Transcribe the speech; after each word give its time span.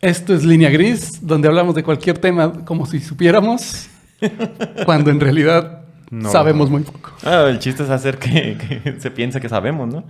Esto 0.00 0.34
es 0.34 0.44
Línea 0.44 0.70
Gris, 0.70 1.18
donde 1.26 1.48
hablamos 1.48 1.74
de 1.74 1.82
cualquier 1.82 2.18
tema 2.18 2.64
como 2.64 2.86
si 2.86 3.00
supiéramos, 3.00 3.88
cuando 4.86 5.10
en 5.10 5.20
realidad 5.20 5.82
No. 6.10 6.30
sabemos 6.30 6.70
muy 6.70 6.82
poco. 6.82 7.12
Ah, 7.22 7.46
el 7.48 7.58
chiste 7.58 7.82
es 7.82 7.90
hacer 7.90 8.18
que, 8.18 8.56
que 8.82 8.96
se 8.98 9.10
piense 9.10 9.40
que 9.40 9.48
sabemos, 9.48 9.92
¿no? 9.92 10.04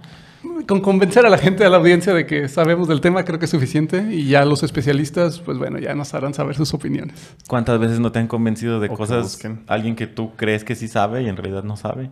Con 0.66 0.80
convencer 0.80 1.26
a 1.26 1.28
la 1.28 1.36
gente, 1.36 1.64
a 1.64 1.68
la 1.68 1.76
audiencia 1.78 2.14
de 2.14 2.24
que 2.24 2.48
sabemos 2.48 2.88
del 2.88 3.00
tema 3.00 3.24
creo 3.24 3.38
que 3.38 3.44
es 3.44 3.50
suficiente 3.50 4.06
y 4.10 4.26
ya 4.28 4.44
los 4.44 4.62
especialistas, 4.62 5.38
pues 5.40 5.58
bueno, 5.58 5.78
ya 5.78 5.94
nos 5.94 6.14
harán 6.14 6.32
saber 6.34 6.54
sus 6.56 6.72
opiniones. 6.72 7.34
¿Cuántas 7.48 7.78
veces 7.78 7.98
no 8.00 8.10
te 8.12 8.20
han 8.20 8.26
convencido 8.28 8.78
de 8.80 8.86
O 8.86 8.90
que 8.90 8.96
cosas 8.96 9.22
busquen. 9.24 9.60
alguien 9.66 9.96
que 9.96 10.06
tú 10.06 10.30
crees 10.36 10.64
que 10.64 10.74
sí 10.76 10.88
sabe 10.88 11.22
y 11.24 11.28
en 11.28 11.36
realidad 11.36 11.62
no 11.64 11.76
sabe? 11.76 12.10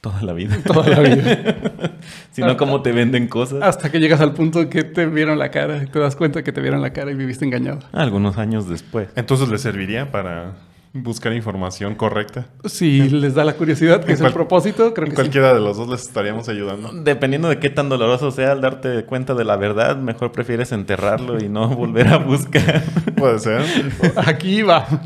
Toda 0.00 0.22
la 0.22 0.32
vida. 0.32 0.56
Toda 0.64 0.88
la 0.88 1.00
vida. 1.00 1.56
si 2.32 2.42
no, 2.42 2.56
¿cómo 2.56 2.82
te 2.82 2.92
venden 2.92 3.28
cosas? 3.28 3.62
Hasta 3.62 3.90
que 3.90 3.98
llegas 3.98 4.20
al 4.20 4.34
punto 4.34 4.68
que 4.68 4.84
te 4.84 5.06
vieron 5.06 5.38
la 5.38 5.50
cara 5.50 5.82
y 5.82 5.86
te 5.86 5.98
das 5.98 6.16
cuenta 6.16 6.44
que 6.44 6.52
te 6.52 6.60
vieron 6.60 6.82
la 6.82 6.92
cara 6.92 7.10
y 7.10 7.14
viviste 7.14 7.44
engañado. 7.44 7.80
Algunos 7.92 8.38
años 8.38 8.68
después. 8.68 9.08
Entonces 9.16 9.48
le 9.48 9.58
serviría 9.58 10.10
para 10.10 10.54
buscar 11.02 11.32
información 11.32 11.94
correcta. 11.94 12.46
Si 12.64 13.08
les 13.08 13.34
da 13.34 13.44
la 13.44 13.54
curiosidad, 13.54 14.04
que 14.04 14.12
es 14.12 14.18
cual- 14.18 14.28
el 14.28 14.34
propósito, 14.34 14.92
creo 14.94 15.04
que 15.06 15.10
sí. 15.12 15.14
cualquiera 15.16 15.54
de 15.54 15.60
los 15.60 15.76
dos 15.76 15.88
les 15.88 16.02
estaríamos 16.02 16.48
ayudando. 16.48 16.90
Dependiendo 16.92 17.48
de 17.48 17.58
qué 17.58 17.70
tan 17.70 17.88
doloroso 17.88 18.30
sea 18.30 18.52
al 18.52 18.60
darte 18.60 19.04
cuenta 19.04 19.34
de 19.34 19.44
la 19.44 19.56
verdad, 19.56 19.96
mejor 19.96 20.32
prefieres 20.32 20.72
enterrarlo 20.72 21.38
y 21.42 21.48
no 21.48 21.68
volver 21.76 22.08
a 22.08 22.18
buscar. 22.18 22.82
Puede 23.16 23.38
ser. 23.38 23.62
Aquí 24.16 24.62
vamos. 24.62 25.00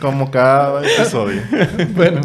Como 0.00 0.30
cada 0.30 0.82
episodio. 0.84 1.42
Bueno, 1.94 2.20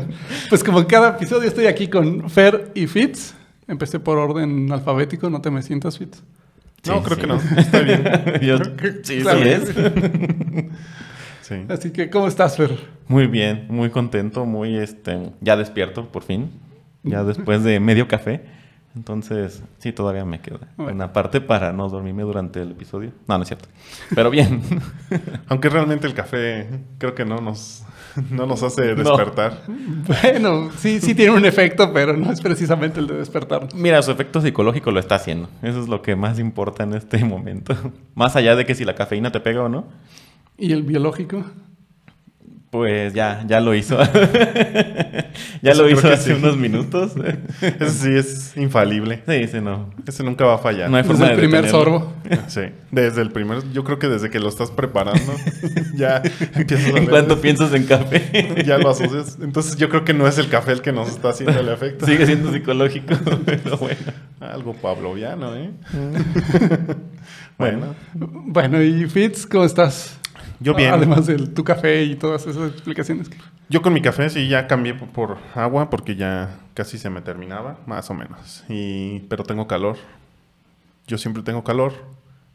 pues 0.50 0.64
como 0.64 0.80
en 0.80 0.86
cada 0.86 1.10
episodio 1.10 1.48
estoy 1.48 1.66
aquí 1.68 1.88
con 1.88 2.30
Fer 2.30 2.72
y 2.74 2.88
Fitz. 2.88 3.34
Empecé 3.68 4.00
por 4.00 4.18
orden 4.18 4.72
alfabético, 4.72 5.30
no 5.30 5.42
te 5.42 5.50
me 5.52 5.62
sientas, 5.62 5.98
Fitz. 5.98 6.22
No, 6.88 7.00
Sí, 7.00 7.02
creo 7.04 7.16
sí. 7.16 7.22
que 7.22 7.28
no. 7.28 7.60
Está 7.60 7.80
bien. 7.80 8.04
Yo- 8.42 8.58
sí, 9.04 9.20
Claro. 9.22 9.40
sí 9.42 9.50
es. 9.50 9.70
Sí. 11.48 11.64
Así 11.70 11.92
que, 11.92 12.10
¿cómo 12.10 12.28
estás, 12.28 12.58
Fer? 12.58 12.72
Muy 13.08 13.28
bien, 13.28 13.68
muy 13.70 13.92
contento, 13.92 14.46
muy 14.46 14.78
este, 14.78 15.30
ya 15.42 15.56
despierto 15.56 16.08
por 16.08 16.24
fin, 16.24 16.50
ya 17.04 17.24
después 17.24 17.64
de 17.64 17.80
medio 17.80 18.08
café. 18.08 18.42
Entonces, 18.96 19.62
sí, 19.78 19.92
todavía 19.92 20.26
me 20.26 20.40
queda 20.40 20.70
Bueno. 20.78 20.94
una 20.94 21.14
parte 21.14 21.42
para 21.42 21.72
no 21.72 21.88
dormirme 21.90 22.24
durante 22.24 22.62
el 22.62 22.72
episodio. 22.72 23.12
No, 23.28 23.38
no 23.38 23.44
es 23.44 23.50
cierto. 23.50 23.68
Pero 24.16 24.32
bien. 24.32 24.62
Aunque 25.50 25.70
realmente 25.70 26.08
el 26.08 26.14
café 26.16 26.68
creo 26.98 27.14
que 27.14 27.26
no 27.26 27.42
nos, 27.42 27.84
no 28.32 28.48
nos 28.48 28.64
hace 28.64 28.96
No. 28.96 29.04
despertar. 29.04 29.64
Bueno, 29.68 30.72
sí, 30.78 31.00
sí 31.02 31.14
tiene 31.14 31.34
un 31.36 31.46
efecto, 31.46 31.92
pero 31.94 32.16
no 32.18 32.32
es 32.32 32.42
precisamente 32.42 33.00
el 33.02 33.06
de 33.08 33.18
despertar. 33.18 33.68
Mira, 33.76 34.02
su 34.02 34.10
efecto 34.12 34.42
psicológico 34.42 34.90
lo 34.92 35.00
está 35.00 35.16
haciendo. 35.16 35.48
Eso 35.62 35.80
es 35.82 35.90
lo 35.90 36.02
que 36.02 36.16
más 36.16 36.40
importa 36.40 36.84
en 36.86 36.94
este 36.96 37.24
momento. 37.24 37.76
Más 38.16 38.36
allá 38.36 38.56
de 38.56 38.66
que 38.66 38.74
si 38.76 38.84
la 38.86 38.96
cafeína 38.96 39.32
te 39.32 39.42
pega 39.42 39.62
o 39.62 39.70
no, 39.70 39.86
¿Y 40.58 40.72
el 40.74 40.84
biológico? 40.84 41.46
pues 42.72 43.14
ya, 43.14 43.42
ya 43.48 43.62
lo 43.62 43.74
hizo. 43.74 43.98
ya 45.62 45.72
Eso 45.72 45.82
lo 45.84 45.90
hizo 45.90 46.12
hace 46.12 46.34
sí. 46.36 46.38
unos 46.38 46.58
minutos. 46.58 47.14
Ese 47.62 47.90
sí 47.90 48.10
es 48.18 48.58
infalible. 48.58 49.24
Sí, 49.26 49.48
sí, 49.48 49.62
no. 49.62 49.92
Ese 50.06 50.24
nunca 50.24 50.44
va 50.44 50.56
a 50.56 50.58
fallar. 50.58 50.90
No 50.90 50.98
hay 50.98 51.04
Desde 51.04 51.16
forma 51.16 51.32
el 51.32 51.38
de 51.38 51.42
primer 51.42 51.62
detenerlo. 51.64 52.00
sorbo. 52.00 52.14
Sí. 52.50 52.62
Desde 52.92 53.22
el 53.22 53.32
primer, 53.32 53.72
yo 53.72 53.86
creo 53.86 53.98
que 53.98 54.10
desde 54.10 54.30
que 54.30 54.42
lo 54.42 54.50
estás 54.50 54.72
preparando, 54.72 55.32
ya 55.96 56.22
empiezas 56.54 56.94
a 56.94 56.98
En 56.98 57.06
cuanto 57.06 57.40
piensas 57.40 57.74
en 57.74 57.86
café, 57.86 58.62
ya 58.66 58.78
lo 58.78 58.90
asocias. 58.90 59.38
Entonces 59.42 59.78
yo 59.78 59.88
creo 59.88 60.04
que 60.04 60.14
no 60.14 60.28
es 60.28 60.38
el 60.38 60.50
café 60.50 60.74
el 60.74 60.82
que 60.82 60.92
nos 60.92 61.08
está 61.08 61.30
haciendo 61.30 61.58
el 61.58 61.70
efecto. 61.70 62.06
sigue 62.06 62.26
siendo 62.26 62.52
psicológico, 62.52 63.14
pero 63.46 63.78
bueno. 63.78 64.02
Algo 64.42 64.74
pavloviano, 64.74 65.56
¿eh? 65.56 65.70
bueno, 67.58 67.96
Bueno, 68.14 68.82
y 68.84 69.06
Fitz, 69.08 69.46
¿cómo 69.46 69.64
estás? 69.64 70.20
Yo 70.66 70.74
bien. 70.74 70.92
Además 70.92 71.28
de 71.28 71.38
tu 71.48 71.64
café 71.64 72.04
y 72.04 72.16
todas 72.16 72.48
esas 72.48 72.72
explicaciones. 72.72 73.30
Yo 73.70 73.82
con 73.82 73.94
mi 73.94 74.02
café 74.02 74.30
sí 74.30 74.48
ya 74.48 74.68
cambié 74.68 74.96
por, 74.96 75.38
agua 75.54 75.90
porque 75.90 76.16
ya 76.16 76.60
casi 76.74 76.98
se 76.98 77.10
me 77.10 77.22
terminaba, 77.22 77.78
más 77.86 78.10
o 78.10 78.14
menos. 78.14 78.64
Y, 78.68 79.20
pero 79.30 79.44
tengo 79.44 79.68
calor. 79.68 79.98
Yo 81.08 81.20
siempre 81.20 81.44
tengo 81.44 81.64
calor, 81.64 81.94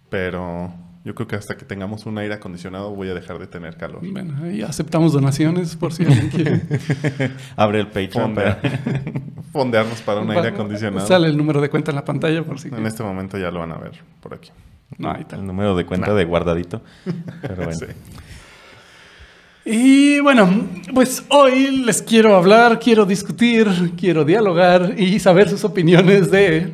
pero 0.09 0.73
yo 1.05 1.15
creo 1.15 1.29
que 1.29 1.37
hasta 1.37 1.57
que 1.57 1.65
tengamos 1.65 2.05
un 2.05 2.19
aire 2.19 2.35
acondicionado 2.35 2.91
voy 2.95 3.09
a 3.09 3.15
dejar 3.15 3.39
de 3.39 3.47
tener 3.47 3.77
calor. 3.77 4.01
Bueno, 4.11 4.37
ahí 4.43 4.63
aceptamos 4.63 5.13
donaciones 5.13 5.77
por 5.77 5.93
si 5.93 6.05
alguien 6.05 6.29
quiere. 6.31 6.63
Abre 7.57 7.79
el 7.81 7.87
Patreon. 7.87 8.35
Fondear. 8.35 8.61
para- 8.61 8.81
Fondearnos 9.53 10.03
para 10.03 10.21
un 10.21 10.31
aire 10.33 10.49
acondicionado. 10.49 11.07
Sale 11.07 11.29
el 11.29 11.37
número 11.37 11.61
de 11.61 11.71
cuenta 11.71 11.93
en 11.93 11.97
la 11.97 12.05
pantalla 12.05 12.43
por 12.43 12.59
si 12.59 12.69
En 12.69 12.87
este 12.87 13.05
momento 13.05 13.39
ya 13.39 13.51
lo 13.53 13.61
van 13.61 13.73
a 13.73 13.79
ver 13.79 13.93
por 14.21 14.35
aquí. 14.35 14.51
No, 14.99 15.11
ahí 15.13 15.21
está. 15.23 15.37
El 15.37 15.47
número 15.47 15.75
de 15.77 15.87
cuenta 15.87 16.13
de 16.15 16.25
guardadito. 16.25 16.83
Pero 17.43 17.57
bueno. 17.57 17.73
Sí. 17.81 17.87
Y 19.65 20.21
bueno, 20.21 20.49
pues 20.95 21.25
hoy 21.29 21.83
les 21.85 22.01
quiero 22.03 22.35
hablar, 22.35 22.79
quiero 22.81 23.05
discutir, 23.05 23.69
quiero 23.97 24.25
dialogar 24.25 24.95
y 24.99 25.19
saber 25.21 25.49
sus 25.51 25.65
opiniones 25.65 26.31
de 26.31 26.73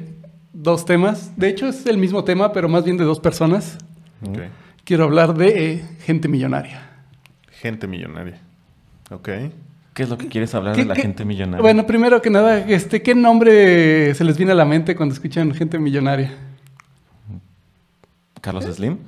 dos 0.53 0.85
temas. 0.87 1.33
De 1.37 1.49
hecho, 1.49 1.67
es 1.67 1.85
el 1.87 1.99
mismo 1.99 2.23
tema, 2.25 2.53
pero 2.53 2.69
más 2.69 2.85
bien 2.85 2.97
de 2.97 3.05
dos 3.05 3.19
personas. 3.21 3.77
Quiero 4.85 5.05
hablar 5.05 5.35
de 5.35 5.85
gente 6.05 6.29
millonaria. 6.29 6.89
Gente 7.61 7.87
millonaria. 7.89 8.39
Ok. 9.11 9.29
¿Qué 9.93 10.03
es 10.03 10.09
lo 10.09 10.17
que 10.17 10.29
quieres 10.29 10.55
hablar 10.55 10.75
¿Qué- 10.77 10.83
de 10.83 10.89
la 10.89 10.95
qué- 10.95 11.03
gente 11.03 11.25
millonaria? 11.25 11.61
Bueno, 11.63 11.87
primero 11.87 12.23
que 12.23 12.31
nada, 12.31 12.59
este, 12.61 13.03
¿qué 13.03 13.15
nombre 13.15 14.15
se 14.15 14.25
les 14.25 14.37
viene 14.37 14.53
a 14.53 14.55
la 14.55 14.65
mente 14.65 14.95
cuando 14.95 15.13
escuchan 15.15 15.53
gente 15.55 15.79
millonaria? 15.79 16.33
Carlos 18.47 18.65
Slim. 18.77 18.99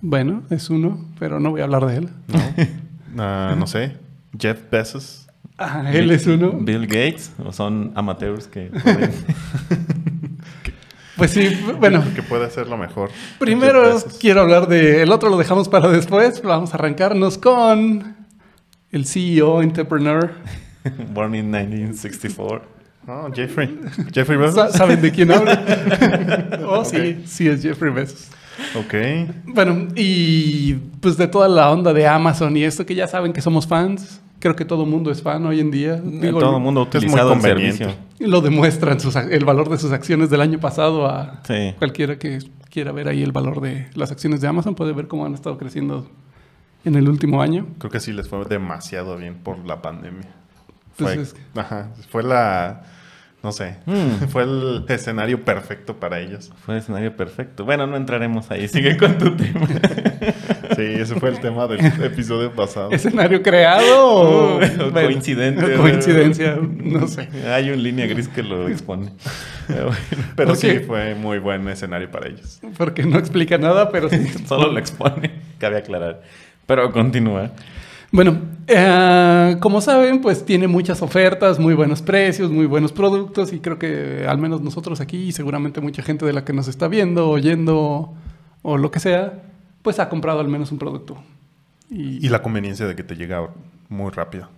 Bueno, 0.00 0.44
es 0.48 0.70
uno, 0.70 1.04
pero 1.18 1.40
no 1.40 1.50
voy 1.50 1.60
a 1.60 1.64
hablar 1.64 1.84
de 1.86 1.96
él. 1.96 2.08
¿No? 2.28 2.38
Ah, 3.18 3.54
no 3.58 3.66
sé. 3.66 3.96
Jeff 4.38 4.58
Bezos. 4.70 5.26
Ah, 5.56 5.90
él 5.90 6.10
es 6.10 6.26
uno. 6.26 6.52
Bill 6.60 6.86
Gates. 6.86 7.32
¿O 7.42 7.50
son 7.50 7.90
amateurs 7.94 8.46
que... 8.46 8.66
pueden- 8.70 9.10
Pues 11.16 11.30
sí, 11.30 11.48
bueno, 11.80 12.04
Que 12.14 12.22
puede 12.22 12.44
hacerlo 12.44 12.76
mejor. 12.76 13.10
Primero 13.38 13.96
quiero 14.20 14.42
hablar 14.42 14.68
de 14.68 15.00
el 15.02 15.10
otro 15.12 15.30
lo 15.30 15.38
dejamos 15.38 15.66
para 15.70 15.88
después. 15.88 16.42
Vamos 16.42 16.72
a 16.72 16.76
arrancarnos 16.76 17.38
con 17.38 18.14
el 18.92 19.06
CEO 19.06 19.62
entrepreneur. 19.62 20.30
Born 21.14 21.34
in 21.34 21.50
1964. 21.50 22.62
Oh, 23.08 23.30
Jeffrey. 23.34 23.80
Jeffrey 24.12 24.36
Bezos. 24.36 24.72
¿Saben 24.74 25.00
de 25.00 25.10
quién 25.10 25.32
hablo? 25.32 25.52
oh, 26.68 26.84
sí, 26.84 27.22
sí 27.26 27.48
es 27.48 27.62
Jeffrey 27.62 27.90
Bezos. 27.94 28.28
Ok. 28.74 28.94
Bueno, 29.46 29.88
y 29.94 30.74
pues 31.00 31.16
de 31.16 31.28
toda 31.28 31.48
la 31.48 31.70
onda 31.70 31.92
de 31.92 32.06
Amazon 32.06 32.56
y 32.56 32.64
esto 32.64 32.84
que 32.86 32.94
ya 32.94 33.06
saben 33.06 33.32
que 33.32 33.40
somos 33.40 33.66
fans. 33.66 34.20
Creo 34.38 34.54
que 34.54 34.64
todo 34.66 34.84
mundo 34.84 35.10
es 35.10 35.22
fan 35.22 35.44
hoy 35.46 35.60
en 35.60 35.70
día. 35.70 35.96
Digo, 35.96 36.38
Todo 36.40 36.56
el 36.58 36.62
mundo 36.62 36.82
ha 36.82 36.84
es 36.84 36.90
muy 36.94 36.98
utilizado 36.98 37.32
el 37.32 37.40
servicio. 37.40 37.94
Lo 38.18 38.40
demuestran 38.42 39.00
sus 39.00 39.16
el 39.16 39.44
valor 39.44 39.70
de 39.70 39.78
sus 39.78 39.92
acciones 39.92 40.28
del 40.30 40.40
año 40.42 40.58
pasado 40.60 41.06
a 41.06 41.40
Sí. 41.46 41.74
cualquiera 41.78 42.18
que 42.18 42.38
quiera 42.70 42.92
ver 42.92 43.08
ahí 43.08 43.22
el 43.22 43.32
valor 43.32 43.60
de 43.62 43.88
las 43.94 44.10
acciones 44.12 44.40
de 44.42 44.48
Amazon. 44.48 44.74
Puede 44.74 44.92
ver 44.92 45.08
cómo 45.08 45.24
han 45.24 45.32
estado 45.34 45.56
creciendo 45.56 46.06
en 46.84 46.96
el 46.96 47.08
último 47.08 47.40
año. 47.40 47.66
Creo 47.78 47.90
que 47.90 48.00
sí 48.00 48.12
les 48.12 48.28
fue 48.28 48.44
demasiado 48.44 49.16
bien 49.16 49.34
por 49.36 49.58
la 49.66 49.80
pandemia. 49.80 50.28
Pues 50.98 51.34
ajá, 51.54 51.88
fue 52.10 52.22
la... 52.22 52.82
No 53.46 53.52
sé. 53.52 53.76
Mm. 53.86 54.26
Fue 54.28 54.42
el 54.42 54.84
escenario 54.88 55.44
perfecto 55.44 56.00
para 56.00 56.18
ellos. 56.18 56.50
Fue 56.64 56.74
el 56.74 56.80
escenario 56.80 57.14
perfecto. 57.16 57.64
Bueno, 57.64 57.86
no 57.86 57.96
entraremos 57.96 58.50
ahí. 58.50 58.66
Sigue 58.66 58.96
con 58.96 59.16
tu 59.18 59.36
tema. 59.36 59.68
Sí, 60.74 60.82
ese 60.82 61.14
fue 61.14 61.30
el 61.30 61.40
tema 61.40 61.66
del 61.68 61.80
episodio 62.02 62.52
pasado. 62.52 62.90
¿Escenario 62.90 63.40
creado 63.40 64.04
o, 64.04 64.56
O 64.56 64.58
bueno, 64.58 64.92
coincidente. 64.92 65.74
coincidencia? 65.74 66.58
No 66.60 67.06
sé. 67.08 67.28
Hay 67.48 67.70
un 67.70 67.82
línea 67.82 68.06
gris 68.06 68.28
que 68.28 68.42
lo 68.42 68.68
expone. 68.68 69.12
Pero 69.68 69.86
bueno, 69.86 70.00
Pero 70.34 70.48
¿Por 70.48 70.56
sí 70.56 70.80
fue 70.80 71.14
muy 71.14 71.38
buen 71.38 71.66
escenario 71.68 72.10
para 72.10 72.28
ellos. 72.28 72.60
Porque 72.76 73.04
no 73.04 73.16
explica 73.18 73.56
nada, 73.56 73.90
pero 73.90 74.10
sí. 74.10 74.28
solo 74.46 74.70
lo 74.72 74.78
expone. 74.78 75.30
Cabe 75.58 75.78
aclarar. 75.78 76.20
Pero 76.66 76.92
continúa. 76.92 77.52
Bueno, 78.12 78.38
eh, 78.68 79.56
como 79.60 79.80
saben, 79.80 80.20
pues 80.20 80.44
tiene 80.44 80.68
muchas 80.68 81.02
ofertas, 81.02 81.58
muy 81.58 81.74
buenos 81.74 82.02
precios, 82.02 82.50
muy 82.50 82.66
buenos 82.66 82.92
productos 82.92 83.52
y 83.52 83.60
creo 83.60 83.78
que 83.78 84.26
al 84.28 84.38
menos 84.38 84.60
nosotros 84.60 85.00
aquí 85.00 85.16
y 85.16 85.32
seguramente 85.32 85.80
mucha 85.80 86.02
gente 86.02 86.24
de 86.24 86.32
la 86.32 86.44
que 86.44 86.52
nos 86.52 86.68
está 86.68 86.88
viendo, 86.88 87.28
oyendo 87.28 88.14
o 88.62 88.78
lo 88.78 88.90
que 88.90 89.00
sea, 89.00 89.42
pues 89.82 89.98
ha 89.98 90.08
comprado 90.08 90.40
al 90.40 90.48
menos 90.48 90.72
un 90.72 90.78
producto. 90.78 91.16
Y, 91.90 92.24
Y 92.24 92.28
la 92.28 92.42
conveniencia 92.42 92.86
de 92.86 92.96
que 92.96 93.02
te 93.02 93.16
llega 93.16 93.48
muy 93.88 94.10
rápido. 94.10 94.48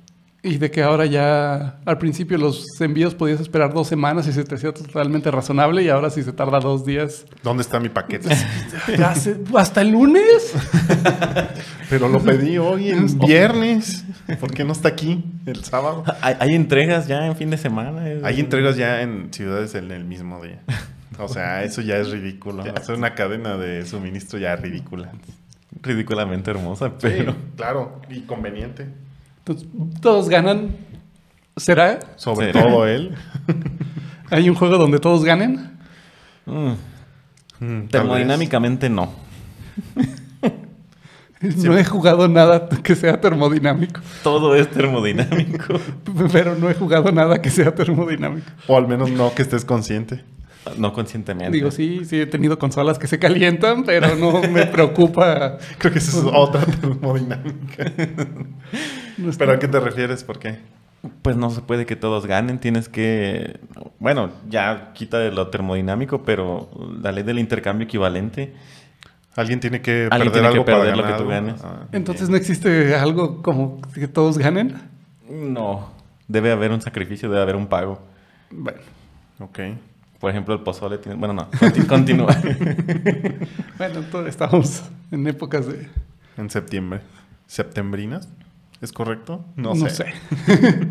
Y 0.42 0.58
de 0.58 0.70
que 0.70 0.82
ahora 0.82 1.04
ya 1.06 1.80
al 1.84 1.98
principio 1.98 2.38
los 2.38 2.80
envíos 2.80 3.14
podías 3.14 3.40
esperar 3.40 3.74
dos 3.74 3.88
semanas 3.88 4.26
y 4.28 4.32
se 4.32 4.44
te 4.44 4.54
hacía 4.54 4.72
totalmente 4.72 5.30
razonable 5.32 5.82
y 5.82 5.88
ahora 5.88 6.10
si 6.10 6.22
se 6.22 6.32
tarda 6.32 6.60
dos 6.60 6.86
días, 6.86 7.26
¿Dónde 7.42 7.62
está 7.62 7.80
mi 7.80 7.88
paquete? 7.88 8.28
ya 8.98 9.14
se- 9.16 9.36
¿hasta 9.56 9.80
el 9.80 9.90
lunes? 9.90 10.54
Pero 11.90 12.08
lo 12.08 12.20
pedí 12.20 12.58
hoy 12.58 12.90
en 12.90 13.18
viernes. 13.18 14.04
¿Por 14.40 14.52
qué 14.52 14.64
no 14.64 14.72
está 14.72 14.88
aquí 14.88 15.24
el 15.46 15.64
sábado? 15.64 16.04
Hay, 16.20 16.36
hay 16.38 16.54
entregas 16.54 17.06
ya 17.08 17.26
en 17.26 17.34
fin 17.36 17.50
de 17.50 17.56
semana. 17.58 18.02
Hay 18.22 18.40
entregas 18.40 18.76
ya 18.76 19.02
en 19.02 19.32
ciudades 19.32 19.74
en 19.74 19.90
el 19.90 20.04
mismo 20.04 20.42
día. 20.42 20.60
O 21.18 21.28
sea, 21.28 21.64
eso 21.64 21.80
ya 21.80 21.96
es 21.96 22.10
ridículo. 22.10 22.62
Hacer 22.76 22.94
una 22.96 23.14
cadena 23.14 23.56
de 23.56 23.84
suministro 23.86 24.38
ya 24.38 24.54
ridícula. 24.56 25.10
Ridículamente 25.82 26.50
hermosa, 26.50 26.92
pero... 27.00 27.32
Sí, 27.32 27.38
claro, 27.56 28.00
y 28.10 28.20
conveniente. 28.22 28.86
Entonces, 29.48 29.68
todos 30.00 30.28
ganan. 30.28 30.76
¿Será? 31.56 31.98
Sobre 32.16 32.52
¿Será? 32.52 32.62
todo 32.62 32.86
él. 32.86 33.14
¿Hay 34.30 34.48
un 34.48 34.54
juego 34.54 34.76
donde 34.78 34.98
todos 34.98 35.24
ganen? 35.24 35.78
Mm, 36.46 36.72
Mm, 37.60 37.88
termodinámicamente 37.88 38.88
no. 38.88 39.10
No 41.40 41.78
he 41.78 41.84
jugado 41.84 42.26
nada 42.26 42.68
que 42.68 42.96
sea 42.96 43.20
termodinámico. 43.20 44.00
Todo 44.24 44.56
es 44.56 44.68
termodinámico. 44.70 45.74
Pero 46.32 46.56
no 46.56 46.68
he 46.68 46.74
jugado 46.74 47.12
nada 47.12 47.40
que 47.40 47.48
sea 47.50 47.72
termodinámico. 47.72 48.48
O 48.66 48.76
al 48.76 48.88
menos 48.88 49.08
no 49.12 49.32
que 49.32 49.42
estés 49.42 49.64
consciente. 49.64 50.24
No 50.76 50.92
conscientemente. 50.92 51.52
Digo, 51.52 51.70
sí, 51.70 52.04
sí 52.04 52.20
he 52.20 52.26
tenido 52.26 52.58
consolas 52.58 52.98
que 52.98 53.06
se 53.06 53.18
calientan, 53.18 53.84
pero 53.84 54.14
no 54.16 54.42
me 54.42 54.66
preocupa. 54.66 55.58
Creo 55.78 55.92
que 55.92 55.98
esa 55.98 56.18
es 56.18 56.24
otra 56.24 56.64
termodinámica. 56.64 57.92
No 59.16 59.30
¿Pero 59.36 59.52
a 59.52 59.58
qué 59.58 59.68
te 59.68 59.80
refieres? 59.80 60.24
¿Por 60.24 60.38
qué? 60.38 60.58
Pues 61.22 61.36
no 61.36 61.50
se 61.50 61.60
puede 61.62 61.86
que 61.86 61.96
todos 61.96 62.26
ganen, 62.26 62.58
tienes 62.58 62.88
que... 62.88 63.60
Bueno, 63.98 64.30
ya 64.48 64.92
quita 64.94 65.18
de 65.18 65.30
lo 65.30 65.48
termodinámico, 65.48 66.22
pero 66.22 66.68
la 67.00 67.12
ley 67.12 67.22
del 67.22 67.38
intercambio 67.38 67.84
equivalente. 67.84 68.52
Alguien 69.36 69.60
tiene 69.60 69.80
que 69.80 70.08
Alguien 70.10 70.32
perder 70.32 70.32
tiene 70.32 70.48
que 70.48 70.52
algo 70.54 70.64
para 70.64 70.78
perder 70.78 70.96
lo 70.96 71.02
ganar 71.02 71.16
que 71.16 71.22
tú 71.22 71.28
ganes. 71.30 71.60
Ah, 71.62 71.86
Entonces 71.92 72.28
bien. 72.28 72.32
no 72.32 72.36
existe 72.36 72.94
algo 72.96 73.42
como 73.42 73.80
que 73.94 74.08
todos 74.08 74.36
ganen. 74.38 74.74
No, 75.30 75.92
debe 76.26 76.50
haber 76.50 76.72
un 76.72 76.80
sacrificio, 76.80 77.28
debe 77.28 77.42
haber 77.42 77.56
un 77.56 77.68
pago. 77.68 78.00
Bueno, 78.50 78.80
Ok. 79.40 79.58
Por 80.20 80.30
ejemplo, 80.30 80.54
el 80.54 80.60
pozole 80.60 80.98
tiene... 80.98 81.16
Bueno, 81.18 81.34
no, 81.34 81.50
conti- 81.52 81.86
continúa. 81.86 82.34
bueno, 83.78 84.00
entonces 84.00 84.30
estamos 84.30 84.82
en 85.10 85.26
épocas 85.26 85.66
de... 85.66 85.88
En 86.36 86.50
septiembre. 86.50 87.00
¿Septembrinas? 87.46 88.28
¿Es 88.80 88.92
correcto? 88.92 89.44
No, 89.56 89.74
No, 89.74 89.88
sé. 89.88 90.06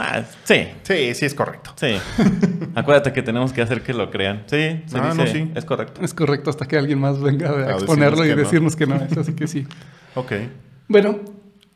Ah, 0.00 0.22
sí, 0.44 0.68
Sí, 0.84 1.12
sí 1.14 1.24
es 1.24 1.34
correcto. 1.34 1.72
sí. 1.74 1.96
Acuérdate 2.76 3.12
que 3.12 3.20
tenemos 3.20 3.52
que 3.52 3.62
hacer 3.62 3.82
que 3.82 3.92
lo 3.92 4.10
crean. 4.12 4.44
Sí, 4.46 4.82
se 4.86 4.96
Ah, 4.98 5.10
dice, 5.12 5.16
no, 5.16 5.26
sí. 5.26 5.50
es 5.56 5.64
correcto. 5.64 6.00
Es 6.04 6.14
correcto 6.14 6.50
hasta 6.50 6.66
que 6.66 6.76
alguien 6.78 7.00
más 7.00 7.20
venga 7.20 7.50
a 7.50 7.72
exponerlo 7.72 8.24
y 8.24 8.28
que 8.28 8.36
no. 8.36 8.42
decirnos 8.42 8.76
que 8.76 8.86
no 8.86 8.94
es. 8.94 9.16
Así 9.16 9.32
que 9.32 9.48
sí. 9.48 9.66
Ok. 10.14 10.32
Bueno, 10.86 11.18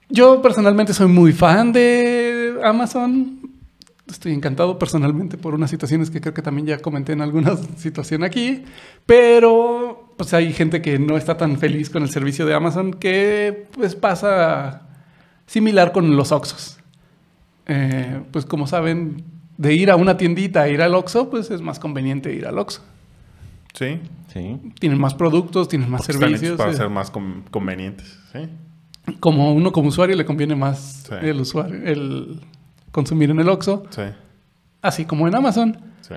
yo 0.08 0.40
personalmente 0.40 0.94
soy 0.94 1.08
muy 1.08 1.32
fan 1.32 1.72
de 1.72 2.60
Amazon. 2.62 3.40
Estoy 4.08 4.32
encantado 4.32 4.78
personalmente 4.78 5.38
por 5.38 5.54
unas 5.54 5.70
situaciones 5.70 6.10
que 6.10 6.20
creo 6.20 6.34
que 6.34 6.42
también 6.42 6.66
ya 6.66 6.78
comenté 6.78 7.12
en 7.12 7.20
alguna 7.22 7.56
situación 7.76 8.24
aquí. 8.24 8.64
Pero 9.06 10.14
pues 10.16 10.34
hay 10.34 10.52
gente 10.52 10.82
que 10.82 10.98
no 10.98 11.16
está 11.16 11.36
tan 11.36 11.58
feliz 11.58 11.88
con 11.90 12.02
el 12.02 12.10
servicio 12.10 12.44
de 12.46 12.54
Amazon 12.54 12.92
que 12.94 13.66
pues 13.74 13.94
pasa 13.94 14.82
similar 15.46 15.92
con 15.92 16.16
los 16.16 16.32
Oxos. 16.32 16.78
Eh, 17.66 18.20
pues 18.32 18.44
como 18.44 18.66
saben, 18.66 19.22
de 19.56 19.74
ir 19.74 19.90
a 19.90 19.96
una 19.96 20.16
tiendita 20.16 20.62
a 20.62 20.68
ir 20.68 20.82
al 20.82 20.94
Oxxo, 20.94 21.30
pues 21.30 21.50
es 21.50 21.60
más 21.62 21.78
conveniente 21.78 22.34
ir 22.34 22.46
al 22.46 22.58
Oxxo. 22.58 22.82
Sí. 23.74 24.00
Sí. 24.32 24.58
Tienen 24.80 24.98
más 25.00 25.14
productos, 25.14 25.68
tienen 25.68 25.88
más 25.90 26.00
Porque 26.00 26.12
están 26.12 26.28
hechos 26.30 26.40
servicios. 26.40 26.58
para 26.58 26.72
eh. 26.72 26.76
ser 26.76 26.88
más 26.90 27.10
con- 27.10 27.44
convenientes. 27.50 28.18
Sí. 28.32 28.48
como 29.20 29.52
uno 29.52 29.72
como 29.72 29.88
usuario 29.88 30.14
le 30.16 30.24
conviene 30.24 30.54
más 30.56 31.04
Sí. 31.08 31.14
el 31.22 31.40
usuario 31.40 31.74
el 31.84 32.40
consumir 32.92 33.30
en 33.30 33.40
el 33.40 33.48
Oxxo, 33.48 33.84
Sí. 33.90 34.02
así 34.82 35.04
como 35.04 35.26
en 35.26 35.34
Amazon. 35.34 35.76
Sí. 36.02 36.14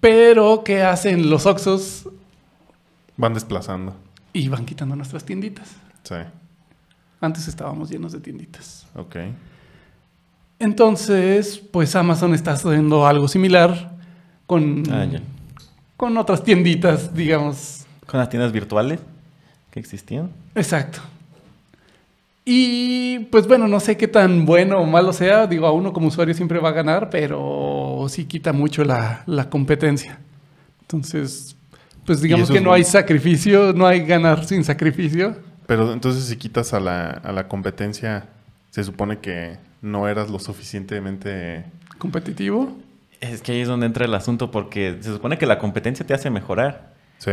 Pero 0.00 0.62
¿qué 0.64 0.82
hacen 0.82 1.30
los 1.30 1.46
Oxxos? 1.46 2.08
Van 3.16 3.32
desplazando. 3.34 3.94
Y 4.32 4.48
van 4.48 4.66
quitando 4.66 4.96
nuestras 4.96 5.24
tienditas. 5.24 5.70
Sí. 6.02 6.16
Antes 7.20 7.46
estábamos 7.48 7.88
llenos 7.90 8.12
de 8.12 8.20
tienditas. 8.20 8.86
Ok. 8.96 9.16
Entonces, 10.58 11.58
pues 11.58 11.94
Amazon 11.96 12.34
está 12.34 12.52
haciendo 12.52 13.06
algo 13.06 13.28
similar 13.28 13.92
con, 14.46 14.82
Ah, 14.90 15.04
ya. 15.04 15.20
con 15.96 16.16
otras 16.16 16.42
tienditas, 16.42 17.14
digamos. 17.14 17.86
Con 18.06 18.20
las 18.20 18.28
tiendas 18.28 18.52
virtuales 18.52 19.00
que 19.70 19.80
existían. 19.80 20.30
Exacto. 20.54 21.00
Y 22.44 23.20
pues 23.30 23.46
bueno, 23.46 23.68
no 23.68 23.80
sé 23.80 23.96
qué 23.96 24.06
tan 24.06 24.44
bueno 24.44 24.78
o 24.78 24.84
malo 24.84 25.12
sea. 25.12 25.46
Digo, 25.46 25.66
a 25.66 25.72
uno 25.72 25.92
como 25.92 26.08
usuario 26.08 26.34
siempre 26.34 26.58
va 26.58 26.70
a 26.70 26.72
ganar, 26.72 27.08
pero 27.10 28.06
sí 28.08 28.26
quita 28.26 28.52
mucho 28.52 28.84
la, 28.84 29.22
la 29.26 29.48
competencia. 29.48 30.18
Entonces, 30.82 31.56
pues 32.04 32.20
digamos 32.20 32.48
que 32.48 32.60
no 32.60 32.68
bueno. 32.68 32.74
hay 32.74 32.84
sacrificio, 32.84 33.72
no 33.72 33.86
hay 33.86 34.00
ganar 34.04 34.44
sin 34.44 34.62
sacrificio. 34.62 35.36
Pero 35.66 35.92
entonces 35.92 36.24
si 36.24 36.36
quitas 36.36 36.74
a 36.74 36.80
la, 36.80 37.10
a 37.10 37.32
la 37.32 37.48
competencia, 37.48 38.28
se 38.70 38.84
supone 38.84 39.20
que 39.20 39.56
no 39.80 40.08
eras 40.08 40.28
lo 40.28 40.38
suficientemente... 40.38 41.64
Competitivo. 41.96 42.76
Es 43.20 43.40
que 43.40 43.52
ahí 43.52 43.60
es 43.60 43.68
donde 43.68 43.86
entra 43.86 44.04
el 44.04 44.14
asunto 44.14 44.50
porque 44.50 44.98
se 45.00 45.12
supone 45.12 45.38
que 45.38 45.46
la 45.46 45.58
competencia 45.58 46.06
te 46.06 46.12
hace 46.12 46.28
mejorar. 46.28 46.92
Sí. 47.18 47.32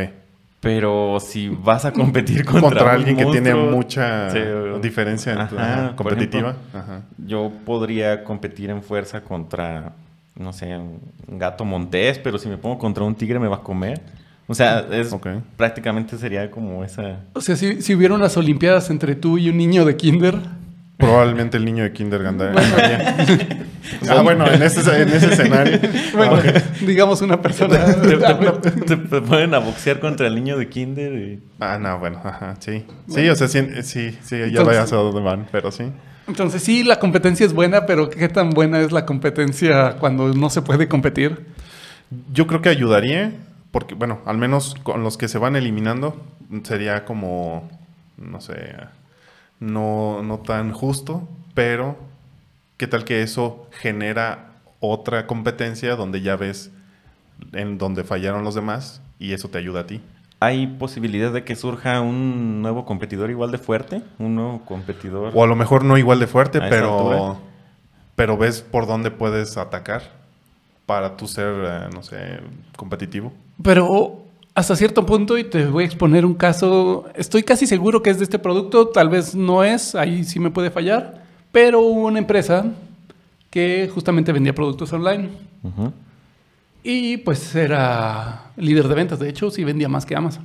Pero 0.62 1.18
si 1.20 1.50
vas 1.50 1.84
a 1.86 1.92
competir 1.92 2.46
contra, 2.46 2.62
Contra, 2.70 2.94
alguien 2.94 3.18
que 3.18 3.26
tiene 3.26 3.54
mucha 3.56 4.30
sí, 4.30 4.40
diferencia 4.82 5.34
en 5.34 5.48
tu- 5.50 5.58
ajá, 5.58 5.86
ajá, 5.88 5.96
competitiva. 5.96 6.52
ejemplo, 6.52 6.80
Ajá. 6.80 7.02
Yo 7.18 7.52
podría 7.66 8.24
competir 8.24 8.70
en 8.70 8.82
fuerza 8.84 9.22
contra, 9.22 9.94
no 10.36 10.54
sé, 10.54 10.78
un 10.78 11.00
gato 11.40 11.66
montés, 11.66 12.20
pero 12.20 12.38
si 12.38 12.48
me 12.48 12.58
pongo 12.58 12.78
contra 12.78 13.04
un 13.04 13.16
tigre 13.16 13.40
me 13.40 13.48
va 13.48 13.58
a 13.58 13.62
comer. 13.64 14.00
O 14.48 14.54
sea, 14.54 14.86
es 14.92 15.12
Ok. 15.14 15.28
prácticamente 15.56 16.18
sería 16.18 16.52
como 16.52 16.84
esa... 16.84 17.22
O 17.34 17.42
sea, 17.42 17.56
si, 17.56 17.82
si 17.82 17.96
hubiera 17.96 18.14
unas 18.14 18.36
olimpiadas 18.38 18.90
entre 18.92 19.16
tú 19.16 19.38
y 19.40 19.50
un 19.50 19.58
niño 19.58 19.84
de 19.86 19.96
kinder, 19.98 20.36
Probablemente 20.98 21.58
el 21.58 21.66
niño 21.66 21.84
de 21.84 21.92
Kinder 21.94 22.22
ganaría. 22.22 23.16
ah, 24.10 24.22
bueno, 24.22 24.48
en 24.48 24.62
ese, 24.62 24.80
en 25.02 25.10
ese 25.10 25.34
escenario. 25.34 25.80
bueno, 26.16 26.36
Ah, 26.38 26.62
digamos 26.86 27.22
una 27.22 27.42
persona... 27.42 27.84
te, 28.02 28.18
te- 28.18 28.72
te- 28.86 28.98
te 28.98 29.22
ponen 29.22 29.54
a 29.54 29.60
boxear 29.60 30.00
contra 30.00 30.28
el 30.28 30.36
niño 30.36 30.58
de 30.58 30.70
kinder 30.70 31.14
y... 31.14 31.40
Ah, 31.60 31.78
no, 31.80 32.00
bueno, 32.00 32.20
ajá, 32.24 32.56
sí. 32.60 32.86
Sí, 33.10 33.28
o 33.30 33.36
sea, 33.36 33.48
sí, 33.48 33.60
sí, 33.84 34.18
sí 34.24 34.38
ya 34.38 34.46
Entonces- 34.46 34.66
vayas 34.68 34.94
a 34.94 34.96
dónde 34.98 35.22
van, 35.22 35.48
pero 35.52 35.72
sí. 35.72 35.86
Entonces 36.28 36.62
sí, 36.64 36.84
la 36.84 37.00
competencia 37.00 37.46
es 37.46 37.54
buena, 37.54 37.86
pero 37.86 38.10
¿qué 38.10 38.30
tan 38.30 38.52
buena 38.52 38.80
es 38.80 38.92
la 38.92 39.06
competencia 39.06 39.98
cuando 40.00 40.34
no 40.34 40.50
se 40.50 40.62
puede 40.62 40.88
competir? 40.88 41.46
Yo 42.32 42.46
creo 42.48 42.62
que 42.62 42.70
ayudaría, 42.70 43.34
porque, 43.72 43.96
bueno, 43.96 44.20
al 44.26 44.38
menos 44.38 44.76
con 44.84 45.04
los 45.04 45.18
que 45.18 45.28
se 45.28 45.38
van 45.40 45.56
eliminando, 45.56 46.16
sería 46.64 47.06
como, 47.06 47.70
no 48.18 48.40
sé, 48.40 48.76
no, 49.60 50.22
no 50.24 50.40
tan 50.40 50.72
justo, 50.72 51.28
pero 51.54 51.98
¿qué 52.82 52.88
tal 52.88 53.06
que 53.06 53.22
eso 53.22 53.68
genera 53.70 54.54
otra 54.80 55.28
competencia 55.28 55.96
donde 55.96 56.22
ya 56.22 56.36
ves 56.36 56.72
en 57.54 57.78
donde 57.78 58.04
fallaron 58.04 58.44
los 58.44 58.56
demás 58.56 59.04
y 59.20 59.34
eso 59.34 59.50
te 59.50 59.60
ayuda 59.60 59.82
a 59.82 59.86
ti? 59.86 60.02
¿Hay 60.40 60.66
posibilidad 60.66 61.32
de 61.32 61.44
que 61.44 61.56
surja 61.56 62.02
un 62.02 62.64
nuevo 62.64 62.84
competidor 62.84 63.30
igual 63.30 63.52
de 63.52 63.60
fuerte? 63.60 64.02
¿Un 64.18 64.34
nuevo 64.34 64.66
competidor? 64.66 65.32
O 65.36 65.44
a 65.44 65.48
lo 65.48 65.56
mejor 65.56 65.86
no 65.86 65.96
igual 65.96 66.20
de 66.20 66.26
fuerte, 66.26 66.58
¿A 66.58 66.62
esa 66.62 66.70
pero, 66.72 67.40
pero 68.16 68.36
ves 68.36 68.64
por 68.64 68.88
dónde 68.88 69.12
puedes 69.12 69.58
atacar 69.58 70.02
para 70.88 71.16
tú 71.16 71.28
ser, 71.28 71.54
eh, 71.64 71.90
no 71.94 72.02
sé, 72.02 72.40
competitivo. 72.76 73.32
Pero 73.62 74.24
hasta 74.56 74.76
cierto 74.76 75.06
punto, 75.06 75.38
y 75.38 75.44
te 75.44 75.68
voy 75.68 75.84
a 75.84 75.86
exponer 75.86 76.26
un 76.26 76.34
caso, 76.34 77.06
estoy 77.14 77.44
casi 77.44 77.68
seguro 77.68 78.02
que 78.02 78.10
es 78.10 78.18
de 78.18 78.24
este 78.24 78.40
producto, 78.40 78.88
tal 78.88 79.10
vez 79.10 79.36
no 79.36 79.64
es, 79.64 79.94
ahí 79.94 80.24
sí 80.24 80.40
me 80.40 80.50
puede 80.50 80.72
fallar, 80.72 81.21
pero 81.52 81.82
hubo 81.82 82.06
una 82.08 82.20
empresa 82.20 82.66
que 83.50 83.90
justamente 83.94 84.32
vendía 84.32 84.54
productos 84.56 84.92
online 84.94 85.30
y 86.84 87.18
pues 87.18 87.54
era 87.56 88.52
líder 88.58 88.88
de 88.88 88.96
ventas, 88.96 89.20
de 89.20 89.30
hecho 89.30 89.52
sí 89.52 89.64
vendía 89.64 89.88
más 89.90 90.06
que 90.06 90.16
Amazon, 90.16 90.44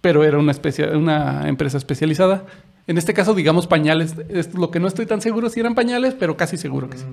pero 0.00 0.24
era 0.24 0.38
una, 0.38 0.52
especia- 0.52 0.96
una 0.96 1.48
empresa 1.48 1.76
especializada. 1.78 2.44
En 2.86 2.96
este 2.96 3.12
caso, 3.12 3.34
digamos 3.34 3.66
pañales, 3.66 4.14
es 4.30 4.54
lo 4.54 4.70
que 4.70 4.80
no 4.80 4.88
estoy 4.88 5.04
tan 5.06 5.20
seguro 5.20 5.50
si 5.50 5.60
eran 5.60 5.74
pañales, 5.74 6.14
pero 6.18 6.36
casi 6.38 6.56
seguro 6.56 6.88
que 6.88 6.96
sí. 6.98 7.04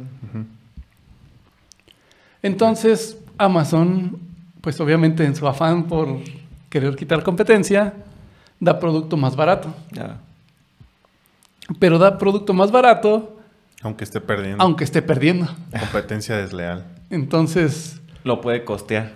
Entonces, 2.41 3.17
Amazon, 3.37 4.17
pues 4.61 4.79
obviamente 4.79 5.25
en 5.25 5.35
su 5.35 5.47
afán 5.47 5.83
por 5.85 6.19
querer 6.69 6.95
quitar 6.95 7.23
competencia, 7.23 7.93
da 8.59 8.79
producto 8.79 9.17
más 9.17 9.35
barato. 9.35 9.73
Ya. 9.91 10.17
Pero 11.79 11.97
da 11.97 12.17
producto 12.17 12.53
más 12.53 12.71
barato 12.71 13.37
Aunque 13.81 14.03
esté 14.03 14.21
perdiendo. 14.21 14.63
aunque 14.63 14.83
esté 14.83 15.01
perdiendo. 15.01 15.47
Competencia 15.79 16.37
desleal. 16.37 16.85
Entonces, 17.09 18.01
Lo 18.23 18.41
puede 18.41 18.63
costear. 18.63 19.11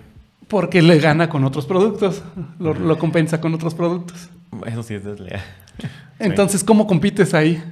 porque 0.48 0.82
le 0.82 1.00
gana 1.00 1.30
con 1.30 1.44
otros 1.44 1.66
productos, 1.66 2.22
lo, 2.60 2.74
lo 2.74 2.98
compensa 2.98 3.40
con 3.40 3.54
otros 3.54 3.74
productos. 3.76 4.30
Eso 4.66 4.84
sí 4.84 4.96
es 4.96 5.04
desleal. 5.04 5.42
Entonces, 6.18 6.64
¿cómo 6.64 6.88
compites 6.88 7.34
ahí? 7.34 7.64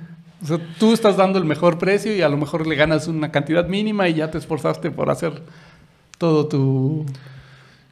O 0.43 0.45
sea, 0.45 0.59
tú 0.79 0.93
estás 0.93 1.17
dando 1.17 1.39
el 1.39 1.45
mejor 1.45 1.79
precio 1.79 2.15
y 2.15 2.21
a 2.21 2.29
lo 2.29 2.37
mejor 2.37 2.67
le 2.67 2.75
ganas 2.75 3.07
una 3.07 3.31
cantidad 3.31 3.67
mínima 3.67 4.07
y 4.07 4.13
ya 4.13 4.29
te 4.29 4.37
esforzaste 4.37 4.91
por 4.91 5.09
hacer 5.09 5.41
todo 6.19 6.47
tu... 6.47 7.05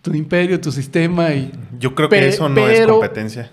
tu 0.03 0.13
imperio, 0.13 0.61
tu 0.61 0.71
sistema 0.71 1.33
y... 1.33 1.51
Yo 1.79 1.95
creo 1.95 2.07
que 2.09 2.17
Pe- 2.17 2.27
eso 2.29 2.47
no 2.47 2.67
es 2.67 2.79
pero- 2.79 2.93
competencia. 2.99 3.49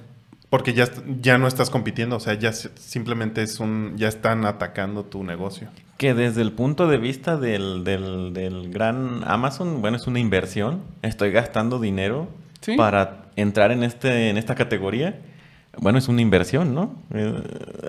Porque 0.52 0.74
ya, 0.74 0.86
ya 1.18 1.38
no 1.38 1.46
estás 1.48 1.70
compitiendo, 1.70 2.16
o 2.16 2.20
sea, 2.20 2.34
ya 2.34 2.52
simplemente 2.52 3.42
es 3.42 3.58
un, 3.58 3.94
ya 3.96 4.06
están 4.08 4.44
atacando 4.44 5.02
tu 5.02 5.24
negocio. 5.24 5.68
Que 5.96 6.12
desde 6.12 6.42
el 6.42 6.52
punto 6.52 6.88
de 6.88 6.98
vista 6.98 7.38
del, 7.38 7.84
del- 7.84 8.34
del 8.34 8.70
gran 8.70 9.22
Amazon, 9.26 9.80
bueno, 9.80 9.96
es 9.96 10.06
una 10.06 10.18
inversión. 10.18 10.82
Estoy 11.00 11.30
gastando 11.30 11.78
dinero 11.80 12.28
Sí. 12.60 12.76
para 12.76 13.22
entrar 13.36 13.72
en, 13.72 13.82
este, 13.82 14.28
en 14.28 14.36
esta 14.36 14.54
categoría. 14.54 15.20
Bueno, 15.78 15.96
es 15.98 16.08
una 16.08 16.20
inversión, 16.20 16.74
¿no? 16.74 16.96
Eh, 17.14 17.32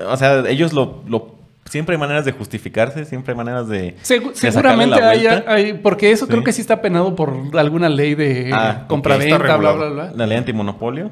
o 0.08 0.16
sea, 0.16 0.40
ellos 0.50 0.72
lo, 0.72 1.04
lo- 1.06 1.44
Siempre 1.66 1.96
hay 1.96 2.00
maneras 2.00 2.24
de 2.26 2.32
justificarse, 2.34 3.04
siempre 3.06 3.32
hay 3.34 3.38
maneras 3.38 3.68
de... 3.70 3.96
Segu- 4.04 4.32
de 4.34 4.52
sacarle 4.52 4.84
seguramente 4.86 5.00
la 5.46 5.54
hay, 5.54 5.74
porque 5.74 6.12
eso 6.12 6.26
Sí. 6.26 6.32
creo 6.32 6.44
que 6.44 6.52
sí 6.54 6.62
está 6.62 6.82
penado 6.82 7.16
por 7.16 7.34
alguna 7.58 7.88
ley 7.90 8.16
de 8.16 8.52
Ah, 8.54 8.80
ok, 8.84 8.88
compraventa, 8.88 9.38
bla, 9.58 9.72
bla, 9.74 9.90
bla. 9.90 10.12
La 10.16 10.28
ley 10.28 10.38
antimonopolio. 10.38 11.10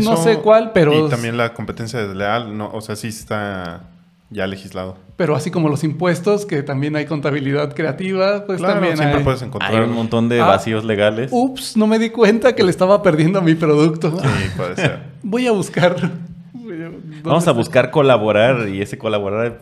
No 0.00 0.16
sé 0.16 0.38
cuál, 0.38 0.72
pero- 0.72 1.06
Y 1.06 1.10
también 1.10 1.36
la 1.36 1.52
competencia 1.54 1.98
desleal, 2.06 2.56
no, 2.56 2.70
o 2.72 2.80
sea, 2.80 2.96
sí 2.96 3.08
está 3.08 3.82
ya 4.30 4.46
legislado. 4.46 4.96
Pero 5.16 5.36
así 5.36 5.50
como 5.50 5.68
los 5.68 5.84
impuestos, 5.84 6.46
que 6.46 6.62
también 6.62 6.96
hay 6.96 7.04
contabilidad 7.06 7.74
creativa, 7.74 8.44
pues 8.46 8.58
claro, 8.58 8.74
también 8.74 8.96
siempre 8.96 9.18
hay... 9.18 9.24
puedes 9.24 9.42
encontrar. 9.42 9.72
Hay 9.74 9.80
un 9.80 9.92
montón 9.94 10.28
de 10.28 10.40
Ah. 10.40 10.46
vacíos 10.46 10.84
legales. 10.84 11.30
Ups, 11.32 11.76
no 11.76 11.86
me 11.86 11.98
di 11.98 12.08
cuenta 12.10 12.54
que 12.54 12.62
le 12.62 12.70
estaba 12.70 13.02
perdiendo 13.02 13.38
a 13.38 13.42
mi 13.42 13.54
producto. 13.54 14.18
Sí, 14.20 14.28
puede 14.56 14.76
ser. 14.76 15.00
Voy 15.22 15.46
a 15.46 15.52
buscar. 15.52 15.96
Vamos 16.54 17.44
¿dónde 17.44 17.50
a 17.50 17.52
buscar 17.52 17.90
colaborar 17.90 18.68
y 18.68 18.80
ese 18.80 18.96
colaborar 18.98 19.60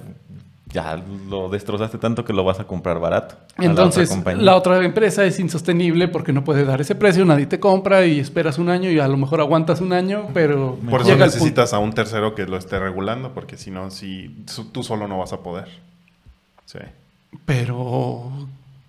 ya 0.72 1.02
lo 1.28 1.48
destrozaste 1.48 1.98
tanto 1.98 2.24
que 2.24 2.32
lo 2.32 2.44
vas 2.44 2.60
a 2.60 2.64
comprar 2.64 3.00
barato. 3.00 3.34
la 3.58 3.64
Entonces, 3.64 4.10
otra 4.10 4.34
la 4.34 4.56
otra 4.56 4.84
empresa 4.84 5.24
es 5.24 5.40
insostenible 5.40 6.06
porque 6.08 6.32
no 6.32 6.44
puede 6.44 6.64
dar 6.64 6.80
ese 6.80 6.94
precio, 6.94 7.24
nadie 7.24 7.46
te 7.46 7.58
compra 7.58 8.06
y 8.06 8.20
esperas 8.20 8.58
un 8.58 8.68
año 8.68 8.90
y 8.90 8.98
a 8.98 9.08
lo 9.08 9.16
mejor 9.16 9.40
aguantas 9.40 9.80
un 9.80 9.92
año, 9.92 10.28
pero 10.32 10.76
Por 10.88 11.00
eso 11.02 11.10
punto- 11.10 11.24
necesitas 11.26 11.72
a 11.72 11.78
un 11.78 11.92
tercero 11.92 12.34
que 12.34 12.46
lo 12.46 12.56
esté 12.56 12.78
regulando, 12.78 13.32
porque 13.34 13.56
si 13.56 13.70
no, 13.70 13.90
si 13.90 14.44
tú 14.72 14.82
solo 14.82 15.08
no 15.08 15.18
vas 15.18 15.32
a 15.32 15.40
poder. 15.40 15.68
Sí. 16.66 16.78
Pero 17.44 18.30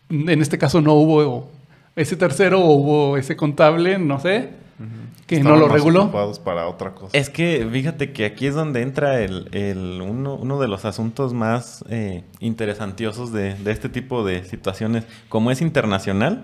en 0.10 0.42
este 0.42 0.58
caso 0.58 0.82
no 0.82 0.94
hubo 0.94 1.50
ese 1.96 2.16
tercero 2.16 2.60
o 2.62 2.74
hubo 2.74 3.18
ese 3.18 3.36
contable, 3.36 3.98
no 3.98 4.20
sé, 4.20 4.50
que 5.38 5.44
no 5.44 5.56
lo 5.56 5.68
reguló. 5.68 6.04
ocupados 6.04 6.40
para 6.40 6.68
otra 6.68 6.92
cosa. 6.92 7.18
Es 7.18 7.30
que 7.30 7.68
fíjate 7.72 8.12
que 8.12 8.26
aquí 8.26 8.48
es 8.48 8.56
donde 8.56 8.82
entra 8.82 9.22
el, 9.22 9.50
el- 9.54 10.02
uno, 10.02 10.36
uno 10.36 10.60
de 10.60 10.68
los 10.68 10.86
asuntos 10.86 11.34
más 11.34 11.84
eh, 11.90 12.24
interesantiosos 12.40 13.32
de, 13.32 13.56
de 13.56 13.72
este 13.72 13.90
tipo 13.90 14.26
de 14.26 14.44
situaciones. 14.46 15.04
Como 15.30 15.52
es 15.52 15.62
internacional, 15.62 16.44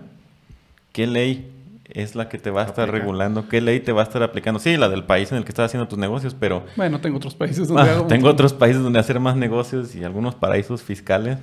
¿qué 0.91 1.07
ley 1.07 1.51
es 1.93 2.15
la 2.15 2.27
que 2.27 2.37
te 2.37 2.49
va 2.51 2.63
a 2.63 2.65
estar 2.65 2.89
Aplica. 2.89 2.99
regulando? 3.05 3.47
¿Qué 3.47 3.61
ley 3.61 3.79
te 3.79 3.91
va 3.93 4.01
a 4.01 4.03
estar 4.03 4.21
aplicando? 4.21 4.59
Sí, 4.59 4.75
la 4.77 4.89
del 4.89 5.03
país 5.05 5.31
en 5.31 5.37
el 5.37 5.43
que 5.45 5.49
estás 5.49 5.67
haciendo 5.67 5.87
tus 5.87 5.97
negocios, 5.97 6.35
pero 6.37 6.65
Bueno, 6.75 6.99
tengo 6.99 7.17
otros 7.17 7.33
países 7.35 7.67
donde 7.69 7.83
Ah, 7.89 7.93
hago 7.95 8.07
tengo 8.07 8.27
otros 8.29 8.53
países 8.53 8.81
donde 8.83 8.99
hacer 8.99 9.19
más 9.19 9.35
negocios 9.37 9.95
y 9.95 10.03
algunos 10.03 10.35
paraísos 10.35 10.81
fiscales. 10.83 11.37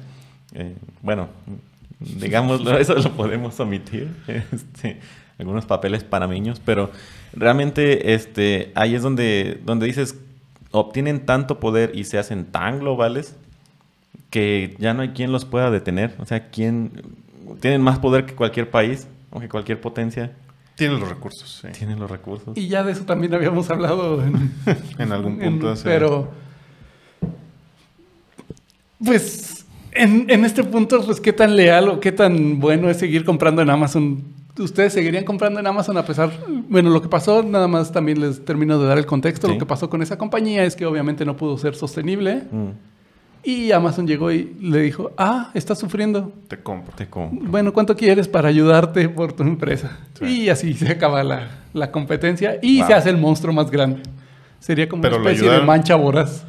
Eh, 0.54 0.74
bueno, 1.02 1.28
digámoslo, 1.98 2.78
eso 2.78 2.94
lo 2.94 3.10
podemos 3.12 3.58
omitir. 3.60 4.08
Este, 4.52 5.00
algunos 5.38 5.64
papeles 5.66 6.04
panameños, 6.04 6.60
pero 6.64 6.90
realmente 7.34 8.14
este, 8.14 8.72
ahí 8.74 8.94
es 8.94 9.02
donde, 9.02 9.60
donde 9.64 9.86
dices, 9.86 10.16
obtienen 10.70 11.26
tanto 11.26 11.60
poder 11.60 11.92
y 11.94 12.04
se 12.04 12.18
hacen 12.18 12.46
tan 12.46 12.80
globales 12.80 13.36
que 14.30 14.74
ya 14.78 14.94
no 14.94 15.02
hay 15.02 15.10
quien 15.10 15.30
los 15.32 15.44
pueda 15.44 15.70
detener. 15.70 16.14
O 16.18 16.24
sea, 16.26 16.48
quien 16.50 16.90
tienen 17.60 17.80
más 17.82 17.98
poder 17.98 18.26
que 18.26 18.34
cualquier 18.34 18.70
país 18.70 19.06
o 19.30 19.38
que 19.40 19.48
cualquier 19.48 19.80
potencia. 19.80 20.32
Tienen 20.76 20.98
los 20.98 21.08
recursos, 21.08 21.60
sí. 21.62 21.68
Tienen 21.78 22.00
los 22.00 22.10
recursos. 22.10 22.56
Y 22.56 22.66
ya 22.66 22.82
de 22.82 22.90
eso 22.92 23.04
también 23.04 23.32
habíamos 23.34 23.70
hablado 23.70 24.24
en, 24.24 24.50
En 24.98 25.12
algún 25.12 25.40
en- 25.40 25.52
punto. 25.60 25.76
sí. 25.76 25.82
pero 25.84 26.28
pues 29.04 29.64
en, 29.92 30.28
en 30.30 30.44
este 30.44 30.64
punto, 30.64 31.04
pues 31.04 31.20
qué 31.20 31.32
tan 31.32 31.56
leal 31.56 31.88
o 31.88 32.00
qué 32.00 32.10
tan 32.12 32.58
bueno 32.58 32.90
es 32.90 32.96
seguir 32.98 33.24
comprando 33.24 33.62
en 33.62 33.70
Amazon. 33.70 34.24
¿Ustedes 34.58 34.92
seguirían 34.92 35.24
comprando 35.24 35.58
en 35.58 35.66
Amazon 35.66 35.96
a 35.98 36.04
pesar? 36.04 36.30
Bueno, 36.68 36.90
lo 36.90 37.02
que 37.02 37.08
pasó, 37.08 37.42
nada 37.42 37.66
más 37.66 37.90
también 37.90 38.20
les 38.20 38.44
termino 38.44 38.78
de 38.78 38.86
dar 38.86 38.98
el 38.98 39.06
contexto. 39.06 39.48
Sí. 39.48 39.52
Lo 39.54 39.58
que 39.58 39.66
pasó 39.66 39.90
con 39.90 40.00
esa 40.02 40.16
compañía 40.16 40.64
es 40.64 40.76
que 40.76 40.86
obviamente 40.86 41.24
no 41.24 41.36
pudo 41.36 41.58
ser 41.58 41.74
sostenible. 41.74 42.42
Mm, 42.50 42.68
Y 43.46 43.72
Amazon 43.72 44.06
llegó 44.06 44.30
y 44.32 44.54
le 44.60 44.80
dijo, 44.80 45.10
ah, 45.18 45.50
estás 45.54 45.78
sufriendo. 45.78 46.32
Te 46.48 46.56
compro. 46.62 46.94
te 46.96 47.06
compro. 47.08 47.46
Bueno, 47.50 47.72
¿cuánto 47.72 47.94
quieres 47.96 48.26
para 48.28 48.48
ayudarte 48.48 49.08
por 49.10 49.32
tu 49.34 49.42
empresa? 49.42 49.98
Sí. 50.18 50.24
Y 50.44 50.48
así 50.48 50.72
se 50.72 50.88
acaba 50.92 51.22
la, 51.24 51.48
la 51.74 51.90
competencia 51.90 52.58
y 52.62 52.78
Wow. 52.78 52.86
se 52.86 52.94
hace 52.94 53.10
el 53.10 53.18
monstruo 53.18 53.52
más 53.52 53.70
grande. 53.70 54.00
Sería 54.60 54.88
como 54.88 55.02
Pero 55.02 55.16
una 55.18 55.30
especie 55.30 55.50
de 55.50 55.60
mancha 55.62 55.94
voraz. 55.96 56.46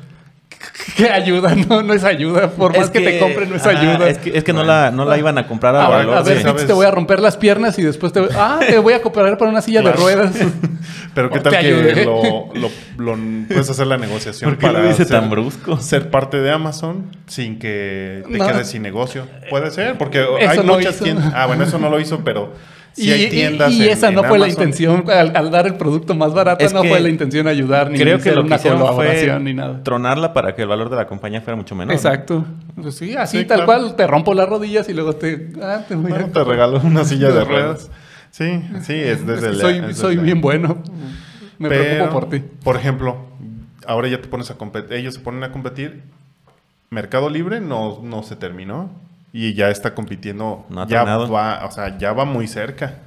¿Qué 0.97 1.09
ayuda? 1.09 1.53
No, 1.55 1.81
no 1.83 1.93
es 1.93 2.03
ayuda. 2.03 2.49
Por 2.51 2.71
más 2.75 2.85
Es 2.85 2.89
que, 2.91 3.01
te 3.01 3.19
compren, 3.19 3.49
no 3.49 3.55
es 3.55 3.65
ajá, 3.65 3.79
ayuda. 3.79 4.09
Es 4.09 4.17
que, 4.19 4.37
es 4.37 4.43
que 4.43 4.53
no, 4.53 4.63
la, 4.63 4.91
no 4.91 5.05
la 5.05 5.17
iban 5.17 5.37
a 5.37 5.47
comprar 5.47 5.75
a 5.75 5.85
a, 5.85 5.89
ver, 5.89 6.01
a 6.01 6.05
valor 6.21 6.23
ver. 6.25 6.37
Fitz, 6.37 6.65
te 6.67 6.73
voy 6.73 6.85
a 6.85 6.91
romper 6.91 7.19
las 7.19 7.35
piernas 7.37 7.77
y 7.79 7.81
después 7.83 8.13
te, 8.13 8.21
ah, 8.35 8.59
te 8.67 8.77
voy 8.79 8.93
a 8.93 9.01
comprar 9.01 9.37
para 9.37 9.51
una 9.51 9.61
silla 9.61 9.81
Claro. 9.81 9.97
de 9.97 10.03
ruedas. 10.15 10.35
Pero 11.13 11.29
qué 11.29 11.39
tal 11.39 11.57
que 11.59 12.03
lo, 12.05 12.49
lo- 12.53 12.69
lo- 12.97 13.47
puedes 13.47 13.69
hacer 13.69 13.87
la 13.87 13.97
negociación 13.97 14.49
¿Por 14.51 14.57
qué 14.59 14.67
para 14.67 14.79
lo 14.81 14.87
dice 14.89 15.05
ser, 15.05 15.19
tan 15.21 15.29
brusco? 15.29 15.77
ser 15.79 16.09
parte 16.09 16.37
de 16.41 16.51
Amazon 16.51 17.05
sin 17.25 17.57
que 17.57 18.23
te 18.29 18.37
No. 18.37 18.47
quedes 18.47 18.67
sin 18.67 18.81
negocio. 18.81 19.25
Puede 19.49 19.71
ser, 19.71 19.97
porque 19.97 20.21
Eso 20.39 20.51
hay 20.51 20.57
no 20.67 20.75
muchas 20.75 20.97
tiendas. 20.99 21.31
Ah, 21.33 21.45
bueno, 21.45 21.63
eso 21.63 21.79
no 21.79 21.89
lo 21.89 21.99
hizo, 22.01 22.19
pero 22.25 22.53
sí 22.95 23.07
y 23.09 23.11
hay 23.11 23.29
tiendas. 23.29 23.71
y 23.73 23.83
en- 23.83 23.89
esa 23.91 24.09
no 24.11 24.21
en 24.23 24.27
fue 24.29 24.39
la 24.39 24.47
intención. 24.47 25.03
Al, 25.09 25.35
al 25.35 25.51
dar 25.51 25.67
el 25.67 25.75
producto 25.75 26.15
más 26.15 26.33
barato, 26.33 26.65
Es 26.65 26.73
no 26.73 26.83
fue 26.83 26.99
la 26.99 27.09
intención 27.09 27.47
ayudar 27.47 27.91
ni 27.91 27.97
Creo 27.99 28.17
que 28.17 28.29
hacer 28.29 28.35
lo 28.35 28.41
que 28.43 28.47
una 28.47 28.57
colaboración 28.57 29.35
fue 29.35 29.43
ni 29.43 29.53
nada. 29.53 29.83
tronarla 29.83 30.33
para 30.33 30.55
que 30.55 30.61
el 30.63 30.67
valor 30.67 30.89
de 30.89 30.95
la 30.95 31.05
compañía 31.07 31.41
fuera 31.41 31.55
mucho 31.57 31.75
menor. 31.75 31.89
¿no? 31.89 31.93
Exacto. 31.93 32.45
Pues 32.81 32.95
sí, 32.95 33.15
así 33.15 33.39
Sí, 33.39 33.45
tal 33.45 33.65
claro. 33.65 33.83
cual, 33.83 33.95
te 33.95 34.07
rompo 34.07 34.33
las 34.33 34.47
rodillas 34.49 34.87
y 34.89 34.93
luego 34.93 35.15
te... 35.15 35.51
Ah, 35.61 35.83
te 35.87 35.95
voy 35.95 36.05
a- 36.11 36.15
Bueno, 36.15 36.27
te 36.31 36.43
regaló 36.43 36.79
una 36.83 37.03
silla 37.05 37.29
De 37.31 37.43
ruedas. 37.43 37.91
Sí, 38.31 38.61
sí, 38.81 38.93
es 38.93 39.25
desde 39.25 39.47
Es 39.49 39.51
que 39.57 39.57
la- 39.57 39.61
soy, 39.63 39.77
es 39.91 39.97
soy 39.97 40.15
desde- 40.15 40.25
bien 40.25 40.41
bueno. 40.41 40.81
Me 41.57 41.69
Pero, 41.69 41.83
preocupo 41.83 42.11
por 42.19 42.29
ti. 42.29 42.43
Por 42.63 42.75
ejemplo, 42.75 43.17
ahora 43.87 44.09
ya 44.09 44.19
te 44.21 44.27
pones 44.27 44.51
a 44.51 44.55
competir, 44.55 44.91
ellos 44.97 45.13
se 45.13 45.19
ponen 45.21 45.43
a 45.43 45.51
competir. 45.53 46.01
Mercado 46.89 47.29
Libre 47.29 47.61
no, 47.61 47.99
no 48.03 48.23
se 48.23 48.35
terminó 48.35 48.89
y 49.38 49.54
ya 49.54 49.70
está 49.70 49.94
compitiendo. 49.94 50.65
No 50.70 50.82
ha 50.84 50.88
ya 50.88 51.01
tronado. 51.01 51.30
va, 51.30 51.65
o 51.65 51.72
sea, 51.72 51.98
ya 51.98 52.13
va 52.13 52.24
muy 52.24 52.48
cerca. 52.48 53.00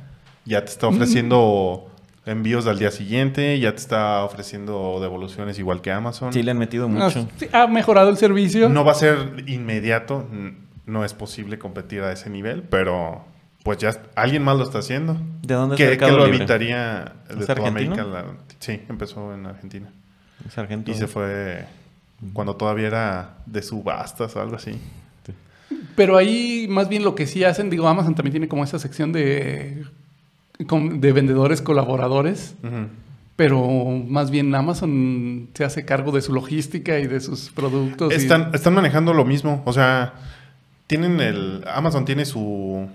Ya 0.44 0.62
te 0.62 0.70
está 0.70 0.86
ofreciendo 0.86 1.90
envíos 2.26 2.66
al 2.66 2.78
día 2.78 2.90
siguiente, 2.90 3.58
ya 3.58 3.70
te 3.72 3.78
está 3.78 4.22
ofreciendo 4.24 4.98
devoluciones 5.00 5.58
igual 5.58 5.80
que 5.80 5.90
Amazon. 5.90 6.32
Sí, 6.34 6.42
le 6.42 6.50
han 6.50 6.58
metido 6.58 6.86
mucho. 6.86 7.26
sí, 7.38 7.48
ha 7.52 7.66
mejorado 7.66 8.10
el 8.10 8.18
servicio. 8.18 8.68
No 8.68 8.84
va 8.84 8.92
a 8.92 8.96
ser 8.96 9.44
inmediato, 9.46 10.26
no 10.84 11.04
es 11.04 11.14
posible 11.14 11.58
competir 11.58 12.02
a 12.02 12.12
ese 12.12 12.28
nivel, 12.28 12.62
pero 12.62 13.24
pues 13.62 13.78
ya 13.78 13.96
alguien 14.14 14.42
más 14.44 14.58
lo 14.58 14.64
está 14.64 14.80
haciendo. 14.80 15.16
¿De 15.42 15.54
dónde 15.54 15.76
es 15.76 15.78
¿Qué, 15.78 15.86
Mercado 15.88 16.12
qué 16.12 16.16
lo 16.18 16.24
Libre? 16.26 16.36
evitaría 16.38 17.12
de 17.28 17.40
¿Es 17.40 17.46
toda 17.46 17.52
argentino? 17.68 17.94
América? 17.94 18.04
La- 18.04 18.24
sí, 18.58 18.82
empezó 18.90 19.32
en 19.32 19.46
Argentina. 19.46 19.88
Es. 20.46 20.88
Y 20.88 20.94
se 20.94 21.06
fue 21.06 21.64
cuando 22.34 22.54
todavía 22.56 22.86
era 22.86 23.30
de 23.46 23.62
subastas 23.62 24.36
o 24.36 24.40
algo 24.42 24.56
así. 24.56 24.78
Pero 25.98 26.16
ahí 26.16 26.66
más 26.70 26.88
bien 26.88 27.02
lo 27.02 27.14
que 27.14 27.26
sí 27.26 27.42
hacen, 27.44 27.68
digo, 27.70 27.88
Amazon 27.88 28.14
también 28.14 28.32
tiene 28.32 28.48
como 28.48 28.62
esa 28.64 28.78
sección 28.78 29.12
de, 29.12 29.84
de 30.58 31.12
vendedores 31.12 31.60
colaboradores. 31.60 32.54
Pero 33.36 33.68
más 34.06 34.30
bien 34.30 34.54
Amazon 34.54 35.48
se 35.54 35.64
hace 35.64 35.84
cargo 35.84 36.10
de 36.12 36.22
su 36.22 36.32
logística 36.32 36.98
y 36.98 37.06
de 37.06 37.20
sus 37.20 37.50
productos. 37.50 38.12
y- 38.12 38.16
Están, 38.16 38.50
están 38.54 38.74
manejando 38.74 39.12
lo 39.12 39.24
mismo. 39.24 39.62
O 39.64 39.72
sea, 39.72 40.14
tienen 40.86 41.20
el. 41.20 41.64
Amazon 41.72 42.04
tiene 42.04 42.24
su. 42.24 42.88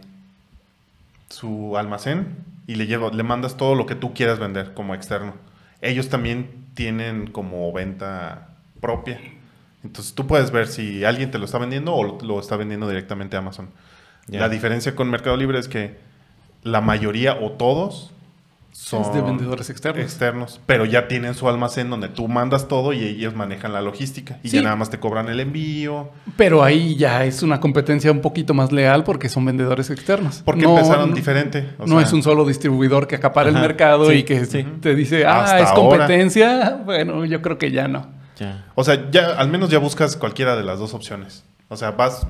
su 1.30 1.78
almacén 1.78 2.28
y 2.68 2.76
le 2.76 2.88
lleva, 2.88 3.10
le 3.12 3.24
mandas 3.24 3.58
todo 3.58 3.76
lo 3.76 3.86
que 3.86 3.96
tú 3.96 4.14
quieras 4.14 4.40
vender 4.40 4.74
como 4.74 4.96
externo. 4.96 5.34
Ellos 5.82 6.10
también 6.10 6.48
tienen 6.74 7.28
como 7.28 7.72
venta 7.74 8.50
propia. 8.82 9.20
Entonces 9.84 10.14
tú 10.14 10.26
puedes 10.28 10.52
ver 10.52 10.68
si 10.68 11.04
alguien 11.04 11.30
te 11.32 11.38
lo 11.40 11.46
está 11.46 11.58
vendiendo 11.58 11.94
o 11.94 12.20
lo, 12.22 12.40
está 12.40 12.56
vendiendo 12.56 12.88
directamente 12.88 13.36
a 13.36 13.40
Amazon. 13.40 13.70
La 14.28 14.48
diferencia 14.50 14.96
con 14.96 15.10
Mercado 15.10 15.36
Libre 15.36 15.60
es 15.60 15.68
que 15.68 15.98
la 16.64 16.80
mayoría 16.80 17.34
o 17.42 17.52
todos 17.52 18.12
son 18.72 19.02
Es 19.04 19.14
de 19.14 19.22
vendedores 19.22 19.70
externos. 19.70 20.04
externos, 20.04 20.60
pero 20.66 20.86
ya 20.86 21.08
tienen 21.08 21.36
su 21.36 21.48
almacén 21.48 21.90
donde 21.92 22.08
tú 22.08 22.28
mandas 22.28 22.68
todo 22.68 22.92
y 22.94 23.04
ellos 23.04 23.36
manejan 23.36 23.72
la 23.74 23.82
logística 23.82 24.40
y 24.42 24.50
Sí. 24.50 24.56
ya 24.58 24.64
nada 24.64 24.76
más 24.78 24.90
te 24.90 25.00
cobran 25.00 25.28
el 25.30 25.40
envío. 25.42 26.10
Pero 26.38 26.64
ahí 26.64 26.96
ya 26.96 27.24
es 27.26 27.44
una 27.44 27.60
competencia 27.60 28.12
un 28.12 28.22
poquito 28.22 28.54
más 28.56 28.72
leal 28.72 29.04
porque 29.04 29.30
son 29.30 29.46
vendedores 29.46 29.90
externos. 29.92 30.42
Porque 30.44 30.64
No- 30.64 30.72
empezaron 30.78 31.10
no- 31.12 31.16
diferente. 31.16 31.70
o 31.78 31.86
no 31.86 31.98
sea, 31.98 32.08
es 32.08 32.14
un 32.14 32.24
solo 32.24 32.46
distribuidor 32.46 33.06
que 33.08 33.16
acapara 33.16 33.50
el 33.50 33.56
mercado 33.56 34.10
sí, 34.10 34.14
y 34.20 34.24
que 34.24 34.44
sí. 34.46 34.66
te 34.82 34.96
dice, 34.96 35.26
ah, 35.26 35.44
Hasta 35.44 35.60
es 35.60 35.70
ahora. 35.70 36.00
competencia. 36.08 36.82
Bueno, 36.86 37.26
yo 37.26 37.42
creo 37.44 37.58
que 37.60 37.70
ya 37.72 37.88
no. 37.88 38.08
O 38.76 38.84
sea, 38.84 39.10
ya 39.12 39.32
al 39.38 39.50
menos 39.50 39.70
ya 39.70 39.80
buscas 39.80 40.16
cualquiera 40.18 40.56
de 40.56 40.64
las 40.64 40.80
dos 40.80 40.94
opciones. 40.94 41.44
O 41.70 41.78
sea, 41.78 41.92
vas. 41.92 42.26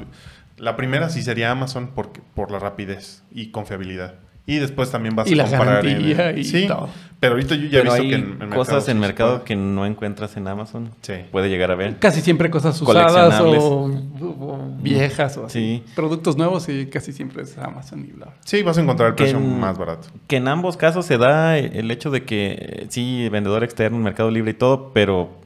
La 0.57 0.75
primera 0.75 1.09
sí 1.09 1.21
sería 1.23 1.49
Amazon 1.51 1.87
por, 1.87 2.11
por 2.35 2.51
la 2.51 2.59
rapidez 2.59 3.23
y 3.31 3.47
confiabilidad. 3.51 4.15
Y 4.45 4.57
después 4.57 4.91
también 4.91 5.15
vas 5.15 5.29
Y 5.29 5.33
a 5.33 5.37
la 5.37 5.43
comparar 5.45 5.85
garantía 5.85 6.29
en... 6.31 6.37
y 6.37 6.43
sí, 6.43 6.67
todo. 6.67 6.89
pero 7.21 7.33
ahorita 7.35 7.55
yo 7.55 7.69
ya 7.69 7.79
he 7.79 7.81
Pero 7.81 7.83
visto 7.93 8.01
hay 8.03 8.09
que 8.09 8.15
en, 8.15 8.41
en 8.41 8.49
cosas 8.49 8.89
en 8.89 8.99
mercado 8.99 9.45
que 9.45 9.55
no 9.55 9.85
encuentras 9.85 10.35
en 10.35 10.47
Amazon. 10.49 10.91
Sí. 11.01 11.13
Puede 11.31 11.47
llegar 11.47 11.71
a 11.71 11.75
ver. 11.75 11.97
Casi 11.97 12.19
siempre 12.19 12.49
cosas 12.49 12.79
usadas 12.81 13.39
o, 13.39 13.85
o 14.29 14.69
viejas 14.81 15.37
o 15.37 15.45
así. 15.45 15.81
Sí. 15.87 15.93
Productos 15.95 16.35
nuevos 16.37 16.67
y 16.67 16.87
casi 16.87 17.13
siempre 17.13 17.43
es 17.43 17.57
Amazon 17.57 18.01
y 18.05 18.11
bla. 18.11 18.33
Sí, 18.43 18.63
vas 18.63 18.77
a 18.77 18.81
encontrar 18.81 19.09
el 19.09 19.15
Que 19.15 19.23
precio 19.23 19.39
en- 19.39 19.59
más 19.61 19.77
barato. 19.77 20.09
Que 20.27 20.35
en 20.35 20.47
ambos 20.49 20.75
casos 20.75 21.05
se 21.05 21.17
da 21.17 21.57
el 21.57 21.89
hecho 21.89 22.11
de 22.11 22.25
que 22.25 22.57
eh, 22.59 22.85
sí, 22.89 23.29
vendedor 23.29 23.63
externo, 23.63 23.97
Mercado 23.99 24.29
Libre 24.29 24.51
y 24.51 24.55
todo, 24.55 24.91
pero 24.93 25.41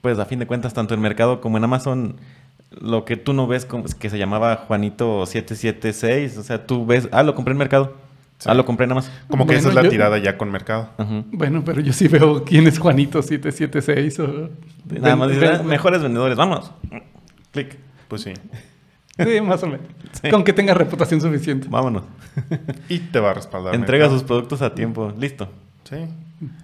pues 0.00 0.18
a 0.18 0.24
fin 0.24 0.38
de 0.38 0.46
cuentas, 0.46 0.74
tanto 0.74 0.94
en 0.94 1.00
Mercado 1.00 1.40
como 1.40 1.56
en 1.58 1.64
Amazon, 1.64 2.16
lo 2.80 3.04
que 3.04 3.16
tú 3.16 3.32
no 3.32 3.46
ves 3.46 3.64
como 3.64 3.86
es 3.86 3.94
que 3.94 4.10
se 4.10 4.18
llamaba 4.18 4.56
Juanito 4.68 5.24
776, 5.26 6.38
o 6.38 6.42
sea, 6.42 6.66
tú 6.66 6.86
ves, 6.86 7.08
ah, 7.12 7.22
lo 7.22 7.34
compré 7.34 7.52
en 7.52 7.58
Mercado, 7.58 7.94
Sí. 8.38 8.48
ah, 8.48 8.54
lo 8.54 8.64
compré 8.64 8.84
en 8.84 8.92
Amazon. 8.92 9.12
Como 9.28 9.46
que 9.48 9.56
esa 9.56 9.70
es 9.70 9.74
la 9.74 9.82
yo- 9.82 9.90
tirada 9.90 10.16
ya 10.18 10.38
con 10.38 10.48
mercado. 10.52 10.90
Bueno, 11.32 11.64
pero 11.64 11.80
yo 11.80 11.92
sí 11.92 12.06
veo 12.06 12.44
quién 12.44 12.68
es 12.68 12.78
Juanito 12.78 13.20
776 13.20 14.20
o... 14.20 14.50
Nada 15.00 15.16
más 15.16 15.30
dices, 15.30 15.58
ah, 15.58 15.62
mejores 15.64 16.00
vendedores, 16.02 16.36
vamos. 16.36 16.70
Clic, 17.50 17.76
Pues 18.06 18.22
sí. 18.22 18.32
Sí, 19.18 19.40
más 19.40 19.60
o 19.64 19.66
menos. 19.66 19.84
Sí. 20.22 20.30
Con 20.30 20.44
que 20.44 20.52
tenga 20.52 20.72
reputación 20.74 21.20
suficiente. 21.20 21.66
vámonos. 21.68 22.04
Y 22.88 23.00
te 23.00 23.18
va 23.18 23.30
a 23.30 23.34
respaldar. 23.34 23.74
Entrega 23.74 24.04
mercado. 24.04 24.20
sus 24.20 24.28
productos 24.28 24.62
a 24.62 24.72
tiempo, 24.72 25.12
listo. 25.18 25.48
Sí. 25.82 25.96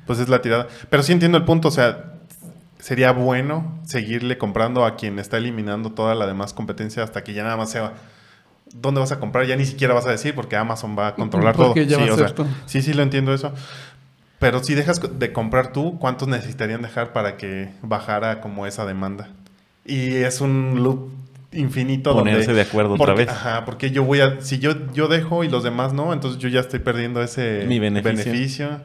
Pues 0.07 0.21
es 0.21 0.29
la 0.29 0.41
tirada. 0.41 0.69
Pero 0.89 1.03
sí 1.03 1.11
entiendo 1.13 1.37
el 1.37 1.45
punto. 1.45 1.67
O 1.67 1.71
sea, 1.73 2.14
sería 2.85 3.13
bueno 3.13 3.79
seguirle 3.87 4.37
comprando 4.37 4.85
a 4.85 4.95
quien 4.97 5.19
está 5.19 5.39
eliminando 5.39 5.93
toda 5.93 6.15
la 6.15 6.27
demás 6.27 6.53
competencia 6.53 7.03
hasta 7.03 7.25
que 7.25 7.33
ya 7.33 7.43
nada 7.43 7.57
más 7.57 7.71
sea. 7.71 7.95
¿Dónde 8.75 9.01
vas 9.01 9.11
a 9.11 9.19
comprar? 9.21 9.47
Ya 9.47 9.57
ni 9.57 9.65
siquiera 9.65 9.95
vas 9.95 10.05
a 10.07 10.11
decir 10.11 10.35
porque 10.35 10.55
Amazon 10.57 10.95
va 10.99 11.09
a 11.09 11.15
controlar 11.15 11.57
Porque 11.57 11.87
todo. 11.87 11.91
ya 11.91 11.97
sí, 11.97 12.03
va 12.05 12.11
a 12.11 12.15
o 12.15 12.17
ser 12.19 12.27
sea, 12.27 12.35
todo. 12.35 12.47
sí, 12.67 12.83
sí, 12.83 12.93
lo 12.93 13.03
entiendo 13.03 13.33
eso. 13.33 13.53
Pero 14.39 14.63
si 14.63 14.75
dejas 14.75 15.01
de 15.19 15.33
comprar 15.33 15.73
tú, 15.73 15.99
¿cuántos 15.99 16.29
necesitarían 16.29 16.83
dejar 16.83 17.15
para 17.15 17.39
que 17.39 17.71
bajara 17.81 18.43
como 18.43 18.67
esa 18.67 18.85
demanda? 18.85 19.29
Y 19.87 20.17
es 20.17 20.43
un 20.43 20.83
loop 20.83 21.09
infinito 21.53 22.13
Ponerse 22.13 22.47
donde... 22.49 22.63
de 22.65 22.69
acuerdo 22.69 22.97
porque- 22.99 23.13
otra 23.13 23.15
vez. 23.15 23.29
Ajá, 23.31 23.65
porque 23.65 23.91
yo 23.93 24.05
voy 24.05 24.21
a... 24.21 24.43
Si 24.43 24.59
yo, 24.59 24.93
yo 24.93 25.09
dejo 25.09 25.43
y 25.45 25.49
los 25.49 25.63
demás 25.63 25.95
no, 25.95 26.13
entonces 26.13 26.39
yo 26.39 26.49
ya 26.51 26.61
estoy 26.61 26.81
perdiendo 26.81 27.23
ese 27.23 27.65
Mi 27.67 27.79
beneficio. 27.79 28.25
beneficio. 28.25 28.81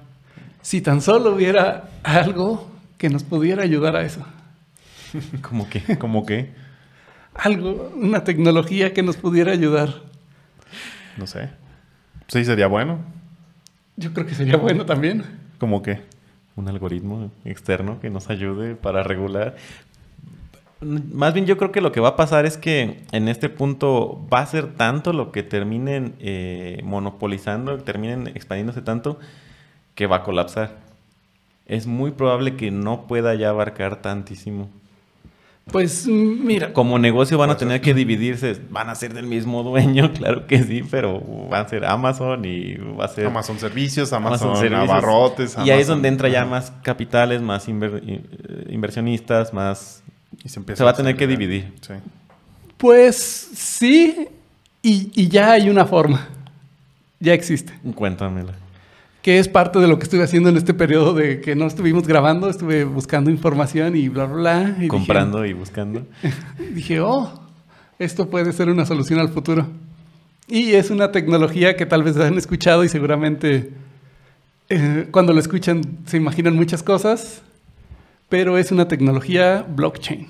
Si 0.62 0.79
tan 0.79 1.01
solo 1.01 1.34
hubiera 1.34 1.89
algo 2.03 2.70
que 3.00 3.10
nos 3.10 3.24
pudiera 3.24 3.63
ayudar 3.63 3.96
a 3.96 4.03
eso. 4.03 4.24
Como 5.41 5.68
que, 5.68 5.98
Como 5.98 6.27
que, 6.27 6.51
Algo, 7.34 7.91
una 7.96 8.24
tecnología 8.24 8.94
que 8.94 9.01
nos 9.01 9.18
pudiera 9.18 9.51
ayudar. 9.51 10.03
no 11.18 11.25
sé. 11.25 11.50
Sí, 12.27 12.46
sería 12.46 12.68
bueno. 12.68 13.00
Yo 13.96 14.13
creo 14.13 14.27
que 14.27 14.36
sería 14.36 14.58
bueno 14.58 14.86
también. 14.86 15.24
Como 15.58 15.82
que. 15.82 16.01
un 16.56 16.68
algoritmo 16.68 17.32
externo 17.46 18.00
que 18.01 18.10
nos 18.10 18.29
ayude 18.29 18.75
para 18.75 19.01
regular. 19.01 19.56
Más 20.82 21.34
bien 21.34 21.46
yo 21.46 21.58
creo 21.58 21.72
que 21.72 21.82
lo 21.82 21.91
que 21.91 22.01
va 22.01 22.10
a 22.10 22.15
pasar 22.15 22.46
es 22.46 22.58
que 22.58 23.01
en 23.12 23.27
este 23.29 23.50
punto 23.50 24.25
va 24.32 24.39
a 24.39 24.46
ser 24.46 24.75
tanto 24.75 25.13
lo 25.13 25.32
que 25.32 25.44
terminen 25.44 26.15
eh, 26.20 26.82
monopolizando, 26.84 27.77
terminen 27.79 28.27
expandiéndose 28.27 28.82
tanto, 28.82 29.20
que 29.96 30.06
va 30.06 30.18
a 30.18 30.24
colapsar. 30.24 30.88
Es 31.69 31.88
muy 31.88 32.11
probable 32.11 32.55
que 32.57 32.71
no 32.71 33.07
pueda 33.07 33.33
ya 33.35 33.49
abarcar 33.49 34.01
tantísimo. 34.01 34.67
Pues 35.71 36.07
mira, 36.07 36.73
Como 36.73 36.97
negocio 36.97 37.38
van 37.38 37.51
a 37.51 37.53
Puede 37.53 37.59
ser. 37.59 37.67
tener 37.67 37.81
que 37.81 37.93
dividirse, 37.93 38.59
van 38.71 38.89
a 38.89 38.95
ser 38.95 39.13
del 39.13 39.27
mismo 39.27 39.61
dueño, 39.61 40.11
claro 40.17 40.47
que 40.47 40.63
sí, 40.63 40.81
pero 40.89 41.21
van 41.47 41.67
a 41.67 41.69
ser 41.69 41.85
Amazon 41.85 42.43
y 42.43 42.73
va 42.73 43.05
a 43.05 43.07
ser 43.07 43.27
Amazon 43.27 43.59
Servicios, 43.59 44.11
Amazon, 44.11 44.47
Amazon 44.49 44.61
Servicios. 44.63 44.89
Abarrotes. 44.89 45.57
Y 45.63 45.69
ahí 45.69 45.79
es 45.81 45.85
donde 45.88 46.07
entra 46.07 46.27
ya 46.27 46.43
más 46.43 46.71
capitales, 46.81 47.43
más 47.43 47.67
inver- 47.69 48.01
eh, 48.03 48.65
inversionistas, 48.71 49.53
más... 49.53 50.01
Y 50.43 50.49
se, 50.49 50.60
empieza 50.60 50.79
se 50.79 50.84
va 50.86 50.89
a 50.91 50.95
tener 50.95 51.15
que 51.15 51.27
dividir. 51.27 51.71
Sí. 51.82 51.93
pues 52.77 53.15
sí, 53.53 54.27
y, 54.82 55.12
y 55.13 55.27
ya 55.27 55.51
hay 55.51 55.69
una 55.69 55.86
forma. 55.86 56.29
Ya 57.19 57.34
existe. 57.34 57.73
Cuéntamela. 57.93 58.53
Que 59.21 59.38
es 59.39 59.47
parte 59.49 59.79
de 59.79 59.88
lo 59.88 59.97
que 59.99 60.03
estuve 60.03 60.23
haciendo 60.23 60.49
en 60.49 60.55
este 60.58 60.73
periodo 60.73 61.13
de 61.13 61.41
que 61.41 61.55
no 61.55 61.65
estuvimos 61.67 62.08
grabando. 62.08 62.49
Estuve 62.49 62.86
buscando 62.86 63.29
información 63.29 63.95
y 63.95 64.08
bla, 64.10 64.25
bla, 64.25 64.36
bla. 64.36 64.69
y 64.69 64.73
dije- 64.82 64.88
Comprando 64.88 65.45
y 65.45 65.53
buscando. 65.53 66.05
dije, 66.73 67.01
oh, 67.01 67.29
esto 67.99 68.29
puede 68.29 68.53
ser 68.53 68.69
una 68.69 68.86
solución 68.86 69.19
al 69.19 69.29
futuro. 69.29 69.67
Y 70.47 70.71
es 70.71 70.89
una 70.89 71.12
tecnología 71.12 71.75
que 71.75 71.86
tal 71.86 72.03
vez 72.03 72.15
han 72.17 72.38
escuchado 72.38 72.84
y 72.84 72.89
seguramente 72.89 73.71
eh, 74.69 75.08
cuando 75.12 75.34
lo 75.34 75.39
escuchan 75.39 75.82
se 76.05 76.17
imaginan 76.17 76.55
muchas 76.55 76.82
cosas, 76.82 77.41
pero 78.29 78.58
es 78.58 78.71
una 78.71 78.88
tecnología 78.88 79.65
blockchain. 79.67 80.27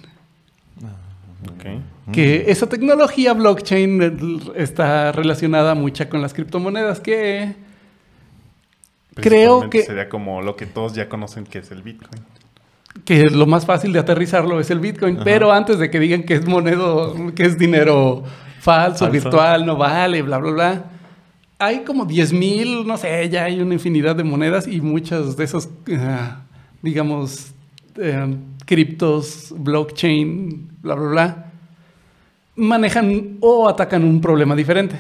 Ok. 1.43 2.12
Que 2.12 2.45
esa 2.47 2.67
tecnología 2.67 3.34
blockchain 3.34 4.02
eh, 4.02 4.17
está 4.56 5.12
relacionada 5.12 5.75
mucha 5.75 6.10
con 6.10 6.21
las 6.21 6.34
criptomonedas 6.34 6.99
que 6.99 7.54
creo 9.21 9.69
que, 9.69 9.84
Sería 9.84 10.10
como 10.10 10.41
lo 10.41 10.55
que 10.55 10.65
todos 10.65 10.93
ya 10.93 11.10
conocen 11.10 11.45
que 11.45 11.60
es 11.60 11.71
el 11.71 11.82
Bitcoin. 11.82 12.21
que 13.05 13.29
lo 13.29 13.45
más 13.45 13.65
fácil 13.65 13.93
de 13.93 13.99
aterrizarlo 13.99 14.60
es 14.60 14.69
el 14.71 14.79
Bitcoin, 14.79 15.15
Ajá. 15.15 15.23
pero 15.23 15.51
antes 15.51 15.79
de 15.79 15.89
que 15.89 15.99
digan 15.99 16.23
que 16.23 16.36
es 16.36 16.47
monedo, 16.47 17.15
que 17.36 17.43
es 17.43 17.58
dinero 17.58 18.23
falso, 18.60 19.05
Falso. 19.05 19.12
virtual, 19.12 19.65
no 19.65 19.77
vale, 19.77 20.21
bla, 20.21 20.38
bla, 20.38 20.51
bla. 20.51 20.86
Hay 21.60 21.79
como 21.84 22.05
10 22.05 22.34
mil, 22.34 22.88
no 22.88 22.97
sé, 22.97 23.27
ya 23.29 23.45
hay 23.45 23.60
una 23.62 23.73
infinidad 23.73 24.15
de 24.15 24.23
monedas 24.23 24.67
y 24.67 24.79
muchas 24.82 25.36
de 25.36 25.43
esos, 25.43 25.69
ah, 25.97 26.41
digamos, 26.82 27.51
eh, 27.97 28.36
criptos, 28.65 29.53
blockchain, 29.58 30.69
bla, 30.82 30.95
bla, 30.95 31.10
bla, 31.10 31.45
manejan 32.55 33.38
o 33.41 33.67
atacan 33.67 34.03
un 34.03 34.21
problema 34.21 34.55
diferente. 34.55 34.97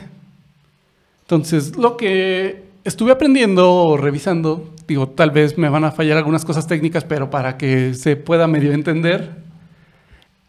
Entonces, 1.21 1.75
lo 1.77 1.95
que 1.95 2.68
estuve 2.83 3.11
aprendiendo 3.11 3.73
o 3.73 3.97
revisando, 3.97 4.73
digo, 4.87 5.09
tal 5.09 5.31
vez 5.31 5.57
me 5.57 5.69
van 5.69 5.83
a 5.83 5.91
fallar 5.91 6.17
algunas 6.17 6.45
cosas 6.45 6.67
técnicas, 6.67 7.03
pero 7.03 7.29
para 7.29 7.57
que 7.57 7.93
se 7.93 8.15
pueda 8.15 8.47
medio 8.47 8.71
entender, 8.71 9.31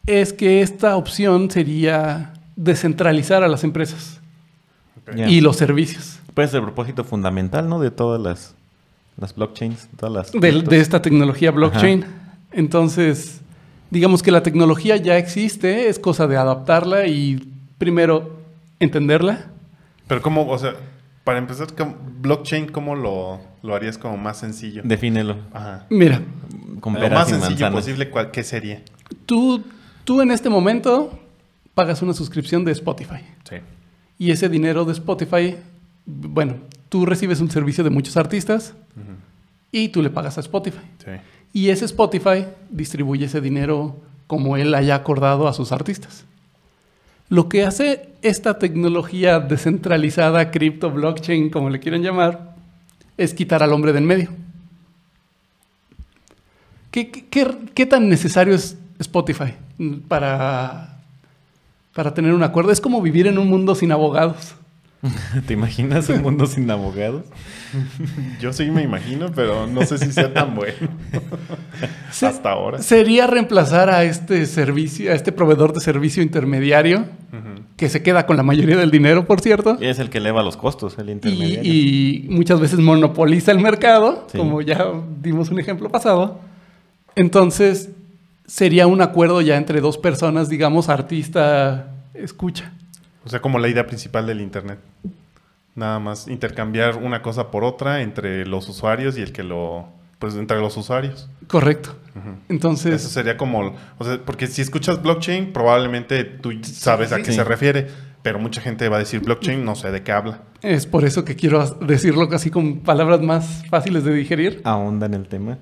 es 0.07 0.33
que 0.33 0.63
esta 0.63 0.97
opción 0.97 1.51
sería 1.51 2.33
descentralizar 2.57 3.43
a 3.43 3.49
las 3.49 3.65
empresas 3.65 4.21
y 5.17 5.41
los 5.41 5.57
servicios 5.57 6.21
Puede 6.35 6.49
ser 6.49 6.59
el 6.59 6.65
propósito 6.65 7.05
fundamental, 7.05 7.69
¿no? 7.69 7.81
De 7.81 7.91
todas 7.91 8.21
las, 8.21 8.55
las 9.17 9.35
blockchains, 9.35 9.89
todas 9.97 10.33
las... 10.33 10.33
de 10.33 10.81
esta 10.81 11.03
tecnología 11.03 11.51
blockchain. 11.51 12.05
Entonces, 12.53 13.41
digamos 13.91 14.23
que 14.23 14.31
la 14.31 14.43
tecnología 14.43 14.97
ya 14.97 15.19
existe, 15.19 15.89
es 15.89 15.99
cosa 15.99 16.27
de 16.27 16.37
adaptarla 16.37 17.07
y 17.07 17.53
primero 17.79 18.39
entenderla. 18.79 19.47
Pero 20.07 20.23
cómo, 20.23 20.49
o 20.49 20.59
sea, 20.59 20.75
para 21.25 21.39
empezar, 21.39 21.75
¿cómo- 21.77 21.97
blockchain, 22.21 22.67
¿cómo 22.69 22.95
lo, 22.97 23.41
lo 23.63 23.75
harías 23.75 23.99
como 23.99 24.17
más 24.17 24.39
sencillo? 24.39 24.83
Defínelo. 24.85 25.37
Ajá. 25.53 25.87
Mira, 25.91 26.21
Con 26.81 26.95
Lo 26.95 27.11
más 27.11 27.29
sencillo 27.29 27.51
manzanas. 27.51 27.73
posible, 27.75 28.09
¿cuál- 28.11 28.31
¿qué 28.31 28.43
sería? 28.43 28.83
tú, 29.27 29.63
tú 30.05 30.23
en 30.23 30.31
este 30.31 30.49
momento 30.49 31.19
pagas 31.75 32.01
una 32.03 32.15
suscripción 32.15 32.65
de 32.65 32.73
Spotify. 32.73 33.21
Sí. 33.49 33.57
Y 34.19 34.31
ese 34.31 34.49
dinero 34.49 34.85
de 34.87 34.93
Spotify, 34.93 35.57
bueno, 36.07 36.55
tú 36.89 37.05
recibes 37.07 37.41
un 37.41 37.51
servicio 37.51 37.85
de 37.85 37.91
muchos 37.91 38.17
artistas 38.17 38.75
y 39.73 39.89
tú 39.89 40.03
le 40.03 40.11
pagas 40.11 40.39
a 40.39 40.41
Spotify. 40.41 40.81
Sí. 41.05 41.11
Y 41.53 41.69
ese 41.69 41.85
Spotify 41.85 42.47
distribuye 42.71 43.27
ese 43.27 43.41
dinero 43.41 43.97
como 44.27 44.57
él 44.57 44.75
haya 44.75 44.95
acordado 44.95 45.49
a 45.49 45.53
sus 45.53 45.73
artistas. 45.73 46.25
Lo 47.31 47.49
que 47.49 47.65
hace 47.65 48.11
esta 48.23 48.59
tecnología 48.59 49.41
descentralizada, 49.41 50.51
cripto, 50.51 50.91
blockchain, 50.91 51.49
como 51.49 51.71
le 51.71 51.81
quieran 51.81 52.03
llamar, 52.03 52.55
es 53.17 53.33
quitar 53.35 53.63
al 53.63 53.73
hombre 53.73 53.93
de 53.93 53.99
en 53.99 54.05
medio. 54.05 54.31
¿Qué, 56.91 57.11
qué- 57.11 57.25
qué- 57.31 57.57
qué 57.75 57.87
tan 57.87 58.09
necesario 58.09 58.55
es 58.55 58.77
Spotify 58.99 59.55
para, 60.09 60.99
para 61.95 62.13
tener 62.15 62.35
un 62.35 62.43
acuerdo? 62.43 62.73
Es 62.73 62.81
como 62.81 63.01
vivir 63.01 63.27
en 63.29 63.39
un 63.39 63.49
mundo 63.49 63.75
sin 63.77 63.93
abogados. 63.93 64.55
¿Te 65.47 65.55
imaginas 65.55 66.09
un 66.11 66.21
mundo 66.23 66.47
sin 66.47 66.71
abogados? 66.71 67.25
Yo 68.41 68.53
sí 68.53 68.71
me 68.71 68.83
imagino, 68.83 69.31
pero 69.35 69.67
no 69.67 69.83
sé 69.87 69.97
si 69.99 70.13
sea 70.13 70.33
tan 70.35 70.55
bueno. 70.55 70.89
Se- 72.11 72.27
Hasta 72.27 72.51
ahora. 72.51 72.79
Sería 72.83 73.27
reemplazar 73.27 73.89
a 73.89 74.05
este 74.05 74.45
servicio, 74.47 75.11
a 75.11 75.15
este 75.15 75.33
proveedor 75.33 75.73
de 75.73 75.81
servicio 75.81 76.23
intermediario, 76.23 77.07
que 77.77 77.89
se 77.89 78.03
queda 78.03 78.27
con 78.27 78.37
la 78.37 78.43
mayoría 78.43 78.77
del 78.77 78.91
dinero, 78.91 79.25
por 79.27 79.41
cierto, 79.41 79.79
Es 79.81 79.99
el 80.01 80.11
que 80.11 80.19
eleva 80.19 80.43
los 80.43 80.59
costos, 80.59 80.99
el 80.99 81.09
y, 81.09 81.13
intermediario. 81.13 81.73
y 81.73 82.27
muchas 82.29 82.61
veces 82.61 82.79
monopoliza 82.81 83.53
el 83.53 83.59
mercado, 83.61 84.27
Sí. 84.31 84.37
como 84.37 84.61
ya 84.61 84.85
dimos 85.23 85.49
un 85.51 85.61
ejemplo 85.61 85.89
pasado. 85.89 86.41
Entonces, 87.17 87.89
sería 88.47 88.87
un 88.87 89.01
acuerdo 89.01 89.41
ya 89.41 89.57
entre 89.57 89.81
dos 89.81 89.97
personas, 89.97 90.51
digamos, 90.51 90.91
artista, 90.91 91.89
escucha. 92.13 92.73
O 93.25 93.29
sea, 93.29 93.41
como 93.41 93.59
la 93.59 93.69
idea 93.69 93.87
principal 93.87 94.27
del 94.27 94.41
Internet. 94.41 94.79
Nada 95.75 95.99
más 95.99 96.29
intercambiar 96.29 96.97
una 96.97 97.23
cosa 97.23 97.51
por 97.51 97.65
otra 97.65 98.03
entre 98.03 98.45
los 98.47 98.69
usuarios 98.69 99.17
y 99.19 99.23
el 99.23 99.33
que 99.33 99.43
lo... 99.43 99.89
Pues 100.19 100.35
entre 100.35 100.59
los 100.59 100.77
usuarios. 100.77 101.31
Correcto. 101.47 101.97
Entonces, 102.49 102.95
Eso 102.95 103.09
sería 103.09 103.39
como... 103.39 103.75
O 103.99 104.05
sea, 104.05 104.19
porque 104.25 104.47
si 104.47 104.61
escuchas 104.61 105.01
blockchain, 105.01 105.53
probablemente 105.53 106.25
tú 106.25 106.53
sabes 106.63 107.13
a 107.13 107.19
qué 107.19 107.27
sí. 107.27 107.33
se 107.33 107.45
refiere. 107.45 107.89
Pero 108.23 108.39
mucha 108.39 108.61
gente 108.61 108.87
va 108.91 108.97
a 108.97 108.99
decir 108.99 109.21
blockchain, 109.21 109.65
no 109.65 109.75
sé 109.75 109.91
de 109.91 110.03
qué 110.03 110.13
habla. 110.13 110.43
es 110.61 110.85
por 110.85 111.07
eso 111.07 111.25
que 111.25 111.37
quiero 111.37 111.65
decirlo 111.81 112.29
así 112.33 112.51
con 112.51 112.81
palabras 112.81 113.23
más 113.23 113.63
fáciles 113.71 114.05
de 114.05 114.13
digerir. 114.13 114.61
Ahonda 114.65 115.07
en 115.07 115.15
el 115.15 115.27
tema. 115.27 115.57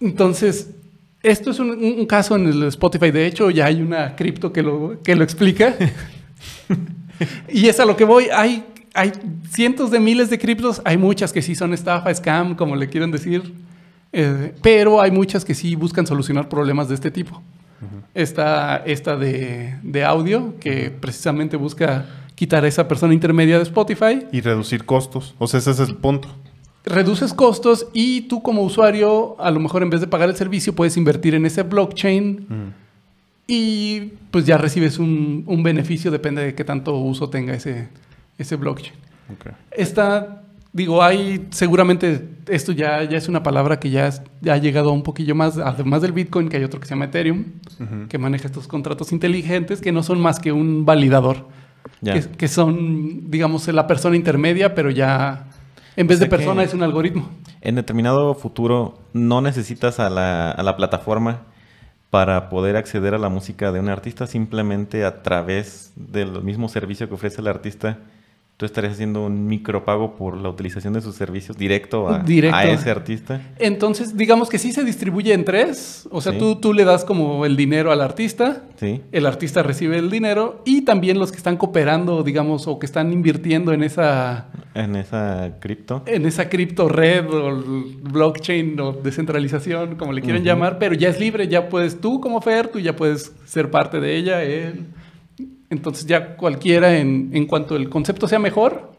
Entonces, 0.00 0.70
esto 1.24 1.50
es 1.50 1.58
un, 1.58 1.70
un 1.70 2.06
caso 2.06 2.36
en 2.36 2.46
el 2.46 2.62
Spotify. 2.64 3.10
De 3.10 3.26
hecho, 3.26 3.50
ya 3.50 3.66
hay 3.66 3.82
una 3.82 4.14
cripto 4.14 4.52
que 4.52 4.62
lo, 4.62 5.02
que 5.02 5.16
lo 5.16 5.24
explica. 5.24 5.74
y 7.48 7.68
es 7.68 7.80
a 7.80 7.84
lo 7.84 7.96
que 7.96 8.04
voy. 8.04 8.26
Hay, 8.34 8.64
hay 8.94 9.12
cientos 9.50 9.90
de 9.90 10.00
miles 10.00 10.30
de 10.30 10.38
criptos. 10.38 10.80
Hay 10.84 10.96
muchas 10.96 11.32
que 11.32 11.42
sí 11.42 11.54
son 11.54 11.74
estafa, 11.74 12.14
scam, 12.14 12.54
como 12.54 12.76
le 12.76 12.88
quieran 12.88 13.10
decir. 13.10 13.54
Eh, 14.12 14.54
pero 14.62 15.00
hay 15.00 15.10
muchas 15.10 15.44
que 15.44 15.54
sí 15.54 15.74
buscan 15.74 16.06
solucionar 16.06 16.48
problemas 16.48 16.88
de 16.88 16.94
este 16.94 17.10
tipo. 17.10 17.42
Está 18.14 18.76
esta 18.86 19.16
de, 19.16 19.76
de 19.82 20.04
audio, 20.04 20.54
que 20.60 20.90
precisamente 20.90 21.56
busca 21.56 22.06
quitar 22.34 22.64
a 22.64 22.68
esa 22.68 22.86
persona 22.88 23.12
intermedia 23.12 23.56
de 23.58 23.64
Spotify. 23.64 24.26
Y 24.32 24.40
reducir 24.40 24.84
costos. 24.84 25.34
O 25.38 25.46
sea, 25.46 25.58
ese 25.58 25.72
es 25.72 25.80
el 25.80 25.96
punto. 25.96 26.28
reduces 26.84 27.34
costos 27.34 27.88
y 27.92 28.22
tú 28.22 28.42
como 28.42 28.62
usuario, 28.62 29.36
a 29.40 29.50
lo 29.50 29.58
mejor 29.60 29.82
en 29.82 29.90
vez 29.90 30.00
de 30.00 30.06
pagar 30.06 30.28
el 30.28 30.36
servicio, 30.36 30.74
puedes 30.74 30.96
invertir 30.96 31.34
en 31.34 31.44
ese 31.44 31.62
blockchain 31.62 32.46
y 33.46 34.12
pues 34.30 34.46
ya 34.46 34.56
recibes 34.58 34.98
un, 34.98 35.44
un 35.46 35.62
beneficio, 35.62 36.10
depende 36.10 36.42
de 36.44 36.54
qué 36.54 36.64
tanto 36.64 36.96
uso 36.96 37.28
tenga 37.28 37.54
ese, 37.54 37.88
ese 38.38 38.56
blockchain. 38.56 38.94
Ok. 39.32 39.54
Está, 39.70 40.42
digo, 40.72 41.02
hay 41.02 41.46
seguramente, 41.50 42.26
esto 42.48 42.72
ya, 42.72 43.02
ya 43.04 43.18
es 43.18 43.28
una 43.28 43.42
palabra 43.42 43.78
que 43.78 43.90
ya, 43.90 44.10
ya 44.40 44.54
ha 44.54 44.58
llegado 44.58 44.92
un 44.92 45.02
poquillo 45.02 45.34
más, 45.34 45.58
además 45.58 46.00
del 46.02 46.12
Bitcoin, 46.12 46.48
que 46.48 46.56
hay 46.56 46.64
otro 46.64 46.80
que 46.80 46.86
se 46.86 46.94
llama 46.94 47.06
Ethereum, 47.06 47.44
que 48.08 48.18
maneja 48.18 48.46
estos 48.46 48.66
contratos 48.66 49.12
inteligentes 49.12 49.80
que 49.80 49.92
no 49.92 50.02
son 50.02 50.20
más 50.20 50.40
que 50.40 50.52
un 50.52 50.86
validador, 50.86 51.46
que, 52.02 52.22
que 52.22 52.48
son, 52.48 53.30
digamos, 53.30 53.68
la 53.68 53.86
persona 53.86 54.16
intermedia, 54.16 54.74
pero 54.74 54.90
ya 54.90 55.48
en 55.96 56.06
vez 56.06 56.16
O 56.16 56.18
sea 56.20 56.26
de 56.26 56.30
persona 56.30 56.62
es 56.62 56.72
un 56.72 56.82
algoritmo. 56.82 57.28
En 57.60 57.74
determinado 57.74 58.34
futuro 58.34 58.98
no 59.12 59.42
necesitas 59.42 60.00
a 60.00 60.08
la, 60.08 60.50
a 60.50 60.62
la 60.62 60.76
plataforma 60.76 61.42
para 62.14 62.48
poder 62.48 62.76
acceder 62.76 63.12
a 63.12 63.18
la 63.18 63.28
música 63.28 63.72
de 63.72 63.80
un 63.80 63.88
artista, 63.88 64.28
simplemente 64.28 65.04
a 65.04 65.24
través 65.24 65.92
del 65.96 66.44
mismo 66.44 66.68
servicio 66.68 67.08
que 67.08 67.14
ofrece 67.14 67.40
el 67.40 67.48
artista, 67.48 67.98
tú 68.64 68.66
estarías 68.66 68.94
haciendo 68.94 69.26
un 69.26 69.46
micropago 69.46 70.16
por 70.16 70.38
la 70.38 70.48
utilización 70.48 70.94
de 70.94 71.02
sus 71.02 71.14
servicios 71.16 71.58
directo 71.58 72.08
a, 72.08 72.20
Directo. 72.20 72.56
a 72.56 72.64
ese 72.64 72.90
artista. 72.90 73.42
Entonces, 73.58 74.16
digamos 74.16 74.48
que 74.48 74.58
sí 74.58 74.72
se 74.72 74.84
distribuye 74.84 75.34
en 75.34 75.44
tres. 75.44 76.08
O 76.10 76.22
sea, 76.22 76.32
Sí. 76.32 76.38
tú, 76.38 76.56
tú 76.56 76.72
le 76.72 76.84
das 76.84 77.04
como 77.04 77.44
el 77.44 77.56
dinero 77.56 77.92
al 77.92 78.00
artista, 78.00 78.62
Sí. 78.76 79.02
el 79.12 79.26
artista 79.26 79.62
recibe 79.62 79.98
el 79.98 80.10
dinero 80.10 80.62
y 80.64 80.82
también 80.82 81.18
los 81.18 81.30
que 81.30 81.36
están 81.36 81.56
cooperando, 81.58 82.22
digamos, 82.22 82.66
o 82.66 82.78
que 82.78 82.86
están 82.86 83.12
invirtiendo 83.12 83.72
en 83.72 83.82
esa, 83.82 84.46
En 84.74 84.96
esa 84.96 85.52
cripto. 85.60 86.02
en 86.06 86.24
esa 86.24 86.48
cripto 86.48 86.88
red 86.88 87.26
o 87.32 87.62
blockchain 88.02 88.80
o 88.80 88.92
descentralización, 88.92 89.96
como 89.96 90.12
le 90.12 90.20
quieran 90.22 90.40
Ujú. 90.40 90.46
llamar, 90.46 90.78
pero 90.78 90.94
ya 90.94 91.08
es 91.10 91.20
libre, 91.20 91.48
ya 91.48 91.68
puedes 91.68 92.00
tú 92.00 92.20
como 92.20 92.40
Fer, 92.40 92.68
tú 92.68 92.78
ya 92.78 92.96
puedes 92.96 93.32
ser 93.44 93.70
parte 93.70 94.00
de 94.00 94.16
ella, 94.16 94.42
él. 94.42 94.86
Entonces 95.74 96.06
ya 96.06 96.36
cualquiera, 96.36 96.96
en, 96.96 97.30
en 97.34 97.46
cuanto 97.46 97.76
el 97.76 97.88
concepto 97.90 98.26
sea 98.26 98.38
mejor, 98.38 98.92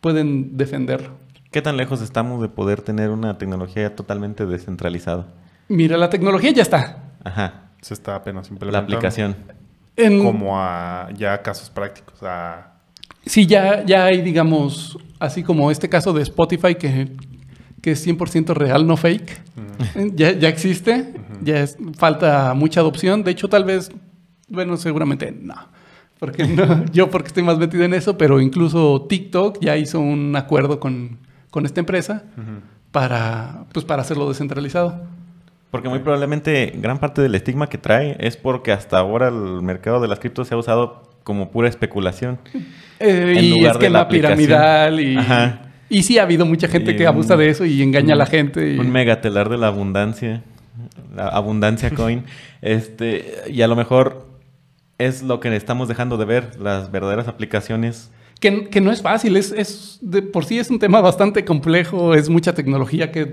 pueden 0.00 0.56
defenderlo. 0.56 1.10
¿Qué 1.50 1.62
tan 1.62 1.76
lejos 1.76 2.00
estamos 2.02 2.40
de 2.42 2.48
poder 2.48 2.80
tener 2.80 3.10
una 3.10 3.38
tecnología 3.38 3.94
totalmente 3.94 4.46
descentralizada? 4.46 5.28
Mira, 5.68 5.96
la 5.96 6.08
tecnología 6.10 6.50
ya 6.50 6.62
está. 6.62 7.12
Ajá. 7.22 7.68
Se 7.80 7.94
está 7.94 8.16
apenas 8.16 8.48
La 8.48 8.54
implementando. 8.54 8.94
aplicación. 8.96 9.36
En, 9.96 10.22
Como 10.24 10.58
a 10.58 11.08
ya 11.16 11.40
casos 11.42 11.68
prácticos. 11.70 12.22
A, 12.22 12.68
Sí, 13.24 13.46
ya, 13.46 13.84
ya 13.84 14.06
hay, 14.06 14.20
digamos, 14.22 14.98
así 15.20 15.42
como 15.44 15.70
este 15.70 15.88
caso 15.88 16.12
de 16.12 16.22
Spotify 16.22 16.74
que, 16.74 17.08
que 17.80 17.92
es 17.92 18.04
100% 18.06 18.52
real, 18.54 18.84
no 18.86 18.96
fake. 18.96 19.40
Ya, 20.14 20.32
ya 20.32 20.48
existe, 20.48 21.14
ya 21.42 21.60
es, 21.60 21.76
falta 21.96 22.52
mucha 22.54 22.80
adopción. 22.80 23.22
De 23.22 23.30
hecho, 23.30 23.48
tal 23.48 23.64
vez, 23.64 23.90
bueno, 24.48 24.76
seguramente 24.76 25.30
no. 25.30 25.54
Porque 26.22 26.44
no, 26.46 26.84
yo 26.92 27.10
porque 27.10 27.26
estoy 27.26 27.42
más 27.42 27.58
metido 27.58 27.82
en 27.82 27.94
eso, 27.94 28.16
pero 28.16 28.40
incluso 28.40 29.06
TikTok 29.08 29.58
ya 29.60 29.76
hizo 29.76 29.98
un 29.98 30.36
acuerdo 30.36 30.78
con, 30.78 31.18
con 31.50 31.66
esta 31.66 31.80
empresa 31.80 32.22
para, 32.92 33.64
pues, 33.72 33.84
para 33.84 34.02
hacerlo 34.02 34.28
descentralizado. 34.28 35.02
Porque 35.72 35.88
muy 35.88 35.98
probablemente 35.98 36.72
gran 36.76 36.98
parte 36.98 37.22
del 37.22 37.34
estigma 37.34 37.68
que 37.68 37.76
trae 37.76 38.16
es 38.20 38.36
porque 38.36 38.70
hasta 38.70 38.98
ahora 38.98 39.26
el 39.28 39.62
mercado 39.62 40.00
de 40.00 40.06
las 40.06 40.20
criptos 40.20 40.46
se 40.46 40.54
ha 40.54 40.58
usado 40.58 41.02
como 41.24 41.50
pura 41.50 41.68
especulación. 41.68 42.38
Eh, 43.00 43.34
En 43.36 43.44
y 43.44 43.50
lugar 43.58 43.78
de 43.80 43.90
la 43.90 44.02
esquema 44.02 44.08
piramidal 44.08 45.00
y, 45.00 45.16
Ajá. 45.16 45.62
y 45.88 46.04
sí 46.04 46.18
ha 46.18 46.22
habido 46.22 46.46
mucha 46.46 46.68
gente 46.68 46.92
Y 46.92 46.96
que 46.96 47.06
abusa 47.08 47.34
un- 47.34 47.40
de 47.40 47.48
eso 47.48 47.64
y 47.64 47.82
engaña 47.82 48.14
a 48.14 48.16
la 48.16 48.26
gente. 48.26 48.74
y- 48.74 48.78
Un 48.78 48.92
megatelar 48.92 49.48
de 49.48 49.56
la 49.58 49.66
abundancia. 49.66 50.42
La 51.16 51.26
abundancia 51.26 51.90
coin. 51.96 52.22
Este, 52.60 53.24
y 53.50 53.62
a 53.62 53.66
lo 53.66 53.74
mejor 53.74 54.26
es 55.06 55.22
lo 55.22 55.40
que 55.40 55.54
estamos 55.54 55.88
dejando 55.88 56.16
de 56.16 56.24
ver, 56.24 56.60
las 56.60 56.90
verdaderas 56.90 57.28
aplicaciones. 57.28 58.10
Que, 58.40 58.68
que 58.68 58.80
no 58.80 58.90
es 58.90 59.02
fácil, 59.02 59.36
es, 59.36 59.52
es 59.52 59.98
de 60.00 60.22
por 60.22 60.44
sí 60.44 60.58
es 60.58 60.70
un 60.70 60.78
tema 60.78 61.00
bastante 61.00 61.44
complejo, 61.44 62.14
es 62.14 62.28
mucha 62.28 62.54
tecnología 62.54 63.12
que, 63.12 63.32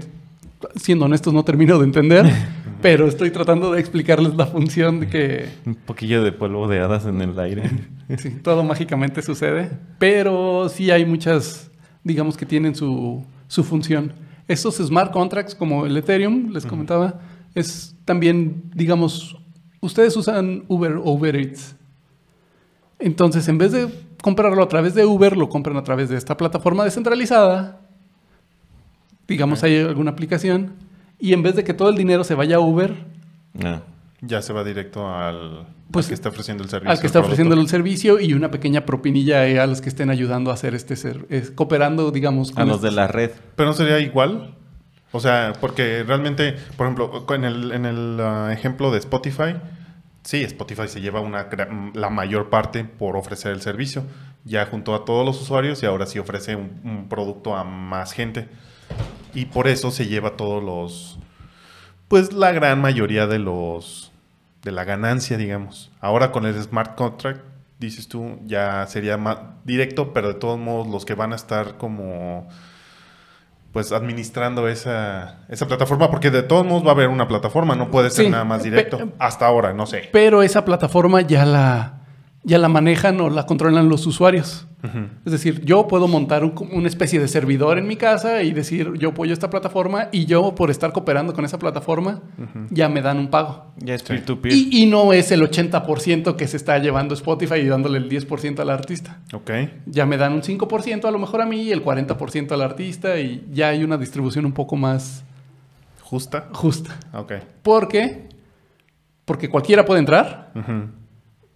siendo 0.76 1.06
honestos, 1.06 1.34
no 1.34 1.44
termino 1.44 1.80
de 1.80 1.86
entender, 1.86 2.32
pero 2.82 3.08
estoy 3.08 3.32
tratando 3.32 3.72
de 3.72 3.80
explicarles 3.80 4.36
la 4.36 4.46
función 4.46 5.00
de 5.00 5.08
que 5.08 5.50
Un 5.66 5.76
poquillo 5.76 6.24
de 6.24 6.32
polvo 6.32 6.68
de 6.68 6.80
hadas 6.80 7.06
en 7.06 7.22
el 7.22 7.40
aire. 7.40 7.64
sí, 8.18 8.30
todo 8.44 8.64
mágicamente 8.64 9.22
sucede, 9.22 9.72
pero 9.98 10.70
sí 10.70 10.92
hay 10.92 11.06
muchas, 11.06 11.72
digamos, 12.04 12.38
que 12.38 12.46
tienen 12.46 12.76
su, 12.76 13.26
su 13.48 13.64
función. 13.64 14.14
Estos 14.48 14.78
smart 14.78 15.12
contracts, 15.12 15.56
como 15.56 15.86
el 15.86 15.96
Ethereum, 15.98 16.52
les 16.52 16.66
comentaba, 16.66 17.20
es 17.56 17.96
también, 18.06 18.64
digamos, 18.74 19.38
ustedes 19.82 20.16
usan 20.18 20.64
Uber 20.68 20.94
o 20.98 21.12
Uber 21.12 21.36
Eats. 21.36 21.76
Entonces, 23.00 23.48
en 23.48 23.58
vez 23.58 23.72
de 23.72 23.88
comprarlo 24.22 24.62
a 24.62 24.68
través 24.68 24.94
de 24.94 25.06
Uber, 25.06 25.38
lo 25.38 25.48
compran 25.50 25.78
a 25.78 25.84
través 25.84 26.10
de 26.10 26.18
esta 26.18 26.36
plataforma 26.36 26.84
descentralizada. 26.84 27.80
Digamos, 29.28 29.64
hay 29.64 29.78
alguna 29.80 30.12
aplicación. 30.12 30.74
Y 31.20 31.34
en 31.34 31.44
vez 31.44 31.56
de 31.56 31.64
que 31.64 31.74
todo 31.74 31.90
el 31.90 31.96
dinero 31.96 32.24
se 32.24 32.36
vaya 32.36 32.58
a 32.58 32.60
Uber, 32.60 32.96
Ah. 33.64 33.82
ya 34.22 34.42
se 34.42 34.54
va 34.54 34.64
directo 34.64 35.08
al, 35.08 35.66
Pues, 35.92 36.06
al 36.06 36.10
que 36.10 36.14
está 36.16 36.30
ofreciendo 36.30 36.64
el 36.64 36.70
servicio. 36.70 36.92
al 36.92 37.00
que 37.00 37.08
está 37.08 37.20
ofreciendo 37.20 37.56
el 37.56 37.68
servicio 37.68 38.20
y 38.20 38.34
una 38.34 38.52
pequeña 38.52 38.86
propinilla 38.86 39.42
a 39.64 39.68
los 39.68 39.82
que 39.82 39.90
estén 39.90 40.10
ayudando 40.10 40.52
a 40.52 40.54
hacer 40.56 40.76
este 40.76 40.96
ser, 40.96 41.26
es- 41.30 41.52
cooperando, 41.52 42.12
digamos, 42.12 42.52
A 42.52 42.56
con 42.56 42.68
los 42.70 42.82
de 42.82 42.92
la 42.92 43.08
red. 43.08 43.32
Pero 43.56 43.68
no 43.70 43.74
sería 43.74 44.00
igual. 44.00 44.56
O 45.12 45.20
sea, 45.20 45.54
porque 45.60 46.04
realmente, 46.04 46.56
por 46.78 46.86
ejemplo, 46.86 47.26
en 47.34 47.44
el, 47.86 48.20
ah, 48.22 48.52
ejemplo 48.54 48.92
de 48.92 49.00
Spotify, 49.00 49.56
sí, 50.24 50.44
Spotify 50.44 50.88
se 50.88 51.02
lleva 51.02 51.20
una, 51.20 51.48
la 51.94 52.10
mayor 52.10 52.50
parte 52.50 52.84
por 52.84 53.16
ofrecer 53.16 53.52
el 53.52 53.62
servicio. 53.62 54.04
Ya 54.46 54.66
juntó 54.66 54.96
a 54.96 55.06
todos 55.06 55.26
los 55.26 55.42
usuarios 55.42 55.82
y 55.84 55.86
ahora 55.86 56.06
sí 56.06 56.20
ofrece 56.20 56.56
un, 56.56 56.80
un 56.84 57.10
producto 57.10 57.56
a 57.56 57.64
más 57.64 58.14
gente. 58.14 58.48
Y 59.34 59.46
por 59.46 59.68
eso 59.68 59.92
se 59.92 60.08
lleva 60.08 60.38
todos 60.38 60.64
los, 60.64 61.20
pues 62.10 62.34
la 62.34 62.52
gran 62.52 62.82
mayoría 62.82 63.28
de 63.28 63.40
los, 63.40 64.12
de 64.64 64.72
la 64.72 64.84
ganancia, 64.84 65.38
digamos. 65.38 65.92
Ahora 66.02 66.32
con 66.32 66.46
el 66.46 66.60
smart 66.62 66.96
contract, 66.96 67.42
dices 67.78 68.08
tú, 68.08 68.40
ya 68.46 68.86
sería 68.88 69.18
más 69.18 69.38
directo, 69.64 70.12
pero 70.12 70.30
de 70.30 70.34
todos 70.34 70.60
modos 70.60 70.88
los 70.88 71.06
que 71.06 71.14
van 71.14 71.34
a 71.34 71.36
estar 71.36 71.78
como 71.78 72.50
pues 73.72 73.92
administrando 73.92 74.68
esa, 74.68 75.46
esa 75.50 75.68
plataforma, 75.68 76.10
porque 76.10 76.32
de 76.32 76.44
todos 76.44 76.66
modos 76.66 76.84
va 76.84 76.90
a 76.90 76.94
haber 76.94 77.10
una 77.10 77.28
plataforma, 77.28 77.76
no 77.76 77.92
puede 77.92 78.10
ser 78.10 78.26
Sí, 78.26 78.32
nada 78.32 78.44
más 78.44 78.64
directo. 78.64 79.12
Hasta 79.20 79.46
ahora, 79.46 79.74
no 79.74 79.86
sé. 79.86 80.10
Pero 80.12 80.42
esa 80.42 80.66
plataforma 80.66 81.22
ya 81.22 81.46
la, 81.46 81.99
ya 82.44 82.58
la 82.58 82.70
manejan 82.70 83.20
o 83.22 83.30
la 83.30 83.46
controlan 83.46 83.90
los 83.90 84.06
usuarios. 84.08 84.66
Es 85.26 85.34
decir, 85.34 85.66
yo 85.66 85.90
puedo 85.90 86.08
montar 86.08 86.46
un- 86.46 86.54
una 86.72 86.88
especie 86.88 87.20
de 87.20 87.28
servidor 87.28 87.78
en 87.78 87.86
mi 87.86 87.98
casa 87.98 88.44
y 88.44 88.54
decir, 88.54 88.94
yo 88.98 89.10
apoyo 89.10 89.34
esta 89.34 89.50
plataforma 89.50 90.08
y 90.14 90.26
yo 90.26 90.56
por 90.56 90.72
estar 90.72 90.94
cooperando 90.94 91.34
con 91.34 91.44
esa 91.44 91.60
plataforma 91.60 92.22
ya 92.70 92.88
me 92.88 93.02
dan 93.02 93.18
un 93.20 93.28
pago. 93.28 93.66
Ya 93.80 93.94
es 93.96 94.02
Sí. 94.02 94.08
peer-to-peer. 94.08 94.54
Y, 94.56 94.84
y 94.84 94.86
no 94.86 95.12
es 95.12 95.32
el 95.34 95.42
80% 95.42 96.38
que 96.38 96.48
se 96.48 96.56
está 96.56 96.78
llevando 96.80 97.14
Spotify 97.14 97.56
y 97.56 97.66
dándole 97.68 97.98
el 97.98 98.08
10% 98.08 98.62
al 98.62 98.70
artista. 98.70 99.20
Ok. 99.34 99.52
Ya 99.86 100.06
me 100.06 100.16
dan 100.16 100.32
un 100.32 100.44
5% 100.44 101.10
a 101.10 101.12
lo 101.12 101.20
mejor 101.20 101.42
a 101.42 101.46
mí 101.46 101.64
y 101.64 101.72
el 101.74 101.84
40% 101.84 102.54
al 102.54 102.62
artista 102.62 103.20
y 103.20 103.46
ya 103.52 103.68
hay 103.68 103.84
una 103.84 103.98
distribución 103.98 104.46
un 104.46 104.54
poco 104.54 104.78
más 104.78 105.26
¿Justa? 106.02 106.48
justa. 106.54 106.98
Ok. 107.14 107.34
¿Por 107.64 107.90
qué? 107.90 108.30
Porque 109.26 109.50
cualquiera 109.50 109.84
puede 109.84 110.00
entrar, 110.00 110.52
Ujú. 110.56 110.90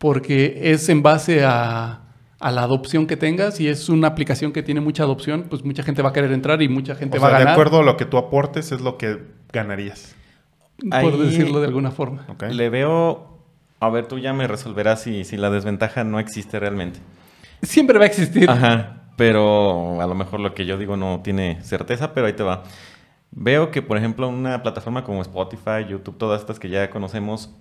Porque 0.03 0.59
es 0.73 0.89
en 0.89 1.01
base 1.01 1.45
a, 1.45 2.01
a 2.41 2.51
la 2.51 2.63
adopción 2.63 3.07
que 3.07 3.15
tengas. 3.15 3.55
Si 3.55 3.69
es 3.69 3.87
una 3.87 4.09
aplicación 4.09 4.51
que 4.51 4.61
tiene 4.61 4.81
mucha 4.81 5.03
adopción, 5.03 5.45
pues 5.49 5.63
mucha 5.63 5.81
gente 5.81 6.01
va 6.01 6.09
a 6.09 6.11
querer 6.11 6.33
entrar 6.33 6.61
y 6.61 6.67
mucha 6.67 6.93
gente 6.95 7.17
O 7.19 7.21
va 7.21 7.29
sea, 7.29 7.37
a 7.37 7.39
de 7.39 7.45
ganar. 7.45 7.53
acuerdo 7.57 7.79
a 7.79 7.83
lo 7.83 7.95
que 7.95 8.03
tú 8.03 8.17
aportes 8.17 8.73
es 8.73 8.81
lo 8.81 8.97
que 8.97 9.17
ganarías. 9.53 10.13
por 10.77 10.93
Ahí- 10.93 11.17
decirlo 11.19 11.61
de 11.61 11.67
alguna 11.67 11.91
forma. 11.91 12.25
¿ok? 12.27 12.43
Le 12.51 12.69
veo... 12.69 13.29
A 13.79 13.89
ver, 13.89 14.07
tú 14.07 14.19
ya 14.19 14.33
me 14.33 14.45
resolverás 14.45 15.01
si, 15.03 15.23
si 15.23 15.37
la 15.37 15.49
desventaja 15.49 16.03
no 16.03 16.19
existe 16.19 16.59
realmente. 16.59 16.99
Siempre 17.61 17.97
va 17.97 18.03
a 18.03 18.07
existir. 18.07 18.49
Ajá, 18.49 19.03
pero 19.15 20.01
a 20.01 20.05
lo 20.07 20.15
mejor 20.15 20.41
lo 20.41 20.53
que 20.53 20.65
yo 20.65 20.77
digo 20.77 20.97
no 20.97 21.21
tiene 21.23 21.61
certeza, 21.61 22.13
pero 22.13 22.27
ahí 22.27 22.33
te 22.33 22.43
va. 22.43 22.63
Veo 23.31 23.71
que, 23.71 23.81
por 23.81 23.97
ejemplo, 23.97 24.27
una 24.27 24.63
plataforma 24.63 25.05
como 25.05 25.21
Spotify, 25.21 25.85
YouTube, 25.89 26.17
todas 26.17 26.41
estas 26.41 26.59
que 26.59 26.67
ya 26.69 26.89
conocemos, 26.89 27.55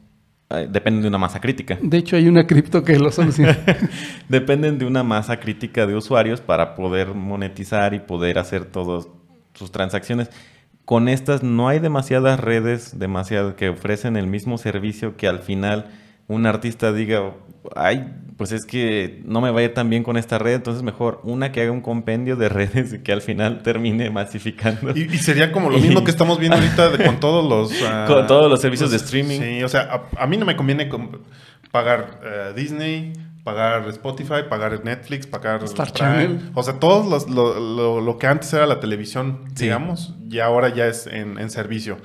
dependen 0.68 1.02
de 1.02 1.08
una 1.08 1.18
masa 1.18 1.40
crítica. 1.40 1.78
De 1.80 1.98
hecho, 1.98 2.16
hay 2.16 2.28
una 2.28 2.46
cripto 2.46 2.82
que 2.82 2.98
lo 2.98 3.10
soluciona. 3.10 3.58
Dependen 4.28 4.78
de 4.78 4.86
una 4.86 5.02
masa 5.02 5.38
crítica 5.38 5.86
de 5.86 5.96
usuarios 5.96 6.40
para 6.40 6.74
poder 6.74 7.14
monetizar 7.14 7.94
y 7.94 8.00
poder 8.00 8.38
hacer 8.38 8.64
todas 8.64 9.08
sus 9.54 9.72
transacciones. 9.72 10.30
Con 10.84 11.08
estas 11.08 11.42
no 11.42 11.68
hay 11.68 11.78
demasiadas 11.78 12.40
redes 12.40 12.98
demasiado 12.98 13.56
que 13.56 13.68
ofrecen 13.68 14.16
el 14.16 14.26
mismo 14.26 14.58
servicio 14.58 15.16
que 15.16 15.28
al 15.28 15.38
final 15.40 15.86
un 16.28 16.46
artista 16.46 16.92
diga, 16.92 17.34
ay, 17.76 18.12
pues 18.36 18.50
es 18.52 18.64
que 18.64 19.22
no 19.24 19.40
me 19.40 19.50
va 19.50 19.60
a 19.60 19.62
ir 19.62 19.74
tan 19.74 19.88
bien 19.90 20.02
con 20.02 20.16
esta 20.16 20.38
red, 20.38 20.54
entonces 20.54 20.82
mejor 20.82 21.20
una 21.22 21.52
que 21.52 21.60
haga 21.62 21.70
un 21.70 21.80
compendio 21.80 22.36
de 22.36 22.48
redes 22.48 22.92
y 22.94 22.98
que 23.00 23.12
al 23.12 23.22
final 23.22 23.62
termine 23.62 24.10
masificando. 24.10 24.90
Y, 24.96 25.02
y 25.02 25.18
sería 25.18 25.52
como 25.52 25.70
lo 25.70 25.78
mismo 25.78 26.02
que 26.02 26.10
estamos 26.10 26.38
viendo 26.38 26.56
ahorita 26.56 26.88
de- 26.90 27.04
con 27.04 27.20
todos 27.20 27.48
los... 27.48 27.80
ah, 27.86 28.04
Con 28.08 28.26
todos 28.26 28.50
los 28.50 28.60
servicios 28.60 28.90
de 28.90 28.96
streaming. 28.96 29.40
Sí, 29.40 29.62
o 29.62 29.68
sea, 29.68 29.82
a, 30.16 30.22
a 30.24 30.26
mí 30.26 30.36
no 30.36 30.44
me 30.44 30.56
conviene 30.56 30.88
pagar 31.70 32.20
eh, 32.24 32.52
Disney, 32.56 33.12
pagar 33.44 33.88
Spotify, 33.88 34.42
pagar 34.48 34.84
Netflix, 34.84 35.26
pagar... 35.26 35.62
Star 35.64 35.92
Prime. 35.92 36.08
Channel. 36.10 36.50
O 36.54 36.62
sea, 36.62 36.74
todos 36.80 37.06
los- 37.06 37.28
lo, 37.30 37.58
lo- 37.60 38.00
lo 38.00 38.18
que 38.18 38.26
antes 38.26 38.52
era 38.52 38.66
la 38.66 38.80
televisión, 38.80 39.40
Sí. 39.54 39.64
digamos, 39.64 40.14
y 40.30 40.40
ahora 40.40 40.68
ya 40.74 40.86
es 40.86 41.06
en, 41.06 41.38
en 41.38 41.50
servicio. 41.50 41.98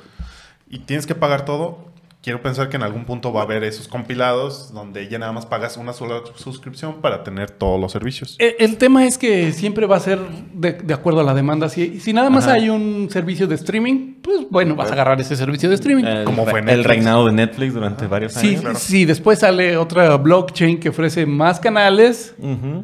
Y 0.70 0.80
tienes 0.80 1.08
que 1.08 1.15
pagar 1.15 1.46
todo. 1.46 1.88
Quiero 2.28 2.42
pensar 2.42 2.68
que 2.68 2.76
en 2.76 2.84
algún 2.84 3.06
punto 3.06 3.32
va 3.32 3.40
a 3.40 3.44
haber 3.46 3.63
esos 3.63 3.88
compilados 3.88 4.74
donde 4.74 5.08
ya 5.08 5.18
nada 5.18 5.32
más 5.32 5.46
pagas 5.46 5.78
una 5.78 5.94
sola 5.94 6.16
suscripción 6.36 6.96
para 7.00 7.24
tener 7.24 7.52
todos 7.52 7.80
los 7.80 7.90
servicios. 7.94 8.36
El, 8.38 8.54
el 8.60 8.76
tema 8.76 9.06
es 9.06 9.18
que 9.18 9.54
siempre 9.54 9.86
va 9.86 9.96
a 9.96 10.00
ser 10.02 10.20
de, 10.54 10.74
de 10.74 10.94
acuerdo 10.94 11.22
a 11.22 11.24
la 11.24 11.34
demanda. 11.34 11.70
Si, 11.70 12.02
si 12.02 12.12
nada 12.12 12.30
más 12.30 12.44
Ajá. 12.44 12.56
hay 12.56 12.70
un 12.70 13.08
servicio 13.10 13.48
de 13.48 13.56
streaming, 13.56 14.16
pues 14.22 14.42
bueno, 14.50 14.76
vas 14.76 14.90
a 14.90 14.94
agarrar 14.96 15.22
ese 15.22 15.38
servicio 15.38 15.70
de 15.70 15.76
streaming. 15.76 16.04
El, 16.04 16.26
Como 16.26 16.46
fue 16.46 16.60
el 16.60 16.66
Netflix. 16.66 16.88
reinado 16.88 17.26
de 17.28 17.32
Netflix 17.32 17.74
durante 17.74 18.08
varios 18.08 18.34
Si 18.34 18.48
años. 18.50 18.60
claro. 18.62 18.78
si 18.78 19.06
después 19.06 19.40
sale 19.40 19.78
otra 19.78 20.18
blockchain 20.18 20.82
que 20.82 20.90
ofrece 20.90 21.26
más 21.26 21.62
canales, 21.62 22.34
Ujú. 22.40 22.84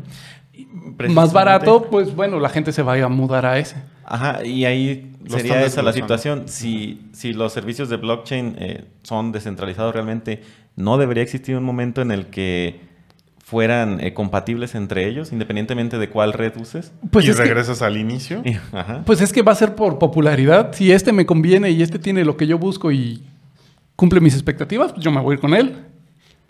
Más 1.10 1.34
barato, 1.34 1.88
pues 1.89 2.15
bueno, 2.15 2.39
la 2.39 2.50
gente 2.50 2.72
se 2.72 2.84
va 2.84 2.96
a 3.02 3.08
mudar 3.10 3.46
a 3.46 3.60
ese. 3.60 3.76
Ajá, 4.06 4.46
y 4.46 4.65
ahí 4.65 5.12
Lo 5.24 5.38
sería 5.38 5.63
esa 5.63 5.82
la 5.82 5.93
situación. 5.93 6.43
Si, 6.48 7.02
si 7.13 7.34
los 7.34 7.54
servicios 7.54 7.89
de 7.89 7.98
blockchain 7.98 8.56
eh, 8.60 8.86
son 9.04 9.32
descentralizados 9.32 9.93
realmente, 9.93 10.41
no 10.76 10.98
debería 10.98 11.24
existir 11.24 11.56
un 11.56 11.63
momento 11.63 12.02
en 12.02 12.12
el 12.12 12.28
que 12.28 12.82
fueran 13.43 14.00
eh, 14.00 14.13
compatibles 14.13 14.74
entre 14.76 15.08
ellos, 15.08 15.32
independientemente 15.32 15.98
de 15.98 16.10
cuál 16.10 16.34
red 16.34 16.54
uses. 16.58 16.91
Pues 17.12 17.26
y 17.26 17.30
que, 17.30 17.34
regresas 17.34 17.82
al 17.82 17.98
inicio. 17.98 18.41
Y- 18.43 18.58
Ajá. 18.76 19.04
pues 19.06 19.22
es 19.22 19.32
que 19.32 19.41
va 19.41 19.52
a 19.52 19.56
ser 19.56 19.76
por 19.76 20.00
popularidad. 20.00 20.74
Si 20.74 20.91
este 20.91 21.12
me 21.12 21.26
conviene 21.26 21.69
y 21.69 21.82
este 21.82 22.00
tiene 22.00 22.26
lo 22.26 22.36
que 22.36 22.48
yo 22.48 22.58
busco 22.58 22.91
y 22.91 23.24
cumple 23.96 24.19
mis 24.19 24.34
expectativas, 24.34 24.93
pues 24.93 25.04
yo 25.04 25.12
me 25.12 25.22
voy 25.22 25.34
a 25.34 25.36
ir 25.36 25.39
con 25.39 25.54
él. 25.54 25.76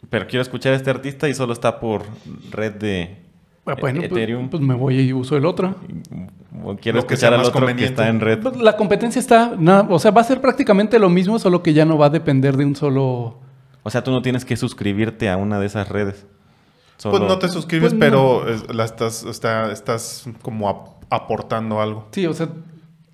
Pero 0.10 0.28
quiero 0.28 0.42
escuchar 0.42 0.74
a 0.74 0.76
este 0.76 0.90
artista 0.90 1.28
y 1.30 1.34
solo 1.34 1.54
está 1.54 1.80
por 1.80 2.04
red 2.52 2.74
de 2.74 3.18
Ah, 3.66 3.76
Bueno, 3.80 4.02
pues, 4.02 4.12
Ethereum. 4.12 4.50
pues 4.50 4.62
me 4.62 4.74
voy 4.76 5.00
y 5.00 5.14
uso 5.14 5.38
el 5.38 5.46
otro. 5.46 5.76
o 6.64 6.76
quiero 6.76 6.98
Lo 6.98 7.00
escuchar 7.00 7.34
al 7.34 7.42
otro 7.46 7.66
que 7.76 7.86
está 7.86 8.08
en 8.10 8.20
red. 8.20 8.40
Pues 8.42 8.58
La 8.58 8.76
competencia 8.76 9.20
está, 9.20 9.54
nada, 9.58 9.88
o 9.90 10.00
sea, 10.00 10.12
va 10.12 10.22
a 10.22 10.26
ser 10.26 10.42
prácticamente 10.42 11.00
lo 11.00 11.10
mismo, 11.10 11.40
solo 11.40 11.64
que 11.64 11.74
ya 11.74 11.86
no 11.86 11.98
va 11.98 12.08
a 12.08 12.10
depender 12.10 12.58
de 12.58 12.66
un 12.66 12.76
solo... 12.76 13.40
O 13.84 13.90
sea, 13.90 14.04
tú 14.04 14.12
no 14.12 14.22
tienes 14.22 14.44
que 14.46 14.56
suscribirte 14.58 15.30
a 15.30 15.38
una 15.38 15.60
de 15.60 15.66
esas 15.66 15.90
redes. 15.90 16.26
Pues 17.02 17.20
no 17.22 17.38
te 17.40 17.50
suscribes, 17.50 17.94
Pues 17.94 17.94
no. 17.94 18.00
pero 18.00 18.74
la 18.74 18.86
estás, 18.86 19.24
está- 19.24 19.72
estás 19.74 20.26
como 20.42 20.70
ap- 20.70 21.04
aportando 21.10 21.82
algo. 21.82 22.08
Sí, 22.12 22.26
o 22.26 22.34
sea, 22.34 22.48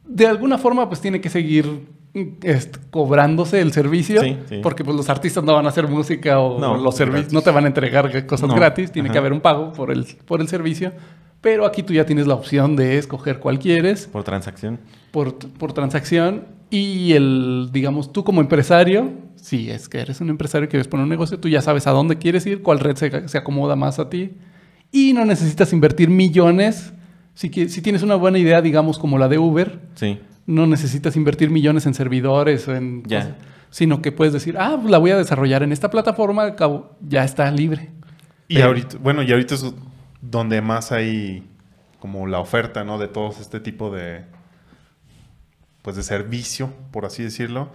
de 0.05 0.27
alguna 0.27 0.57
forma 0.59 0.87
pues 0.87 0.99
tiene 1.01 1.21
que 1.21 1.29
seguir 1.29 1.87
cobrándose 2.91 3.61
el 3.61 3.71
servicio, 3.71 4.21
Sí, 4.21 4.37
sí. 4.47 4.59
porque 4.63 4.83
pues 4.83 4.95
los 4.95 5.09
artistas 5.09 5.43
no 5.43 5.53
van 5.53 5.65
a 5.65 5.69
hacer 5.69 5.87
música 5.87 6.39
o 6.39 6.59
No, 6.59 6.77
los 6.77 6.95
servicios 6.95 7.33
no 7.33 7.41
te 7.41 7.51
van 7.51 7.65
a 7.65 7.67
entregar 7.67 8.25
cosas 8.25 8.49
No, 8.49 8.55
gratis, 8.55 8.91
tiene 8.91 9.07
ajá. 9.09 9.13
que 9.13 9.19
haber 9.19 9.33
un 9.33 9.41
pago 9.41 9.73
por 9.73 9.91
el, 9.91 10.05
por 10.25 10.41
el 10.41 10.47
servicio, 10.47 10.91
pero 11.41 11.65
aquí 11.65 11.83
tú 11.83 11.93
ya 11.93 12.05
tienes 12.05 12.27
la 12.27 12.33
opción 12.35 12.75
de 12.75 12.97
escoger 12.97 13.39
cuál 13.39 13.59
quieres 13.59 14.07
por 14.07 14.23
transacción. 14.23 14.79
por, 15.11 15.35
por 15.35 15.73
transacción 15.73 16.45
y 16.69 17.13
el, 17.13 17.69
digamos, 17.71 18.11
tú 18.11 18.23
como 18.23 18.41
empresario, 18.41 19.11
si 19.35 19.69
es 19.71 19.89
que 19.89 19.99
eres 19.99 20.21
un 20.21 20.29
empresario 20.29 20.65
y 20.65 20.69
quieres 20.69 20.87
poner 20.87 21.03
un 21.03 21.09
negocio, 21.09 21.39
tú 21.39 21.47
ya 21.47 21.61
sabes 21.61 21.87
a 21.87 21.91
dónde 21.91 22.17
quieres 22.17 22.45
ir, 22.45 22.61
cuál 22.61 22.79
red 22.79 22.95
se, 22.95 23.27
se 23.27 23.37
acomoda 23.37 23.75
más 23.75 23.97
a 23.99 24.09
ti 24.09 24.31
y 24.91 25.13
no 25.13 25.25
necesitas 25.25 25.71
invertir 25.73 26.09
millones. 26.09 26.93
Si, 27.35 27.49
si 27.69 27.81
tienes 27.81 28.03
una 28.03 28.15
buena 28.15 28.37
idea, 28.37 28.61
digamos, 28.61 28.99
como 28.99 29.17
la 29.17 29.27
de 29.29 29.37
Uber, 29.37 29.79
Sí. 29.95 30.19
No 30.49 30.65
necesitas 30.65 31.15
invertir 31.15 31.51
millones 31.51 31.85
en 31.85 31.93
servidores 31.93 32.67
o 32.67 32.75
en 32.75 33.03
cosas, 33.03 33.35
sino 33.69 34.01
que 34.01 34.11
puedes 34.11 34.33
decir, 34.33 34.57
ah, 34.57 34.77
pues 34.79 34.89
la 34.89 34.97
voy 34.97 35.11
a 35.11 35.17
desarrollar 35.17 35.61
en 35.61 35.71
esta 35.71 35.91
plataforma, 35.91 36.41
al 36.41 36.55
cabo, 36.55 36.95
ya 37.01 37.23
está 37.23 37.49
libre. 37.51 37.91
Y 38.47 38.55
Pero- 38.55 38.67
ahorita, 38.67 38.97
bueno, 38.99 39.21
y 39.21 39.31
ahorita 39.31 39.53
es 39.53 39.73
donde 40.21 40.59
más 40.61 40.91
hay 40.91 41.43
como 41.99 42.25
la 42.25 42.39
oferta, 42.39 42.83
¿no? 42.83 42.97
De 42.97 43.07
todos 43.07 43.39
este 43.39 43.59
tipo 43.59 43.91
de, 43.91 44.23
pues 45.83 45.95
de 45.95 46.01
servicio, 46.03 46.73
por 46.91 47.05
así 47.05 47.21
decirlo. 47.21 47.69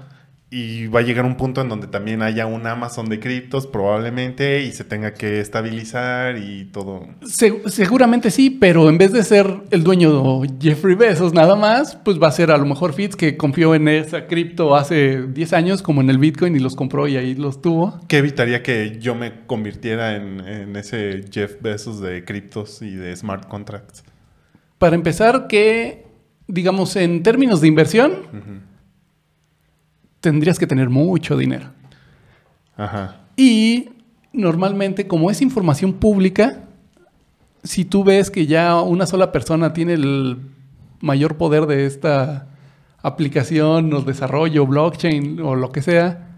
Y 0.56 0.86
va 0.86 1.00
a 1.00 1.02
llegar 1.02 1.24
un 1.24 1.36
punto 1.36 1.60
en 1.62 1.68
donde 1.68 1.88
también 1.88 2.22
haya 2.22 2.46
un 2.46 2.64
Amazon 2.66 3.06
de 3.08 3.18
criptos 3.18 3.66
probablemente 3.66 4.62
y 4.62 4.70
se 4.70 4.84
tenga 4.84 5.12
que 5.14 5.40
estabilizar 5.40 6.38
y 6.38 6.66
todo. 6.66 7.06
Se- 7.26 7.68
seguramente 7.70 8.30
sí, 8.30 8.50
pero 8.50 8.88
en 8.88 8.96
vez 8.96 9.10
de 9.12 9.24
ser 9.24 9.46
el 9.72 9.82
dueño 9.82 10.42
Jeffrey 10.60 10.94
Bezos 10.94 11.32
nada 11.32 11.56
más, 11.56 11.96
pues 11.96 12.22
va 12.22 12.28
a 12.28 12.32
ser 12.32 12.52
a 12.52 12.56
lo 12.56 12.66
mejor 12.66 12.92
Fitz 12.92 13.16
que 13.16 13.36
confió 13.36 13.74
en 13.74 13.88
esa 13.88 14.26
cripto 14.28 14.76
hace 14.76 15.22
10 15.26 15.52
años 15.54 15.82
como 15.82 16.00
en 16.02 16.10
el 16.10 16.18
Bitcoin 16.18 16.54
y 16.54 16.60
los 16.60 16.76
compró 16.76 17.08
y 17.08 17.16
ahí 17.16 17.34
los 17.34 17.60
tuvo. 17.60 17.98
¿Qué 18.06 18.18
evitaría 18.18 18.62
que 18.62 18.98
yo 19.00 19.16
me 19.16 19.46
convirtiera 19.46 20.14
en, 20.14 20.38
en 20.40 20.76
ese 20.76 21.24
Jeff 21.32 21.60
Bezos 21.62 22.00
de 22.00 22.24
criptos 22.24 22.80
y 22.80 22.94
de 22.94 23.16
smart 23.16 23.48
contracts? 23.48 24.04
Para 24.78 24.94
empezar 24.94 25.46
que, 25.48 26.06
digamos, 26.46 26.94
en 26.94 27.22
términos 27.24 27.60
de 27.60 27.66
inversión, 27.68 28.73
tendrías 30.24 30.58
que 30.58 30.66
tener 30.66 30.88
mucho 30.88 31.36
dinero. 31.36 31.66
Ajá. 32.78 33.16
Y 33.36 33.90
normalmente, 34.32 35.06
como 35.06 35.30
es 35.30 35.42
información 35.42 35.92
pública, 35.92 36.60
si 37.62 37.84
tú 37.84 38.04
ves 38.04 38.30
que 38.30 38.46
ya 38.46 38.80
una 38.80 39.04
sola 39.06 39.32
persona 39.32 39.74
tiene 39.74 39.92
el 39.94 40.38
mayor 41.00 41.36
poder 41.36 41.66
de 41.66 41.84
esta 41.84 42.46
aplicación 43.02 43.92
o 43.92 44.00
desarrollo, 44.00 44.66
blockchain 44.66 45.40
o 45.40 45.54
lo 45.56 45.70
que 45.72 45.82
sea, 45.82 46.28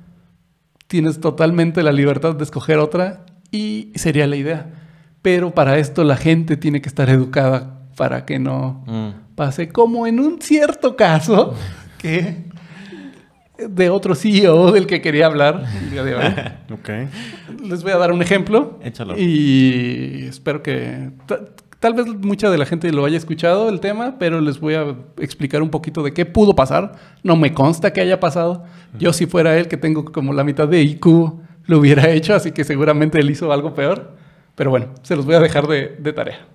tienes 0.88 1.20
totalmente 1.20 1.82
la 1.84 1.92
libertad 1.92 2.34
de 2.34 2.42
escoger 2.44 2.78
otra 2.78 3.24
y 3.52 3.92
sería 3.94 4.26
la 4.26 4.34
idea. 4.36 4.66
Pero 5.22 5.52
para 5.54 5.78
esto 5.78 6.02
la 6.02 6.16
gente 6.16 6.56
tiene 6.56 6.80
que 6.80 6.88
estar 6.88 7.08
educada 7.08 7.82
para 7.96 8.24
que 8.24 8.38
no 8.40 8.84
Mm. 8.86 9.34
pase 9.36 9.68
como 9.68 10.06
en 10.08 10.18
un 10.20 10.40
cierto 10.42 10.96
caso 10.96 11.54
que 11.98 12.44
de 13.58 13.90
otro 13.90 14.14
CEO 14.14 14.72
del 14.72 14.86
que 14.86 15.00
quería 15.00 15.26
hablar 15.26 15.64
el 15.82 15.90
día 15.90 16.02
de 16.04 16.14
hoy. 16.14 16.22
Ok. 16.72 16.90
Les 17.64 17.82
voy 17.82 17.92
a 17.92 17.96
dar 17.98 18.12
un 18.12 18.20
ejemplo. 18.22 18.78
Échalo. 18.82 19.14
Y 19.16 20.24
espero 20.28 20.62
que 20.62 21.10
ta- 21.26 21.40
tal 21.80 21.94
vez 21.94 22.06
mucha 22.06 22.50
de 22.50 22.58
la 22.58 22.66
gente 22.66 22.90
lo 22.92 23.04
haya 23.04 23.16
escuchado 23.16 23.68
el 23.68 23.80
tema, 23.80 24.16
pero 24.18 24.40
les 24.40 24.58
voy 24.60 24.74
a 24.74 24.94
explicar 25.18 25.62
un 25.62 25.70
poquito 25.70 26.02
de 26.02 26.12
qué 26.12 26.26
pudo 26.26 26.54
pasar. 26.54 26.94
No 27.22 27.36
me 27.36 27.52
consta 27.54 27.92
que 27.92 28.00
haya 28.00 28.18
pasado. 28.20 28.64
Yo 28.98 29.12
si 29.12 29.26
fuera 29.26 29.56
él, 29.58 29.68
que 29.68 29.76
tengo 29.76 30.04
como 30.06 30.32
la 30.32 30.42
mitad 30.44 30.66
de 30.68 30.82
IQ, 30.82 31.06
lo 31.66 31.78
hubiera 31.78 32.08
hecho, 32.10 32.34
así 32.34 32.52
que 32.52 32.64
seguramente 32.64 33.18
él 33.20 33.30
hizo 33.30 33.52
algo 33.52 33.74
peor. 33.74 34.16
Pero 34.54 34.70
bueno, 34.70 34.86
se 35.02 35.16
los 35.16 35.24
voy 35.26 35.34
a 35.34 35.40
dejar 35.40 35.66
de, 35.66 35.96
de 35.98 36.12
tarea. 36.12 36.46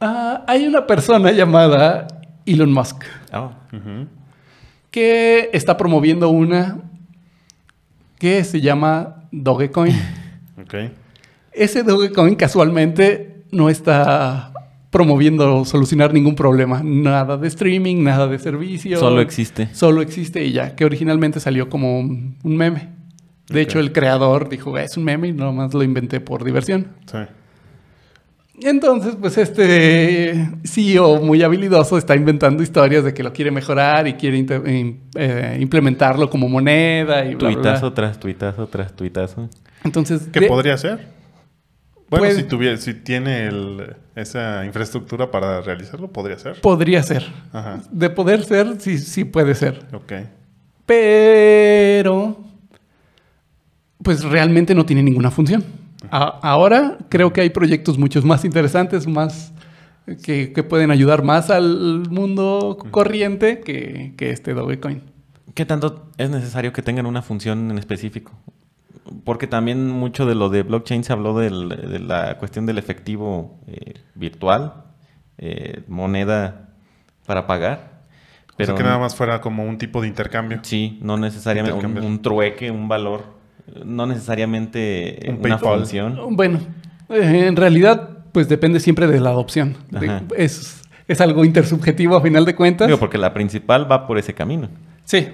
Ah, 0.00 0.44
hay 0.46 0.66
una 0.66 0.86
persona 0.86 1.30
llamada 1.32 2.06
Elon 2.44 2.72
Musk 2.72 3.04
Oh. 3.32 3.50
Ujú. 3.72 4.06
Que 4.96 5.50
está 5.52 5.76
promoviendo 5.76 6.30
una 6.30 6.78
que 8.18 8.42
se 8.44 8.62
llama 8.62 9.28
Dogecoin. 9.30 9.94
Ok. 10.58 10.74
Ese 11.52 11.82
Dogecoin 11.82 12.34
casualmente 12.34 13.44
no 13.52 13.68
está 13.68 14.52
promoviendo 14.90 15.66
solucionar 15.66 16.14
ningún 16.14 16.34
problema. 16.34 16.80
Nada 16.82 17.36
de 17.36 17.46
streaming, 17.46 18.02
nada 18.02 18.26
de 18.26 18.38
servicio. 18.38 18.98
Solo 18.98 19.20
existe. 19.20 19.68
Solo 19.74 20.00
existe 20.00 20.44
y 20.46 20.52
ya, 20.52 20.74
que 20.74 20.86
originalmente 20.86 21.40
salió 21.40 21.68
como 21.68 22.00
un, 22.00 22.36
meme. 22.42 22.88
De 23.48 23.60
hecho, 23.60 23.78
el 23.78 23.92
creador 23.92 24.48
dijo, 24.48 24.76
es 24.78 24.96
un 24.96 25.04
meme 25.04 25.28
y 25.28 25.32
nomás 25.32 25.74
lo 25.74 25.82
inventé 25.82 26.20
por 26.20 26.42
diversión. 26.42 26.88
Sí. 27.04 27.18
Entonces, 28.62 29.16
pues 29.20 29.36
este 29.36 30.48
CEO 30.64 31.20
muy 31.20 31.42
habilidoso 31.42 31.98
está 31.98 32.16
inventando 32.16 32.62
historias 32.62 33.04
de 33.04 33.12
que 33.12 33.22
lo 33.22 33.32
quiere 33.32 33.50
mejorar 33.50 34.08
y 34.08 34.14
quiere 34.14 34.44
eh, 35.14 35.58
implementarlo 35.60 36.30
como 36.30 36.48
moneda 36.48 37.24
y 37.26 37.34
bla, 37.34 37.48
bla, 37.48 37.50
bla. 37.50 37.54
Tuitazo 37.62 37.92
tras 37.92 38.18
tuitazo 38.18 38.66
tras 38.68 38.94
tuitazo. 38.96 39.50
Entonces, 39.84 40.28
¿Qué 40.32 40.40
de- 40.40 40.46
podría 40.48 40.76
ser? 40.78 41.14
Bueno, 42.08 42.24
Puede- 42.24 42.36
si, 42.36 42.44
tuviera, 42.44 42.76
si 42.78 42.94
tiene 42.94 43.46
el- 43.48 43.94
esa 44.14 44.64
infraestructura 44.64 45.30
para 45.30 45.60
realizarlo, 45.60 46.08
podría 46.08 46.38
ser. 46.38 46.60
podría 46.60 47.02
ser. 47.02 47.26
Ajá, 47.52 47.82
De 47.90 48.08
poder 48.08 48.44
ser, 48.44 48.76
sí, 48.80 48.96
sí 48.98 49.24
puede 49.24 49.54
ser. 49.54 49.80
ok. 49.92 50.12
Pero, 50.86 52.38
pues 54.02 54.22
realmente 54.24 54.74
no 54.74 54.86
tiene 54.86 55.02
ninguna 55.02 55.30
función. 55.30 55.64
A- 56.10 56.38
ahora 56.42 56.98
creo 57.08 57.32
que 57.32 57.40
hay 57.40 57.50
proyectos 57.50 57.98
muchos 57.98 58.24
más 58.24 58.44
interesantes, 58.44 59.06
más 59.06 59.52
que, 60.24 60.52
que 60.52 60.62
pueden 60.62 60.90
ayudar 60.90 61.22
más 61.22 61.50
al 61.50 62.08
mundo 62.10 62.78
corriente 62.90 63.60
que, 63.60 64.14
que 64.16 64.30
este 64.30 64.54
Dogecoin. 64.54 65.02
¿Qué 65.54 65.64
tanto 65.64 66.08
es 66.18 66.30
necesario 66.30 66.72
que 66.72 66.82
tengan 66.82 67.06
una 67.06 67.22
función 67.22 67.70
en 67.70 67.78
específico? 67.78 68.32
Porque 69.24 69.46
también 69.46 69.88
mucho 69.90 70.26
de 70.26 70.34
lo 70.34 70.48
de 70.50 70.62
blockchain 70.62 71.02
se 71.04 71.12
habló 71.12 71.38
del- 71.38 71.68
de 71.68 71.98
la 71.98 72.38
cuestión 72.38 72.66
del 72.66 72.78
efectivo 72.78 73.60
eh, 73.66 73.94
virtual, 74.14 74.84
eh, 75.38 75.82
moneda 75.88 76.70
para 77.26 77.46
pagar. 77.46 78.02
Pero 78.56 78.74
que 78.74 78.82
nada 78.82 78.98
más 78.98 79.14
fuera 79.14 79.40
como 79.40 79.64
un 79.64 79.76
tipo 79.78 80.00
de 80.00 80.08
intercambio. 80.08 80.60
Sí, 80.62 80.98
no 81.02 81.16
necesariamente 81.18 81.74
un, 82.06 82.22
trueque, 82.22 82.70
un 82.70 82.88
valor, 82.88 83.35
no 83.84 84.06
necesariamente 84.06 85.18
Un 85.28 85.34
una 85.36 85.58
PayPal. 85.58 85.78
función. 85.80 86.18
Bueno, 86.36 86.60
eh, 87.08 87.46
en 87.48 87.56
realidad, 87.56 88.10
pues 88.32 88.48
depende 88.48 88.80
siempre 88.80 89.06
de 89.06 89.20
la 89.20 89.30
adopción. 89.30 89.76
De- 89.90 90.22
es, 90.36 90.82
es 91.08 91.20
algo 91.20 91.44
intersubjetivo 91.44 92.16
a 92.16 92.20
final 92.20 92.44
de 92.44 92.54
cuentas. 92.54 92.86
Digo, 92.88 92.98
porque 92.98 93.18
la 93.18 93.32
principal 93.34 93.90
va 93.90 94.06
por 94.06 94.18
ese 94.18 94.34
camino. 94.34 94.68
Sí. 95.04 95.26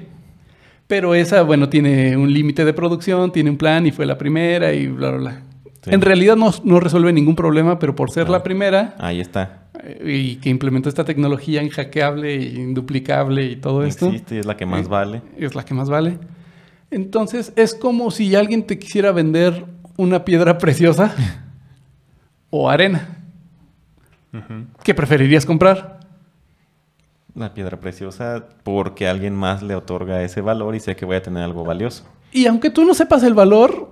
Pero 0.87 1.15
esa, 1.15 1.43
bueno, 1.43 1.69
tiene 1.69 2.17
un 2.17 2.33
límite 2.33 2.65
de 2.65 2.73
producción, 2.75 3.33
tiene 3.33 3.51
un 3.51 3.57
plan 3.57 3.87
y 3.87 3.93
fue 3.93 4.05
la 4.05 4.19
primera 4.19 4.73
y 4.75 4.89
bla, 4.89 5.11
bla, 5.11 5.19
bla. 5.19 5.43
Sí. 5.83 5.91
En 5.93 6.01
realidad 6.01 6.37
no, 6.37 6.51
no 6.65 6.81
resuelve 6.81 7.13
ningún 7.13 7.35
problema, 7.35 7.79
pero 7.79 7.97
por 7.97 8.11
ser 8.11 8.27
Ah. 8.29 8.31
la 8.33 8.43
primera 8.43 8.95
Ahí 8.99 9.21
está. 9.21 9.69
eh, 9.83 10.01
y 10.05 10.37
que 10.37 10.49
implementó 10.51 10.89
esta 10.89 11.05
tecnología 11.05 11.63
inhackeable, 11.63 12.37
induplicable 12.37 13.45
y 13.47 13.57
todo 13.57 13.83
esto, 13.85 14.07
Existe 14.07 14.37
y 14.37 14.39
es 14.39 14.47
la 14.47 14.57
que 14.57 14.67
más 14.67 14.85
Eh, 14.85 14.89
vale. 14.89 15.23
es 15.39 15.55
la 15.55 15.65
que 15.65 15.75
más 15.75 15.89
vale. 15.89 16.19
Entonces 16.93 17.53
es 17.57 17.75
como 17.75 18.11
si 18.11 18.35
alguien 18.37 18.65
te 18.67 18.79
quisiera 18.79 19.11
vender 19.13 19.65
una 19.97 20.25
piedra 20.25 20.59
preciosa 20.59 21.15
o 22.51 22.69
arena. 22.71 23.19
¿Qué 24.85 24.95
preferirías 24.95 25.45
comprar? 25.45 26.01
La 27.35 27.53
piedra 27.55 27.81
preciosa 27.81 28.47
porque 28.63 29.09
alguien 29.09 29.35
más 29.35 29.63
le 29.63 29.75
otorga 29.75 30.23
ese 30.23 30.41
valor 30.43 30.75
y 30.75 30.81
sé 30.81 30.95
que 30.97 31.05
voy 31.05 31.17
a 31.17 31.23
tener 31.23 31.43
algo 31.43 31.65
valioso. 31.65 32.05
Y 32.31 32.47
aunque 32.47 32.71
tú 32.71 32.85
no 32.85 32.95
sepas 32.95 33.23
el 33.25 33.35
valor, 33.35 33.91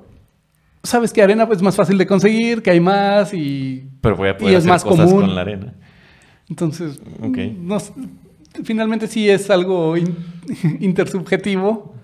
sabes 0.82 1.12
que 1.12 1.22
arena 1.22 1.48
es 1.50 1.62
más 1.62 1.76
fácil 1.76 1.96
de 1.98 2.06
conseguir, 2.06 2.62
que 2.62 2.70
hay 2.70 2.80
más 2.80 3.32
y 3.34 3.88
Pero 4.02 4.16
voy 4.16 4.28
a 4.28 4.32
Y 4.32 4.34
poder 4.34 4.52
es 4.54 4.58
hacer 4.60 4.70
más 4.70 4.84
cosas 4.84 5.06
común. 5.06 5.22
con 5.26 5.34
la 5.34 5.40
arena. 5.42 5.74
entonces 6.48 7.00
Ok. 7.22 7.36
no 7.58 7.76
s- 7.76 7.92
finalmente 8.64 9.06
sí 9.06 9.28
es 9.28 9.48
algo 9.50 9.96
in- 9.96 10.16
intersubjetivo, 10.80 11.94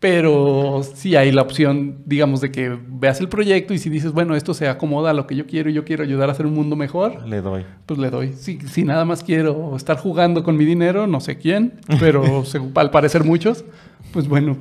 pero 0.00 0.80
sí 0.94 1.14
hay 1.14 1.30
la 1.30 1.42
opción, 1.42 1.98
digamos, 2.06 2.40
de 2.40 2.50
que 2.50 2.76
veas 2.88 3.20
el 3.20 3.28
proyecto 3.28 3.74
y 3.74 3.78
si 3.78 3.90
dices, 3.90 4.12
bueno, 4.12 4.34
esto 4.34 4.54
se 4.54 4.66
acomoda 4.66 5.10
a 5.10 5.12
lo 5.12 5.26
que 5.26 5.36
yo 5.36 5.46
quiero 5.46 5.68
y 5.68 5.74
yo 5.74 5.84
quiero 5.84 6.02
ayudar 6.02 6.30
a 6.30 6.32
hacer 6.32 6.46
un 6.46 6.54
mundo 6.54 6.74
mejor, 6.74 7.26
Le 7.28 7.42
doy. 7.42 7.66
pues 7.84 7.98
le 8.00 8.08
doy. 8.08 8.32
Si, 8.32 8.58
si 8.60 8.82
nada 8.82 9.04
más 9.04 9.22
quiero 9.22 9.76
estar 9.76 9.98
jugando 9.98 10.42
con 10.42 10.56
mi 10.56 10.64
dinero, 10.64 11.06
no 11.06 11.20
sé 11.20 11.36
quién, 11.36 11.74
pero 12.00 12.44
al 12.76 12.90
parecer 12.90 13.24
muchos, 13.24 13.64
pues 14.12 14.26
bueno, 14.26 14.56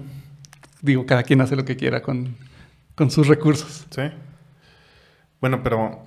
digo, 0.81 1.05
cada 1.05 1.23
quien 1.23 1.39
hace 1.39 1.55
lo 1.55 1.63
que 1.63 1.77
quiera 1.77 2.01
con, 2.01 2.35
con 2.95 3.09
sus 3.09 3.27
recursos. 3.27 3.85
Sí. 3.89 4.03
Bueno, 5.39 5.61
pero. 5.63 6.05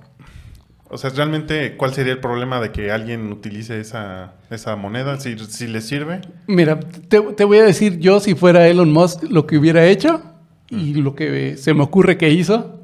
O 0.93 0.97
sea, 0.97 1.09
realmente, 1.09 1.75
¿cuál 1.75 1.93
sería 1.93 2.13
el 2.13 2.19
problema 2.19 2.59
de 2.61 2.71
que 2.71 2.91
alguien 2.91 3.31
utilice 3.31 3.79
esa, 3.79 4.35
esa 4.51 4.75
moneda? 4.75 5.19
Si, 5.19 5.37
si 5.39 5.67
le 5.67 5.81
sirve. 5.81 6.21
Mira, 6.47 6.79
te, 6.79 7.19
te 7.19 7.43
voy 7.43 7.57
a 7.57 7.63
decir 7.63 7.97
yo 7.99 8.19
si 8.19 8.35
fuera 8.35 8.67
Elon 8.67 8.91
Musk 8.91 9.23
lo 9.23 9.47
que 9.47 9.57
hubiera 9.57 9.85
hecho 9.85 10.21
y 10.69 10.93
lo 10.95 11.15
que 11.15 11.57
se 11.57 11.73
me 11.73 11.81
ocurre 11.83 12.17
que 12.17 12.29
hizo 12.29 12.79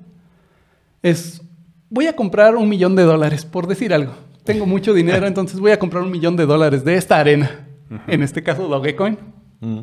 es, 1.03 1.41
voy 1.89 2.07
a 2.07 2.15
comprar 2.15 2.55
un 2.55 2.67
millón 2.67 2.95
de 2.95 3.03
dólares, 3.03 3.45
por 3.45 3.67
decir 3.67 3.93
algo. 3.93 4.13
Tengo 4.43 4.65
mucho 4.65 4.93
dinero, 4.93 5.27
entonces 5.27 5.59
voy 5.59 5.71
a 5.71 5.77
comprar 5.79 6.03
un 6.03 6.11
millón 6.11 6.35
de 6.35 6.45
dólares 6.47 6.83
de 6.83 6.95
esta 6.95 7.19
arena, 7.19 7.67
en 8.07 8.23
este 8.23 8.41
caso 8.43 8.67
Dogecoin, 8.67 9.17
Mm. 9.61 9.79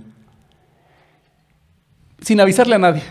sin 2.22 2.40
avisarle 2.40 2.74
a 2.76 2.78
nadie. 2.78 3.02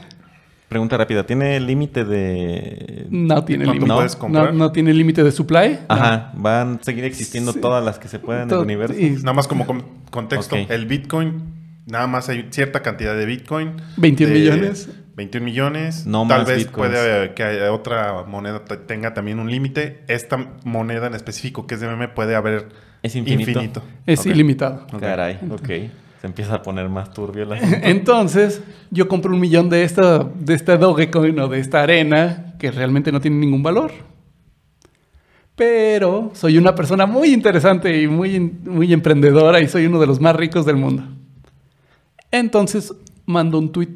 Pregunta 0.69 0.97
rápida. 0.97 1.25
¿Tiene 1.25 1.59
límite 1.59 2.03
de...? 2.05 3.05
No 3.11 3.45
tiene 3.45 3.65
¿Cuánto 3.65 3.81
límite. 3.85 3.95
puedes 3.95 4.13
No, 4.15 4.19
comprar? 4.19 4.53
no 4.53 4.71
tiene 4.71 4.93
límite 4.93 5.23
de 5.23 5.31
supply. 5.31 5.79
Ajá. 5.87 6.31
Van 6.35 6.79
a 6.81 6.83
seguir 6.83 7.03
existiendo 7.05 7.53
Sí. 7.53 7.61
todas 7.61 7.83
las 7.85 7.99
que 7.99 8.07
se 8.07 8.19
puedan 8.19 8.49
en 8.49 8.55
el 8.55 8.61
universo. 8.61 8.99
y 8.99 9.11
Nada 9.11 9.33
más 9.33 9.47
como 9.47 9.65
con- 9.67 9.83
contexto. 10.09 10.55
El 10.55 10.85
Bitcoin, 10.87 11.43
nada 11.85 12.07
más 12.07 12.29
hay 12.29 12.47
cierta 12.49 12.81
cantidad 12.81 13.15
de 13.15 13.25
Bitcoin. 13.25 13.73
21 13.97 14.33
de- 14.33 14.39
millones. 14.39 14.89
21 15.15 15.45
millones. 15.45 16.05
No 16.07 16.27
Tal 16.27 16.39
más 16.39 16.47
vez 16.47 16.57
Bitcoins. 16.65 16.91
puede 16.93 17.33
que 17.35 17.43
haya 17.43 17.71
otra 17.71 18.23
moneda 18.27 18.65
te- 18.65 18.77
tenga 18.77 19.13
también 19.13 19.39
un 19.39 19.49
límite. 19.51 20.03
Esta 20.07 20.37
moneda 20.65 21.07
en 21.07 21.13
específico 21.13 21.67
que 21.67 21.75
es 21.75 21.81
de 21.81 21.87
meme 21.87 22.07
puede 22.09 22.35
haber 22.35 22.69
¿Es 23.03 23.15
infinito? 23.15 23.83
Es 24.07 24.25
ilimitado. 24.25 24.87
Ok. 24.91 24.99
Caray, 24.99 25.37
ok. 25.51 25.69
Se 26.21 26.27
empieza 26.27 26.55
a 26.55 26.61
poner 26.61 26.89
más 26.89 27.11
turbio 27.11 27.43
asunto. 27.53 27.77
Entonces, 27.83 28.61
yo 28.91 29.07
compro 29.07 29.33
un 29.33 29.39
millón 29.39 29.69
de 29.69 29.83
esta, 29.83 30.23
de 30.23 30.53
esta 30.53 30.77
Dogecoin 30.77 31.39
o 31.39 31.47
de 31.47 31.59
esta 31.59 31.83
arena 31.83 32.55
que 32.59 32.71
realmente 32.71 33.11
no 33.11 33.21
tiene 33.21 33.37
ningún 33.37 33.63
valor. 33.63 33.91
Pero 35.55 36.31
soy 36.33 36.57
una 36.57 36.75
persona 36.75 37.05
muy 37.05 37.33
interesante 37.33 38.01
y 38.01 38.07
muy, 38.07 38.39
muy 38.39 38.91
emprendedora 38.91 39.61
y 39.61 39.67
soy 39.67 39.85
uno 39.85 39.99
de 39.99 40.07
los 40.07 40.19
más 40.19 40.35
ricos 40.35 40.65
del 40.65 40.75
mundo. 40.75 41.03
Entonces, 42.31 42.93
mando 43.25 43.57
un 43.57 43.71
tweet 43.71 43.95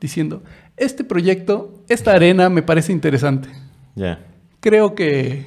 diciendo, 0.00 0.42
este 0.76 1.04
proyecto, 1.04 1.84
esta 1.88 2.12
arena 2.12 2.48
me 2.48 2.62
parece 2.62 2.92
interesante. 2.92 3.48
Ya. 3.94 4.20
Creo 4.60 4.94
que 4.94 5.46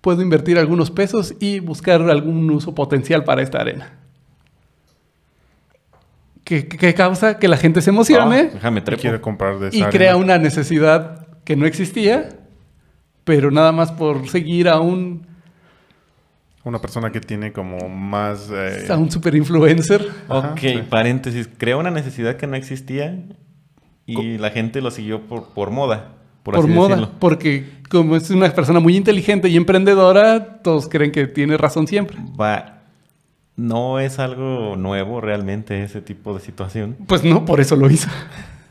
puedo 0.00 0.22
invertir 0.22 0.58
algunos 0.58 0.90
pesos 0.90 1.34
y 1.40 1.60
buscar 1.60 2.02
algún 2.02 2.50
uso 2.50 2.74
potencial 2.74 3.24
para 3.24 3.42
esta 3.42 3.60
arena. 3.60 4.03
Que, 6.44 6.68
que- 6.68 6.76
que 6.76 6.92
causa 6.94 7.38
que 7.38 7.48
la 7.48 7.56
gente 7.56 7.80
se 7.80 7.90
emocione 7.90 8.40
Ah, 8.40 8.50
déjame 8.54 8.80
trepo. 8.82 9.00
quiere 9.00 9.20
comprar 9.20 9.58
de 9.58 9.68
esa 9.68 9.76
y 9.78 9.82
crea 9.84 10.16
una 10.16 10.36
necesidad 10.38 11.26
que 11.44 11.56
no 11.56 11.64
existía, 11.66 12.28
pero 13.24 13.50
nada 13.50 13.72
más 13.72 13.90
por 13.92 14.28
seguir 14.28 14.68
a 14.68 14.78
un, 14.80 15.26
Una 16.64 16.80
persona 16.80 17.10
que 17.12 17.20
tiene 17.20 17.52
como 17.52 17.88
más... 17.90 18.50
eh, 18.52 18.86
a 18.90 18.96
un 18.96 19.10
super 19.10 19.34
influencer. 19.34 20.06
Ajá, 20.28 20.52
Ok, 20.52 20.58
sí. 20.60 20.80
paréntesis. 20.88 21.48
Creó 21.58 21.78
una 21.78 21.90
necesidad 21.90 22.36
que 22.36 22.46
no 22.46 22.56
existía 22.56 23.22
y 24.06 24.38
la 24.38 24.50
gente 24.50 24.80
lo 24.82 24.90
siguió 24.90 25.22
por, 25.22 25.48
por 25.54 25.70
moda, 25.70 26.12
por, 26.42 26.54
Por, 26.54 26.64
así 26.64 26.72
moda, 26.74 26.96
decirlo. 26.96 27.10
porque 27.18 27.64
como 27.90 28.16
es 28.16 28.28
una 28.30 28.50
persona 28.50 28.80
muy 28.80 28.96
inteligente 28.96 29.48
y 29.48 29.56
emprendedora, 29.56 30.60
todos 30.62 30.88
creen 30.88 31.10
que 31.12 31.26
tiene 31.26 31.56
razón 31.58 31.86
siempre. 31.86 32.16
Va, 32.38 32.73
no 33.56 34.00
es 34.00 34.18
algo 34.18 34.74
nuevo 34.76 35.20
realmente 35.20 35.82
ese 35.84 36.00
tipo 36.00 36.34
de 36.34 36.40
situación. 36.40 36.96
Pues 37.06 37.22
no, 37.24 37.44
por 37.44 37.60
eso 37.60 37.76
lo 37.76 37.88
hizo. 37.90 38.08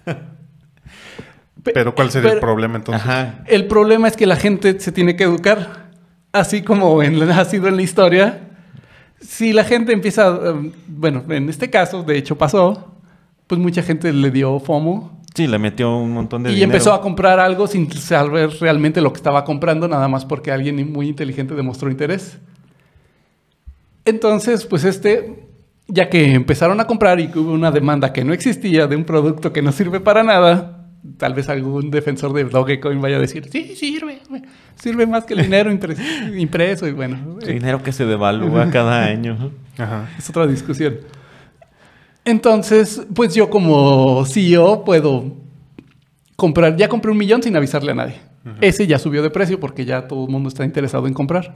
Pe- 0.05 1.71
Pero 1.73 1.95
¿cuál 1.95 2.11
sería 2.11 2.33
el 2.33 2.39
problema 2.39 2.75
entonces? 2.77 3.03
Ajá. 3.05 3.43
El 3.47 3.67
problema 3.67 4.07
es 4.07 4.17
que 4.17 4.25
la 4.25 4.35
gente 4.35 4.79
se 4.79 4.91
tiene 4.91 5.15
que 5.15 5.23
educar, 5.23 5.89
así 6.31 6.61
como 6.61 7.01
en, 7.03 7.21
ha 7.31 7.45
sido 7.45 7.67
en 7.67 7.75
la 7.77 7.81
historia. 7.81 8.49
Si 9.21 9.53
la 9.53 9.63
gente 9.63 9.93
empieza, 9.93 10.31
um, 10.31 10.71
bueno, 10.87 11.23
en 11.29 11.47
este 11.49 11.69
caso, 11.69 12.03
de 12.03 12.17
hecho 12.17 12.37
pasó, 12.37 12.97
pues 13.47 13.59
mucha 13.61 13.81
gente 13.81 14.11
le 14.11 14.31
dio 14.31 14.59
FOMO 14.59 15.21
Sí, 15.33 15.47
le 15.47 15.57
metió 15.57 15.97
un 15.97 16.11
montón 16.11 16.43
de 16.43 16.51
y 16.51 16.55
dinero. 16.55 16.71
empezó 16.73 16.93
a 16.93 17.01
comprar 17.01 17.39
algo 17.39 17.65
sin 17.65 17.91
saber 17.91 18.51
realmente 18.59 19.01
lo 19.01 19.11
que 19.11 19.17
estaba 19.17 19.43
comprando, 19.43 19.87
nada 19.87 20.07
más 20.07 20.25
porque 20.25 20.51
alguien 20.51 20.91
muy 20.91 21.07
inteligente 21.07 21.55
demostró 21.55 21.89
interés. 21.89 22.37
Entonces, 24.05 24.65
pues 24.65 24.83
este, 24.83 25.47
ya 25.87 26.09
que 26.09 26.33
empezaron 26.33 26.79
a 26.79 26.87
comprar 26.87 27.19
y 27.19 27.27
que 27.27 27.39
hubo 27.39 27.51
una 27.53 27.71
demanda 27.71 28.11
que 28.13 28.23
no 28.23 28.33
existía 28.33 28.87
de 28.87 28.95
un 28.95 29.03
producto 29.05 29.53
que 29.53 29.61
no 29.61 29.71
sirve 29.71 29.99
para 29.99 30.23
nada, 30.23 30.87
tal 31.17 31.33
vez 31.33 31.49
algún 31.49 31.89
defensor 31.91 32.33
de 32.33 32.43
Dogecoin 32.45 33.01
vaya 33.01 33.17
a 33.17 33.19
decir, 33.19 33.47
sí, 33.51 33.75
sirve, 33.75 34.19
sirve 34.75 35.05
más 35.07 35.25
que 35.25 35.33
el 35.33 35.41
dinero 35.43 35.71
impres- 35.71 35.99
impreso 36.37 36.87
y 36.87 36.91
bueno, 36.91 37.37
El 37.41 37.47
dinero 37.59 37.81
que 37.83 37.91
se 37.91 38.05
devalúa 38.05 38.69
cada 38.71 39.03
año. 39.05 39.51
Ajá. 39.77 40.09
es 40.17 40.29
otra 40.29 40.47
discusión. 40.47 40.95
Entonces, 42.25 43.05
pues 43.13 43.35
yo 43.35 43.49
como 43.49 44.25
CEO 44.25 44.83
puedo 44.85 45.35
comprar, 46.35 46.75
ya 46.77 46.87
compré 46.87 47.11
un 47.11 47.17
millón 47.17 47.43
sin 47.43 47.55
avisarle 47.55 47.91
a 47.91 47.95
nadie. 47.95 48.15
Ese 48.59 48.85
ya 48.87 48.99
subió 48.99 49.21
de 49.23 49.29
precio 49.29 49.59
porque 49.59 49.85
ya 49.85 50.07
todo 50.07 50.25
el 50.25 50.29
mundo 50.31 50.49
está 50.49 50.65
interesado 50.65 51.07
en 51.07 51.13
comprar. 51.13 51.55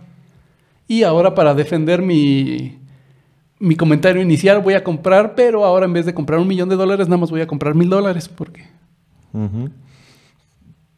Y 0.87 1.03
ahora 1.03 1.35
para 1.35 1.53
defender 1.53 2.01
mi, 2.01 2.79
mi 3.59 3.75
comentario 3.75 4.21
inicial 4.21 4.61
voy 4.61 4.75
a 4.75 4.83
comprar, 4.83 5.35
pero 5.35 5.65
ahora 5.65 5.85
en 5.85 5.93
vez 5.93 6.05
de 6.05 6.13
comprar 6.13 6.39
un 6.39 6.47
millón 6.47 6.69
de 6.69 6.75
dólares, 6.75 7.07
nada 7.07 7.19
más 7.19 7.31
voy 7.31 7.41
a 7.41 7.47
comprar 7.47 7.75
mil 7.75 7.89
dólares. 7.89 8.29
porque 8.29 8.63
Ujú. 9.33 9.69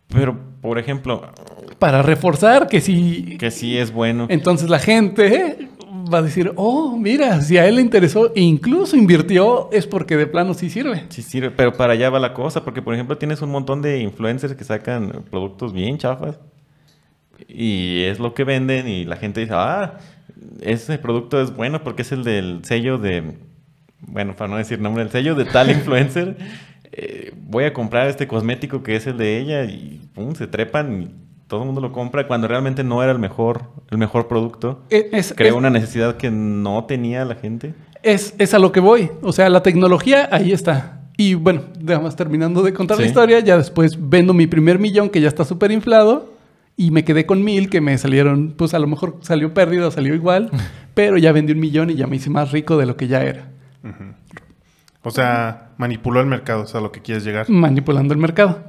Pero, 0.09 0.37
por 0.61 0.79
ejemplo, 0.79 1.21
Para 1.77 2.01
reforzar 2.01 2.67
que 2.67 2.81
si... 2.81 3.37
que 3.37 3.51
sí 3.51 3.77
es 3.77 3.91
bueno. 3.91 4.25
Entonces 4.29 4.69
la 4.69 4.79
gente 4.79 5.69
va 6.11 6.19
a 6.19 6.21
decir, 6.23 6.51
oh, 6.55 6.97
mira, 6.97 7.41
si 7.41 7.57
a 7.57 7.67
él 7.67 7.75
le 7.75 7.81
interesó 7.81 8.31
e 8.35 8.41
incluso 8.41 8.97
invirtió, 8.97 9.69
es 9.71 9.85
porque 9.85 10.17
de 10.17 10.25
plano 10.25 10.55
sí 10.55 10.69
sirve. 10.69 11.05
Sí 11.09 11.21
sirve, 11.21 11.51
pero 11.51 11.73
para 11.73 11.93
allá 11.93 12.09
va 12.09 12.19
la 12.19 12.33
cosa, 12.33 12.63
porque 12.63 12.81
por 12.81 12.93
ejemplo 12.95 13.17
tienes 13.17 13.41
un 13.43 13.51
montón 13.51 13.81
de 13.83 13.99
influencers 13.99 14.55
que 14.55 14.63
sacan 14.63 15.23
productos 15.29 15.73
bien 15.73 15.97
chafas 15.97 16.39
y 17.49 18.03
es 18.03 18.19
lo 18.19 18.33
que 18.33 18.43
venden 18.43 18.87
y 18.87 19.05
la 19.05 19.15
gente 19.17 19.41
dice, 19.41 19.53
ah, 19.55 19.97
ese 20.61 20.97
producto 20.97 21.41
es 21.41 21.55
bueno 21.55 21.83
porque 21.83 22.03
es 22.03 22.11
el 22.11 22.23
del 22.23 22.59
sello 22.63 22.97
de, 22.97 23.35
bueno, 24.01 24.35
para 24.35 24.49
no 24.49 24.57
decir 24.57 24.79
nombre, 24.79 25.03
el 25.03 25.09
sello 25.09 25.35
de 25.35 25.45
tal 25.45 25.69
influencer, 25.71 26.37
eh, 26.91 27.33
voy 27.43 27.65
a 27.65 27.73
comprar 27.73 28.07
este 28.07 28.27
cosmético 28.27 28.83
que 28.83 28.95
es 28.95 29.07
el 29.07 29.17
de 29.17 29.39
ella 29.39 29.65
y 29.65 30.01
pum, 30.13 30.35
se 30.35 30.47
trepan 30.47 31.03
y 31.03 31.11
todo 31.47 31.61
el 31.61 31.65
mundo 31.65 31.81
lo 31.81 31.91
compra 31.91 32.27
cuando 32.27 32.47
realmente 32.47 32.83
no 32.83 33.01
era 33.01 33.11
el 33.11 33.19
mejor, 33.19 33.63
el 33.89 33.97
mejor 33.97 34.27
producto. 34.27 34.83
E- 34.89 35.09
Es, 35.11 35.33
Creó 35.35 35.49
es- 35.53 35.57
una 35.57 35.69
necesidad 35.71 36.15
que 36.17 36.29
no 36.29 36.85
tenía 36.85 37.25
la 37.25 37.35
gente. 37.35 37.73
es, 38.03 38.35
es 38.37 38.53
a 38.53 38.59
lo 38.59 38.71
que 38.71 38.79
voy. 38.79 39.09
O 39.23 39.33
sea, 39.33 39.49
la 39.49 39.63
tecnología 39.63 40.29
ahí 40.31 40.51
está. 40.51 41.01
Y 41.17 41.33
bueno, 41.33 41.63
nada 41.81 41.99
más 41.99 42.15
terminando 42.15 42.61
de 42.63 42.71
contar 42.73 42.97
la 42.99 43.05
historia, 43.05 43.39
ya 43.39 43.57
después 43.57 43.97
vendo 43.99 44.33
mi 44.33 44.47
primer 44.47 44.79
millón 44.79 45.09
que 45.09 45.19
ya 45.19 45.27
está 45.27 45.43
súper 45.43 45.71
inflado 45.71 46.31
y 46.81 46.91
me 46.91 47.03
quedé 47.03 47.25
con 47.25 47.43
mil 47.43 47.69
que 47.69 47.81
me 47.81 47.97
salieron, 47.97 48.53
pues 48.57 48.73
a 48.73 48.79
lo 48.79 48.87
mejor 48.87 49.17
salió 49.21 49.53
pérdida, 49.53 49.91
salió 49.91 50.15
igual, 50.15 50.49
pero 50.93 51.17
ya 51.17 51.33
vendí 51.33 51.51
un 51.51 51.59
millón 51.59 51.89
y 51.89 51.95
ya 51.95 52.07
me 52.07 52.15
hice 52.15 52.29
más 52.29 52.51
rico 52.51 52.77
de 52.77 52.85
lo 52.85 52.95
que 52.95 53.07
ya 53.09 53.21
era, 53.23 53.51
O 55.03 55.11
sea, 55.11 55.71
manipuló 55.77 56.21
el 56.21 56.27
mercado, 56.27 56.63
es 56.63 56.73
a 56.75 56.79
lo 56.79 56.91
que 56.93 57.01
quieres 57.01 57.25
llegar. 57.25 57.49
manipulando 57.49 58.13
el 58.13 58.19
mercado. 58.19 58.63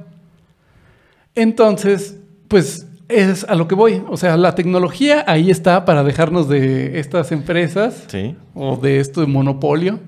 Entonces, 1.35 2.19
pues 2.47 2.87
es 3.07 3.45
a 3.45 3.55
lo 3.55 3.67
que 3.67 3.75
voy. 3.75 4.01
O 4.09 4.17
sea, 4.17 4.37
la 4.37 4.55
tecnología 4.55 5.23
ahí 5.27 5.49
está 5.49 5.85
para 5.85 6.03
dejarnos 6.03 6.47
de 6.49 6.99
estas 6.99 7.31
empresas 7.31 8.05
Sí. 8.07 8.35
o 8.53 8.77
de 8.77 8.99
esto 8.99 9.21
de 9.21 9.27
monopolio, 9.27 9.99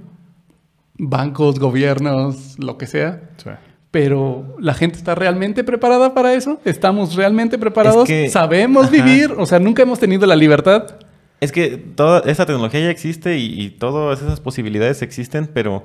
bancos, 0.97 1.60
gobiernos, 1.60 2.58
lo 2.60 2.78
que 2.78 2.88
sea. 2.88 3.30
Sí. 3.38 3.49
Pero 3.94 4.56
la 4.60 4.74
gente 4.74 4.98
está 4.98 5.14
realmente 5.14 5.64
preparada 5.64 6.16
para 6.16 6.34
eso. 6.34 6.60
Estamos 6.66 7.14
realmente 7.16 7.60
preparados. 7.60 8.08
que- 8.08 8.28
Sabemos 8.28 8.86
Ajá. 8.88 8.91
vivir. 8.91 9.34
O 9.38 9.46
sea, 9.46 9.60
nunca 9.60 9.84
hemos 9.84 10.00
tenido 10.00 10.26
la 10.26 10.36
libertad. 10.36 10.96
Es 11.39 11.52
que 11.52 11.78
toda 11.78 12.22
esa 12.30 12.48
tecnología 12.48 12.80
ya 12.80 12.89
existe 12.89 13.38
y, 13.38 13.62
y 13.62 13.70
todas 13.70 14.20
esas 14.24 14.39
posibilidades 14.39 15.04
existen, 15.04 15.46
pero 15.46 15.84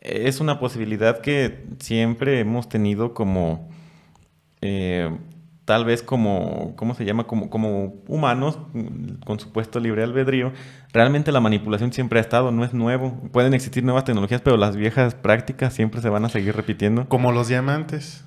es 0.00 0.40
una 0.40 0.58
posibilidad 0.58 1.20
que 1.20 1.62
siempre 1.78 2.40
hemos 2.40 2.68
tenido 2.68 3.14
como, 3.14 3.68
eh, 4.60 5.10
tal 5.64 5.84
vez 5.84 6.02
como, 6.02 6.74
¿cómo 6.76 6.94
se 6.94 7.04
llama? 7.04 7.24
Como, 7.24 7.48
como 7.48 7.94
humanos, 8.06 8.58
con 9.24 9.40
supuesto 9.40 9.80
libre 9.80 10.02
albedrío. 10.02 10.52
Realmente 10.92 11.32
la 11.32 11.40
manipulación 11.40 11.92
siempre 11.92 12.18
ha 12.18 12.22
estado, 12.22 12.50
no 12.52 12.64
es 12.64 12.74
nuevo. 12.74 13.18
Pueden 13.32 13.54
existir 13.54 13.82
nuevas 13.84 14.04
tecnologías, 14.04 14.40
pero 14.42 14.56
las 14.56 14.76
viejas 14.76 15.14
prácticas 15.14 15.72
siempre 15.72 16.00
se 16.00 16.08
van 16.08 16.24
a 16.24 16.28
seguir 16.28 16.54
repitiendo 16.54 17.08
Como 17.08 17.32
los 17.32 17.48
diamantes. 17.48 18.24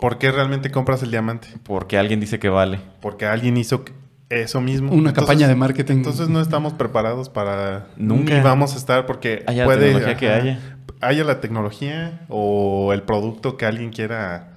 ¿Por 0.00 0.18
qué 0.18 0.32
realmente 0.32 0.70
compras 0.70 1.02
el 1.02 1.10
diamante? 1.10 1.48
porque 1.62 1.98
alguien 1.98 2.20
dice 2.20 2.38
que 2.38 2.48
vale. 2.48 2.80
Porque 3.00 3.26
alguien 3.26 3.56
hizo 3.56 3.84
eso 4.30 4.60
mismo. 4.60 4.92
Una 4.92 5.12
campaña 5.12 5.46
de 5.46 5.54
marketing. 5.54 5.96
Entonces 5.96 6.28
no 6.28 6.40
estamos 6.40 6.72
preparados 6.72 7.28
para... 7.28 7.88
Nunca. 7.96 8.34
Ni 8.34 8.40
vamos 8.40 8.74
a 8.74 8.78
estar 8.78 9.06
porque 9.06 9.44
Haya 9.46 9.62
la 9.62 9.66
puede... 9.66 9.86
tecnología 9.86 10.16
que 10.16 10.30
haya. 10.30 10.76
Haya 11.02 11.24
la 11.24 11.40
tecnología 11.40 12.20
o 12.28 12.92
el 12.92 13.02
producto 13.02 13.56
que 13.56 13.64
alguien 13.66 13.90
quiera 13.90 14.49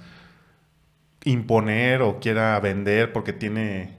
imponer 1.25 2.01
o 2.01 2.19
quiera 2.19 2.59
vender 2.59 3.13
porque 3.13 3.33
tiene, 3.33 3.97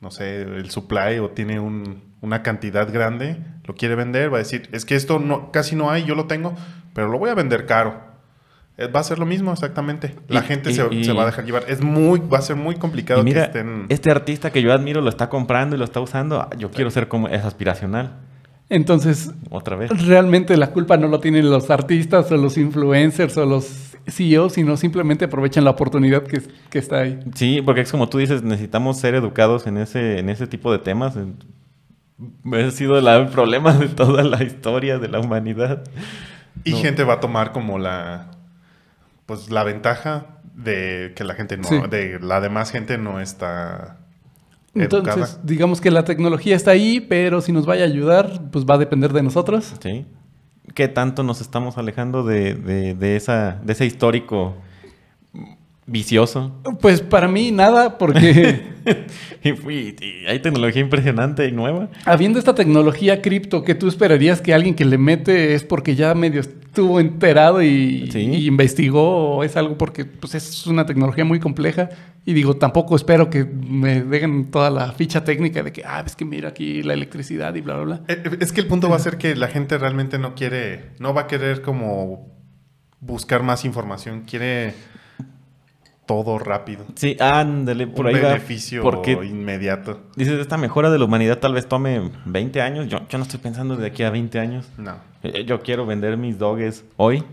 no 0.00 0.10
sé, 0.10 0.42
el 0.42 0.70
supply 0.70 1.18
o 1.20 1.30
tiene 1.30 1.60
un- 1.60 2.02
una 2.20 2.42
cantidad 2.42 2.90
grande, 2.92 3.36
lo 3.64 3.74
quiere 3.74 3.94
vender, 3.94 4.32
va 4.32 4.36
a 4.36 4.38
decir, 4.38 4.68
es 4.72 4.84
que 4.84 4.94
esto 4.96 5.18
no, 5.18 5.52
casi 5.52 5.76
no 5.76 5.90
hay, 5.90 6.04
yo 6.04 6.14
lo 6.14 6.26
tengo, 6.26 6.54
pero 6.94 7.08
lo 7.08 7.18
voy 7.18 7.30
a 7.30 7.34
vender 7.34 7.66
caro. 7.66 8.12
Eh, 8.76 8.88
Va 8.88 9.00
a 9.00 9.04
ser 9.04 9.20
lo 9.20 9.26
mismo 9.26 9.52
exactamente. 9.52 10.16
La 10.26 10.40
Y- 10.40 10.42
gente 10.44 10.70
y- 10.72 10.74
se, 10.74 10.86
y- 10.92 11.04
se 11.04 11.12
va 11.12 11.22
a 11.22 11.26
dejar 11.26 11.44
llevar. 11.44 11.64
Es 11.68 11.80
muy, 11.80 12.18
va 12.20 12.38
a 12.38 12.42
ser 12.42 12.56
muy 12.56 12.74
complicado 12.74 13.20
Y 13.20 13.24
mira, 13.24 13.42
que 13.42 13.58
estén. 13.58 13.86
este 13.88 14.10
artista 14.10 14.50
que 14.50 14.62
yo 14.62 14.72
admiro 14.72 15.00
lo 15.00 15.10
está 15.10 15.28
comprando 15.28 15.76
y 15.76 15.78
lo 15.78 15.84
está 15.84 16.00
usando. 16.00 16.40
Ah, 16.40 16.50
Yo 16.58 16.70
quiero 16.72 16.90
ser 16.90 17.06
como 17.06 17.28
es 17.28 17.44
aspiracional. 17.44 18.16
Entonces, 18.70 19.30
Otra 19.50 19.76
vez. 19.76 19.90
realmente 20.06 20.56
la 20.56 20.70
culpa 20.70 20.96
no 20.96 21.06
lo 21.06 21.20
tienen 21.20 21.48
los 21.50 21.70
artistas 21.70 22.32
o 22.32 22.36
los 22.36 22.56
influencers 22.58 23.36
o 23.36 23.44
los 23.46 23.83
CEOs, 24.06 24.54
sino 24.54 24.76
simplemente 24.76 25.24
aprovechan 25.26 25.64
la 25.64 25.70
oportunidad 25.70 26.22
que, 26.24 26.42
que 26.70 26.78
está 26.78 27.00
ahí. 27.00 27.20
Sí, 27.34 27.62
porque 27.64 27.80
es 27.82 27.90
como 27.90 28.08
tú 28.08 28.18
dices, 28.18 28.42
necesitamos 28.42 28.98
ser 28.98 29.14
educados 29.14 29.66
en 29.66 29.78
ese, 29.78 30.18
en 30.18 30.28
ese 30.28 30.46
tipo 30.46 30.70
de 30.72 30.78
temas. 30.78 31.16
Ha 31.16 32.70
sido 32.70 33.00
la- 33.00 33.16
el 33.16 33.28
problema 33.28 33.72
de 33.72 33.88
toda 33.88 34.22
la 34.22 34.42
historia 34.44 34.98
de 34.98 35.08
la 35.08 35.20
humanidad. 35.20 35.82
Y 36.64 36.72
No. 36.72 36.78
gente 36.78 37.02
va 37.04 37.14
a 37.14 37.20
tomar 37.20 37.52
como 37.52 37.78
la 37.78 38.30
pues 39.26 39.50
la 39.50 39.64
ventaja 39.64 40.26
de 40.54 41.12
que 41.16 41.24
la 41.24 41.34
gente 41.34 41.56
no, 41.56 41.64
Sí. 41.64 41.76
de 41.90 42.18
la 42.20 42.40
demás 42.42 42.70
gente 42.70 42.98
no 42.98 43.20
está 43.20 43.96
Entonces, 44.74 45.14
educada. 45.16 45.40
digamos 45.42 45.80
que 45.80 45.90
la 45.90 46.04
tecnología 46.04 46.54
está 46.54 46.72
ahí, 46.72 47.00
pero 47.00 47.40
si 47.40 47.50
nos 47.50 47.64
vaya 47.64 47.84
a 47.84 47.86
ayudar, 47.86 48.50
pues 48.52 48.66
va 48.66 48.74
a 48.74 48.78
depender 48.78 49.12
de 49.14 49.22
nosotros. 49.22 49.72
Sí. 49.80 50.04
¿Qué 50.74 50.88
tanto 50.88 51.22
nos 51.22 51.40
estamos 51.40 51.76
alejando 51.76 52.22
de, 52.24 52.54
de- 52.54 52.94
de 52.94 53.16
esa, 53.16 53.60
de 53.62 53.72
ese 53.74 53.84
histórico 53.84 54.54
vicioso? 55.86 56.60
Pues 56.80 57.00
para 57.02 57.28
mí 57.28 57.50
nada, 57.52 57.98
porque 57.98 58.62
y, 59.44 59.52
fui- 59.52 59.94
y 60.00 60.26
hay 60.26 60.38
tecnología 60.40 60.80
impresionante 60.80 61.46
y 61.46 61.52
nueva. 61.52 61.88
habiendo 62.06 62.38
esta 62.38 62.54
tecnología 62.54 63.20
cripto 63.20 63.62
que 63.64 63.74
tú 63.74 63.88
esperarías 63.88 64.40
que 64.40 64.54
alguien 64.54 64.74
que 64.74 64.84
le 64.84 64.96
mete 64.98 65.54
es 65.54 65.62
porque 65.62 65.94
ya 65.94 66.14
medio 66.14 66.40
estuvo 66.40 67.00
enterado 67.00 67.62
y, 67.62 68.10
Sí. 68.10 68.20
y 68.20 68.46
investigó 68.46 69.36
o 69.36 69.44
es 69.44 69.56
algo 69.56 69.76
porque 69.78 70.04
pues 70.06 70.34
es 70.34 70.66
una 70.66 70.86
tecnología 70.86 71.24
muy 71.24 71.38
compleja 71.38 71.90
y 72.24 72.32
digo, 72.32 72.56
tampoco 72.56 72.96
espero 72.96 73.28
que 73.28 73.44
me 73.44 74.02
dejen 74.02 74.50
toda 74.50 74.70
la 74.70 74.92
ficha 74.92 75.22
técnica 75.24 75.62
de 75.62 75.72
que, 75.72 75.82
ah, 75.84 76.02
es 76.06 76.16
que 76.16 76.24
mira 76.24 76.48
aquí 76.48 76.82
la 76.82 76.94
electricidad 76.94 77.54
y 77.54 77.60
bla, 77.60 77.74
bla, 77.76 77.84
bla. 77.84 78.00
Eh, 78.08 78.22
eh, 78.24 78.36
Es 78.40 78.50
que 78.52 78.62
el 78.62 78.66
punto 78.66 78.88
va 78.88 78.96
a 78.96 79.00
ser 79.00 79.18
que 79.18 79.36
la 79.36 79.48
gente 79.48 79.76
realmente 79.76 80.18
no 80.18 80.34
quiere, 80.34 80.92
no 80.98 81.12
va 81.12 81.22
a 81.22 81.26
querer 81.26 81.60
como 81.60 82.32
buscar 83.00 83.42
más 83.42 83.66
información, 83.66 84.22
quiere 84.22 84.72
todo 86.06 86.38
rápido. 86.38 86.84
Sí, 86.94 87.16
ándale, 87.20 87.86
por 87.86 88.06
un 88.06 88.14
ahí 88.14 88.20
va. 88.22 88.28
beneficio 88.28 88.82
Porque 88.82 89.12
inmediato. 89.12 90.00
dices, 90.16 90.38
esta 90.38 90.56
mejora 90.56 90.90
de 90.90 90.98
la 90.98 91.04
humanidad 91.04 91.38
tal 91.38 91.54
vez 91.54 91.66
tome 91.66 92.10
20 92.26 92.60
años. 92.62 92.88
Yo, 92.88 93.00
yo 93.08 93.18
no 93.18 93.24
estoy 93.24 93.40
pensando 93.40 93.76
de 93.76 93.86
aquí 93.86 94.02
a 94.02 94.10
20 94.10 94.38
años. 94.38 94.68
No. 94.76 94.96
Eh, 95.22 95.44
Yo 95.44 95.60
quiero 95.60 95.86
vender 95.86 96.16
mis 96.16 96.38
doges 96.38 96.84
hoy. 96.96 97.24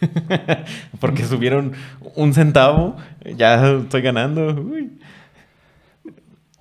Porque 1.00 1.24
subieron 1.24 1.72
un 2.14 2.34
centavo. 2.34 2.96
Ya 3.36 3.66
estoy 3.78 4.02
ganando. 4.02 4.48
Uy. 4.54 4.98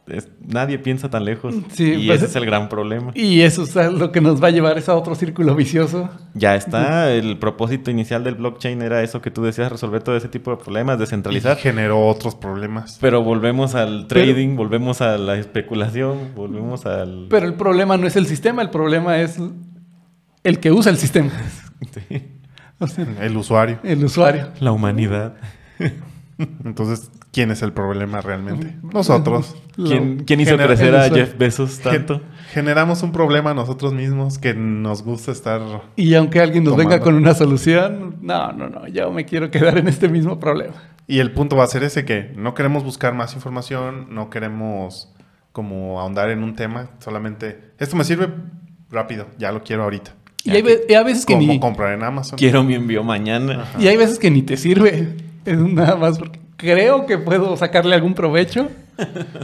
Es- 0.07 0.29
nadie 0.39 0.77
piensa 0.77 1.09
tan 1.09 1.25
lejos. 1.25 1.55
Sí, 1.71 1.93
y 1.93 2.05
pues- 2.07 2.17
ese 2.17 2.27
es 2.27 2.35
el 2.35 2.45
gran 2.45 2.69
problema. 2.69 3.11
Y 3.15 3.41
eso 3.41 3.63
es 3.63 3.75
lo 3.75 4.11
que 4.11 4.21
nos 4.21 4.41
va 4.43 4.49
a 4.49 4.51
llevar 4.51 4.77
es 4.77 4.87
a 4.87 4.95
otro 4.95 5.15
círculo 5.15 5.55
vicioso. 5.55 6.09
Ya 6.35 6.55
está. 6.55 7.11
El 7.11 7.39
propósito 7.39 7.89
inicial 7.89 8.23
del 8.23 8.35
blockchain 8.35 8.81
era 8.83 9.01
eso 9.01 9.21
que 9.21 9.31
tú 9.31 9.41
decías, 9.43 9.71
resolver 9.71 10.03
todo 10.03 10.15
ese 10.15 10.27
tipo 10.27 10.51
de 10.51 10.57
problemas, 10.57 10.97
Y 10.97 10.99
descentralizar. 10.99 11.57
generó 11.57 12.05
otros 12.07 12.35
problemas. 12.35 12.97
Pero 13.01 13.23
volvemos 13.23 13.73
al 13.73 14.05
Pero- 14.07 14.25
trading, 14.25 14.55
volvemos 14.55 15.01
a 15.01 15.17
la 15.17 15.37
especulación, 15.37 16.35
volvemos 16.35 16.85
al... 16.85 17.25
Pero 17.29 17.47
el 17.47 17.55
problema 17.55 17.97
no 17.97 18.05
es 18.05 18.15
el 18.15 18.27
sistema, 18.27 18.61
el 18.61 18.69
problema 18.69 19.19
es 19.21 19.39
el 20.43 20.59
que 20.59 20.71
usa 20.71 20.91
el 20.91 20.97
sistema. 20.97 21.31
Sí. 21.93 22.23
O 22.79 22.87
sea, 22.87 23.05
El 23.21 23.35
usuario. 23.37 23.79
el 23.83 24.03
usuario. 24.03 24.49
La 24.59 24.71
humanidad. 24.71 25.35
Entonces, 26.63 27.09
¿quién 27.35 27.51
es 27.51 27.61
el 27.61 27.73
problema 27.73 28.21
realmente? 28.21 28.77
Nosotros. 28.81 29.57
¿Quién, 29.75 30.23
quién 30.23 30.39
hizo 30.39 30.55
crecer 30.55 30.95
a. 30.95 31.09
Jeff 31.09 31.37
Bezos 31.37 31.79
tanto? 31.79 32.19
Gen- 32.19 32.23
generamos 32.53 33.03
un 33.03 33.11
problema 33.11 33.53
nosotros 33.53 33.91
mismos 33.93 34.37
que 34.39 34.53
nos 34.53 35.03
gusta 35.03 35.33
estar... 35.33 35.61
Y 35.97 36.13
aunque 36.13 36.39
alguien 36.39 36.63
nos 36.63 36.77
venga 36.77 37.01
con 37.01 37.15
una 37.15 37.33
solución, 37.33 38.15
no, 38.21 38.53
no, 38.53 38.69
no, 38.69 38.87
yo 38.87 39.11
me 39.11 39.25
quiero 39.25 39.51
quedar 39.51 39.77
en 39.77 39.89
este 39.89 40.07
mismo 40.07 40.39
problema. 40.39 40.75
Y 41.07 41.19
el 41.19 41.33
punto 41.33 41.57
va 41.57 41.65
a 41.65 41.67
ser 41.67 41.83
ese 41.83 42.05
que 42.05 42.31
no 42.37 42.53
queremos 42.53 42.85
buscar 42.85 43.13
más 43.13 43.33
información, 43.35 44.07
no 44.15 44.29
queremos 44.29 45.13
como 45.51 45.99
ahondar 45.99 46.29
en 46.29 46.41
un 46.41 46.55
tema, 46.55 46.91
solamente 46.99 47.73
esto 47.79 47.97
me 47.97 48.05
sirve 48.05 48.29
rápido, 48.89 49.27
ya 49.37 49.51
lo 49.51 49.61
quiero 49.61 49.83
ahorita. 49.83 50.13
Y 50.45 50.51
hay, 50.51 50.61
ve- 50.61 50.85
y 50.87 50.93
hay 50.93 51.03
veces 51.03 51.25
que 51.25 51.35
ni, 51.35 51.59
comprar 51.59 51.91
en 51.93 52.03
Amazon. 52.03 52.37
Quiero 52.37 52.63
mi 52.63 52.75
envío 52.75 53.03
mañana. 53.03 53.65
y 53.77 53.87
hay 53.87 53.97
veces 53.97 54.19
que 54.19 54.31
ni 54.31 54.41
te 54.41 54.55
sirve. 54.55 55.17
Es 55.45 55.59
nada 55.59 55.95
más 55.95 56.17
porque 56.17 56.39
creo 56.57 57.05
que 57.05 57.17
puedo 57.17 57.55
sacarle 57.57 57.95
algún 57.95 58.13
provecho. 58.13 58.69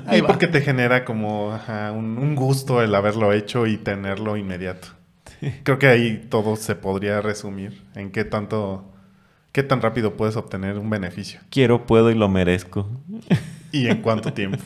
Ahí 0.07 0.19
Y 0.19 0.21
va. 0.21 0.27
porque 0.27 0.47
te 0.47 0.61
genera 0.61 1.03
como 1.05 1.51
ajá, 1.53 1.91
un, 1.91 2.17
un 2.17 2.35
gusto 2.35 2.81
el 2.81 2.93
haberlo 2.95 3.33
hecho 3.33 3.67
y 3.67 3.77
tenerlo 3.77 4.37
inmediato. 4.37 4.87
Creo 5.63 5.79
que 5.79 5.87
ahí 5.87 6.27
todo 6.29 6.55
se 6.55 6.75
podría 6.75 7.19
resumir 7.19 7.81
en 7.95 8.11
qué 8.11 8.23
tanto, 8.23 8.85
qué 9.51 9.63
tan 9.63 9.81
rápido 9.81 10.13
puedes 10.15 10.35
obtener 10.37 10.77
un 10.77 10.89
beneficio 10.89 11.39
Quiero, 11.49 11.85
puedo 11.87 12.11
y 12.11 12.15
lo 12.15 12.29
merezco. 12.29 12.87
y 13.71 13.87
en 13.87 14.01
cuánto 14.01 14.31
tiempo. 14.33 14.59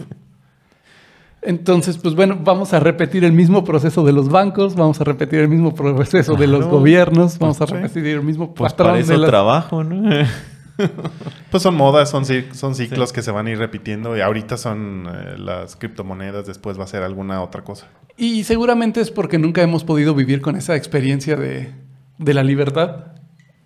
Entonces, 1.42 1.98
pues 2.00 2.16
bueno, 2.16 2.40
vamos 2.44 2.74
a 2.74 2.80
repetir 2.80 3.24
el 3.24 3.32
mismo 3.32 3.64
proceso 3.64 4.04
de 4.04 4.12
los 4.14 4.30
bancos, 4.30 4.76
vamos 4.76 5.00
a 5.00 5.04
repetir 5.04 5.40
el 5.40 5.48
mismo 5.48 5.76
proceso 5.76 6.36
de 6.36 6.48
los 6.48 6.66
gobiernos, 6.66 7.38
vamos 7.38 7.62
a 7.62 7.68
Pues 7.68 7.80
sí. 7.92 8.00
repetir 8.00 8.16
el 8.18 8.24
mismo 8.24 8.54
Pues 8.56 8.74
patrón 8.74 8.88
para 8.90 9.00
eso 9.00 9.12
de 9.12 9.18
las- 9.20 9.30
trabajo, 9.30 9.84
¿no? 9.84 10.10
Pues 11.52 11.64
son 11.64 11.76
modas, 11.76 12.10
son, 12.10 12.24
ci- 12.26 12.52
son 12.54 12.76
ciclos 12.76 13.14
que 13.14 13.22
se 13.22 13.32
van 13.32 13.48
a 13.48 13.52
ir 13.52 13.58
repitiendo 13.58 14.18
y 14.18 14.22
ahorita 14.22 14.58
son 14.58 15.08
eh, 15.10 15.36
las 15.38 15.76
criptomonedas, 15.76 16.46
después 16.46 16.78
va 16.80 16.84
a 16.84 16.88
ser 16.88 17.04
alguna 17.04 17.42
otra 17.42 17.64
cosa. 17.64 17.88
Y 18.18 18.44
seguramente 18.44 19.00
es 19.02 19.12
porque 19.12 19.38
nunca 19.38 19.62
hemos 19.62 19.84
podido 19.84 20.14
vivir 20.16 20.42
con 20.42 20.56
esa 20.56 20.76
experiencia 20.76 21.36
de, 21.36 21.74
de 22.18 22.34
la 22.34 22.44
libertad. 22.44 23.14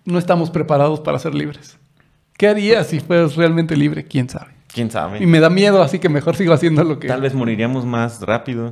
No 0.04 0.18
estamos 0.18 0.50
preparados 0.50 1.00
para 1.00 1.18
ser 1.18 1.34
libres. 1.34 1.78
¿Qué 2.36 2.48
harías 2.48 2.86
si 2.86 3.00
fueras 3.00 3.36
realmente 3.36 3.76
libre? 3.76 4.04
¿Quién 4.04 4.28
sabe? 4.28 4.52
¿Quién 4.72 4.90
sabe? 4.90 5.22
Y 5.22 5.26
me 5.26 5.40
da 5.40 5.50
miedo, 5.50 5.82
así 5.82 5.98
que 5.98 6.08
mejor 6.08 6.36
sigo 6.36 6.52
haciendo 6.52 6.84
lo 6.84 6.98
que... 7.00 7.08
Tal 7.08 7.20
vez 7.20 7.34
moriríamos 7.34 7.84
más 7.84 8.20
rápido 8.22 8.70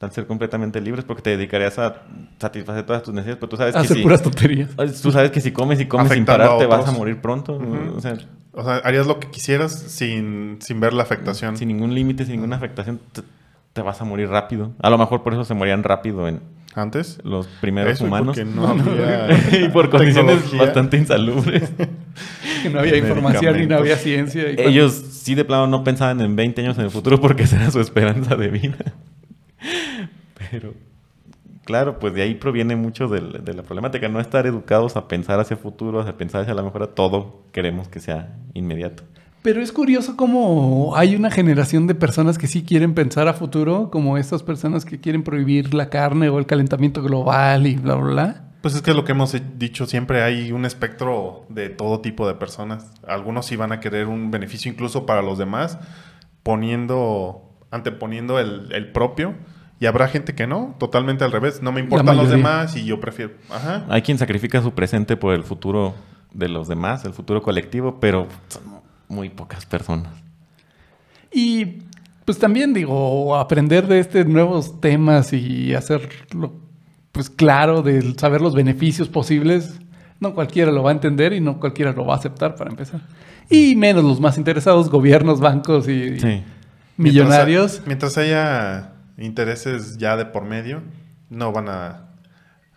al 0.00 0.12
ser 0.12 0.26
completamente 0.26 0.80
libres 0.80 1.04
porque 1.04 1.22
te 1.22 1.30
dedicarías 1.36 1.78
a 1.78 2.02
satisfacer 2.38 2.84
todas 2.84 3.02
tus 3.02 3.14
necesidades, 3.14 3.38
pero 3.40 3.48
tú 3.48 3.56
sabes 3.56 3.72
que 3.74 3.80
hacer 3.80 3.96
si, 3.96 4.02
puras 4.02 4.22
tonterías. 4.22 4.70
tú 5.02 5.10
sabes 5.10 5.30
que 5.30 5.40
si 5.40 5.52
comes 5.52 5.80
y 5.80 5.86
comes 5.86 6.12
sin 6.12 6.24
parar 6.24 6.58
te 6.58 6.66
vas 6.66 6.86
a 6.86 6.92
morir 6.92 7.18
pronto. 7.20 7.58
O 7.96 8.00
sea, 8.00 8.16
O 8.52 8.62
sea, 8.64 8.76
harías 8.76 9.06
lo 9.06 9.18
que 9.20 9.30
quisieras 9.30 9.72
sin, 9.72 10.58
sin 10.60 10.80
ver 10.80 10.92
la 10.92 11.02
afectación. 11.02 11.56
sin 11.56 11.68
ningún 11.68 11.94
límite, 11.94 12.24
sin 12.24 12.34
ninguna 12.36 12.56
afectación, 12.56 13.00
te, 13.12 13.22
te 13.72 13.82
vas 13.82 14.00
a 14.00 14.04
morir 14.04 14.28
rápido. 14.28 14.72
A 14.82 14.90
lo 14.90 14.98
mejor 14.98 15.22
por 15.22 15.32
eso 15.32 15.44
se 15.44 15.54
morían 15.54 15.82
rápido 15.82 16.28
en 16.28 16.40
Antes. 16.74 17.18
los 17.24 17.46
primeros 17.62 17.94
Eso 17.94 18.04
humanos. 18.04 18.36
porque 18.36 18.44
no 18.44 18.66
había 18.68 19.28
y 19.64 19.68
por 19.70 19.88
condiciones 19.88 20.34
tecnología. 20.36 20.62
bastante 20.62 20.96
insalubres. 20.98 21.70
Que 22.62 22.70
no 22.70 22.80
había 22.80 22.96
información 22.96 23.62
y 23.62 23.66
no 23.66 23.76
había 23.76 23.96
ciencia. 23.96 24.42
y 24.50 24.54
cuando- 24.54 24.70
Ellos 24.70 24.92
sí 24.94 25.34
de 25.34 25.44
plano 25.44 25.66
no 25.66 25.84
pensaban 25.84 26.20
en 26.22 26.34
20 26.36 26.62
años 26.62 26.78
en 26.78 26.84
el 26.84 26.90
futuro 26.90 27.20
porque 27.20 27.42
esa 27.44 27.56
era 27.56 27.70
su 27.70 27.80
esperanza 27.80 28.34
de 28.36 28.48
vida. 28.48 28.76
Pero, 30.50 30.74
claro, 31.64 31.98
pues 31.98 32.14
de 32.14 32.22
ahí 32.22 32.34
proviene 32.34 32.76
mucho 32.76 33.08
de 33.08 33.20
la 33.54 33.62
problemática, 33.62 34.08
no 34.08 34.20
estar 34.20 34.46
educados 34.46 34.96
a 34.96 35.08
pensar 35.08 35.40
hacia 35.40 35.56
futuro, 35.56 36.00
a 36.00 36.12
pensar 36.16 36.42
hacia 36.42 36.54
la 36.54 36.62
mejora, 36.62 36.88
todo 36.88 37.42
queremos 37.52 37.88
que 37.88 38.00
sea 38.00 38.36
inmediato. 38.54 39.02
Pero 39.42 39.62
es 39.62 39.70
curioso 39.70 40.16
cómo 40.16 40.96
hay 40.96 41.14
una 41.14 41.30
generación 41.30 41.86
de 41.86 41.94
personas 41.94 42.36
que 42.36 42.48
sí 42.48 42.64
quieren 42.64 42.94
pensar 42.94 43.28
a 43.28 43.32
futuro, 43.32 43.90
como 43.90 44.18
estas 44.18 44.42
personas 44.42 44.84
que 44.84 45.00
quieren 45.00 45.22
prohibir 45.22 45.72
la 45.72 45.88
carne 45.88 46.28
o 46.28 46.40
el 46.40 46.46
calentamiento 46.46 47.00
global 47.00 47.66
y 47.68 47.76
bla, 47.76 47.94
bla, 47.94 48.12
bla. 48.12 48.42
Pues 48.62 48.74
es 48.74 48.82
que 48.82 48.90
es 48.90 48.96
lo 48.96 49.04
que 49.04 49.12
hemos 49.12 49.36
dicho 49.56 49.86
siempre, 49.86 50.24
hay 50.24 50.50
un 50.50 50.64
espectro 50.64 51.44
de 51.48 51.68
todo 51.68 52.00
tipo 52.00 52.26
de 52.26 52.34
personas. 52.34 52.90
Algunos 53.06 53.46
sí 53.46 53.54
van 53.54 53.70
a 53.70 53.78
querer 53.78 54.08
un 54.08 54.32
beneficio 54.32 54.68
incluso 54.72 55.06
para 55.06 55.22
los 55.22 55.38
demás, 55.38 55.78
poniendo, 56.42 57.45
anteponiendo 57.70 58.38
el, 58.38 58.72
el 58.72 58.92
propio. 58.92 59.34
Y 59.78 59.86
habrá 59.86 60.08
gente 60.08 60.34
que 60.34 60.46
no, 60.46 60.74
totalmente 60.78 61.24
al 61.24 61.32
revés. 61.32 61.60
No 61.62 61.70
me 61.70 61.80
importan 61.80 62.16
los 62.16 62.30
demás 62.30 62.76
y 62.76 62.86
yo 62.86 62.98
prefiero. 62.98 63.32
Ajá. 63.50 63.84
Hay 63.88 64.00
quien 64.02 64.16
sacrifica 64.16 64.62
su 64.62 64.72
presente 64.72 65.16
por 65.16 65.34
el 65.34 65.42
futuro 65.42 65.94
de 66.32 66.48
los 66.48 66.66
demás, 66.66 67.04
el 67.04 67.12
futuro 67.12 67.42
colectivo, 67.42 67.98
pero 68.00 68.26
son 68.48 68.62
muy 69.08 69.28
pocas 69.28 69.66
personas. 69.66 70.12
Y 71.30 71.82
pues 72.24 72.38
también 72.38 72.72
digo, 72.72 73.36
aprender 73.36 73.86
de 73.86 74.00
estos 74.00 74.26
nuevos 74.26 74.80
temas 74.80 75.32
y 75.32 75.74
hacerlo 75.74 76.54
pues 77.12 77.30
claro, 77.30 77.80
de 77.82 78.14
saber 78.18 78.42
los 78.42 78.54
beneficios 78.54 79.08
posibles, 79.08 79.80
no 80.20 80.34
cualquiera 80.34 80.70
lo 80.70 80.82
va 80.82 80.90
a 80.90 80.92
entender 80.92 81.32
y 81.32 81.40
no 81.40 81.58
cualquiera 81.58 81.92
lo 81.92 82.04
va 82.04 82.14
a 82.14 82.18
aceptar 82.18 82.56
para 82.56 82.68
empezar. 82.70 83.00
Y 83.48 83.74
menos 83.74 84.04
los 84.04 84.20
más 84.20 84.36
interesados, 84.36 84.90
gobiernos, 84.90 85.40
bancos 85.40 85.88
y 85.88 86.20
Sí. 86.20 86.42
Millonarios. 86.96 87.82
Mientras, 87.84 87.86
mientras 87.86 88.18
haya 88.18 88.92
intereses 89.18 89.98
ya 89.98 90.16
de 90.16 90.26
por 90.26 90.44
medio, 90.44 90.82
no 91.30 91.52
van 91.52 91.68
a. 91.68 92.02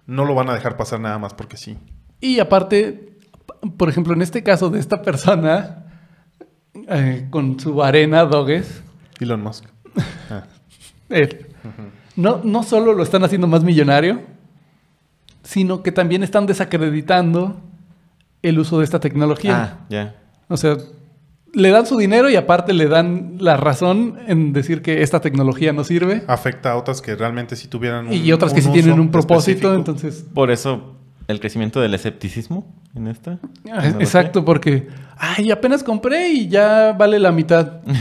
No 0.05 0.26
lo 0.26 0.34
van 0.34 0.49
a 0.49 0.53
dejar 0.53 0.76
pasar 0.76 0.99
nada 0.99 1.20
más 1.20 1.34
porque 1.34 1.57
sí. 1.57 1.78
Y 2.20 2.39
aparte, 2.39 3.17
por 3.78 3.89
ejemplo, 3.89 4.13
en 4.13 4.22
este 4.22 4.43
caso 4.43 4.70
de 4.70 4.80
esta 4.80 5.01
persona, 5.01 5.86
eh, 6.88 7.28
con 7.30 7.59
su 7.59 7.84
arena 7.84 8.26
Doges, 8.26 8.82
Elon 9.20 9.41
Musk. 9.41 9.65
Ah. 10.30 10.45
él, 11.09 11.47
no, 12.15 12.41
no 12.43 12.63
solo 12.63 12.93
lo 12.93 13.03
están 13.03 13.24
haciendo 13.24 13.47
más 13.47 13.63
millonario, 13.63 14.24
sino 15.43 15.84
que 15.84 15.91
también 15.91 16.24
están 16.24 16.45
desacreditando 16.45 17.61
el 18.41 18.59
uso 18.59 18.80
de 18.80 18.86
esta 18.86 18.99
tecnología. 18.99 19.80
Ah, 19.80 19.86
ya. 19.89 20.15
O 20.47 20.57
sea, 20.57 20.78
le 21.54 21.70
dan 21.70 21.86
su 21.86 21.97
dinero 21.97 22.30
y 22.30 22.36
aparte 22.36 22.74
le 22.74 22.88
dan 22.88 23.38
la 23.39 23.58
razón 23.58 24.18
en 24.28 24.54
decir 24.54 24.82
que 24.82 25.02
esta 25.02 25.20
tecnología 25.22 25.74
no 25.74 25.84
sirve. 25.84 26.24
Afecta 26.28 26.72
a 26.72 26.76
otras 26.76 27.02
que 27.02 27.16
realmente 27.16 27.56
sí 27.56 27.68
tuvieran 27.68 28.08
un 28.08 28.14
y 28.14 28.32
otras 28.32 28.54
que 28.54 28.62
sí 28.62 28.70
tienen 28.72 29.00
un 29.00 29.12
propósito, 29.12 29.74
específico. 29.74 29.76
entonces... 29.76 30.26
Por 30.34 30.52
eso 30.52 30.95
el 31.28 31.39
crecimiento 31.39 31.80
del 31.80 31.93
escepticismo 31.93 32.74
en 32.95 33.08
esta. 33.08 33.39
Ah. 33.72 33.88
Exacto, 34.00 34.43
porque, 34.43 34.88
ay, 35.16 35.52
apenas 35.52 35.84
compré 35.84 36.30
y 36.30 36.47
ya 36.47 36.93
vale 36.93 37.20
la 37.20 37.32
mitad. 37.32 37.82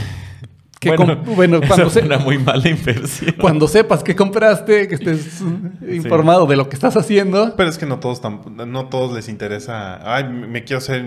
Que 0.79 0.95
bueno, 0.95 1.17
bueno, 1.35 1.59
cuando, 1.67 1.89
se- 1.89 2.03
una 2.03 2.19
muy 2.19 2.37
mala 2.37 2.69
inversión. 2.69 3.35
cuando 3.41 3.67
sepas 3.67 4.01
que 4.01 4.15
compraste, 4.15 4.87
que 4.87 4.95
estés 4.95 5.43
informado 5.91 6.45
de 6.45 6.55
lo 6.55 6.69
que 6.69 6.75
estás 6.75 6.95
haciendo. 6.95 7.53
Pero 7.57 7.69
es 7.69 7.77
que 7.77 7.85
no 7.85 7.99
todos 7.99 8.21
no 8.23 8.85
todos 8.85 9.13
les 9.13 9.27
interesa. 9.27 9.99
Ay, 10.01 10.29
me 10.29 10.63
quiero 10.63 10.79
ser 10.79 11.01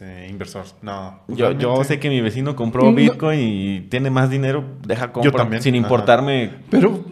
este, 0.00 0.28
inversor. 0.28 0.64
No. 0.82 1.20
Yo, 1.28 1.52
yo 1.52 1.84
sé 1.84 1.98
que 2.00 2.08
mi 2.08 2.20
vecino 2.22 2.56
compró 2.56 2.84
No. 2.84 2.92
Bitcoin 2.94 3.38
y 3.40 3.80
tiene 3.82 4.08
más 4.10 4.30
dinero, 4.30 4.64
deja 4.86 5.12
comprar. 5.12 5.34
también, 5.34 5.62
Sin 5.62 5.74
ajá. 5.74 5.82
importarme. 5.82 6.50
Pero 6.70 7.04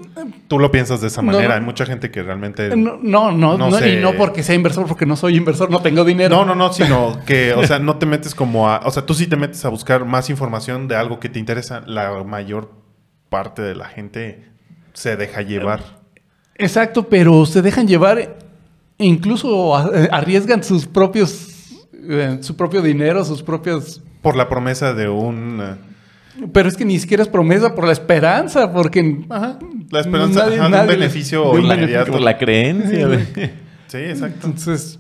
Tú 0.49 0.59
lo 0.59 0.71
piensas 0.73 1.01
de 1.01 1.07
esa 1.09 1.23
No, 1.23 1.31
manera. 1.33 1.49
no. 1.51 1.55
Hay 1.57 1.61
mucha 1.61 1.85
gente 1.87 2.11
que 2.11 2.23
realmente. 2.23 2.75
no, 2.77 2.99
no, 3.03 3.31
no, 3.31 3.57
No 3.59 3.71
no, 3.71 3.79
sé. 3.79 3.91
y 3.95 3.97
no 4.01 4.15
porque 4.15 4.43
sea 4.43 4.55
inversor, 4.55 4.87
porque 4.87 5.07
no 5.07 5.15
soy 5.17 5.37
inversor, 5.37 5.71
no 5.71 5.81
tengo 5.81 6.05
dinero. 6.05 6.35
No, 6.35 6.45
no, 6.45 6.55
no, 6.55 6.73
sino 6.73 7.21
que, 7.27 7.53
o 7.53 7.65
sea, 7.67 7.79
no 7.79 7.99
te 7.99 8.07
metes 8.07 8.35
como 8.35 8.69
a. 8.69 8.81
O 8.85 8.91
sea, 8.91 9.05
tú 9.07 9.15
sí 9.15 9.27
te 9.27 9.37
metes 9.37 9.65
a 9.65 9.69
buscar 9.69 10.05
más 10.07 10.31
información 10.31 10.89
de 10.89 10.97
algo 10.97 11.21
que 11.21 11.29
te 11.29 11.39
interesa. 11.39 11.83
La 11.87 12.25
mayor 12.25 12.73
parte 13.29 13.63
de 13.63 13.75
la 13.75 13.85
gente 13.87 14.47
se 14.95 15.17
deja 15.17 15.43
llevar. 15.43 15.81
Exacto, 16.57 17.05
pero 17.09 17.45
se 17.47 17.63
dejan 17.63 17.87
llevar 17.87 18.19
e 18.19 18.35
incluso 19.07 19.77
arriesgan 19.77 20.65
sus 20.65 20.87
propios, 20.87 21.31
eh, 22.09 22.39
su 22.41 22.57
propio 22.57 22.83
dinero, 22.83 23.25
sus 23.25 23.43
propios... 23.43 24.01
Por 24.23 24.35
la 24.37 24.49
promesa 24.49 24.95
de 24.95 25.09
un. 25.09 25.61
eh, 25.63 26.47
Pero 26.53 26.69
es 26.69 26.77
que 26.77 26.85
ni 26.85 26.99
siquiera 26.99 27.23
es 27.23 27.29
promesa 27.29 27.75
por 27.75 27.87
la 27.87 27.93
esperanza, 27.93 28.73
porque... 28.73 29.25
ajá, 29.29 29.59
La 29.91 30.01
esperanza 30.01 30.47
ajá, 30.47 30.67
un 30.67 30.73
les- 30.73 30.87
beneficio 30.87 31.45
de 31.53 31.59
un 31.61 31.65
inmediato. 31.67 32.13
Por 32.13 32.21
la 32.21 32.37
creencia. 32.37 33.07
de- 33.09 33.55
Sí, 33.87 33.99
exacto. 33.99 34.47
Entonces, 34.49 34.99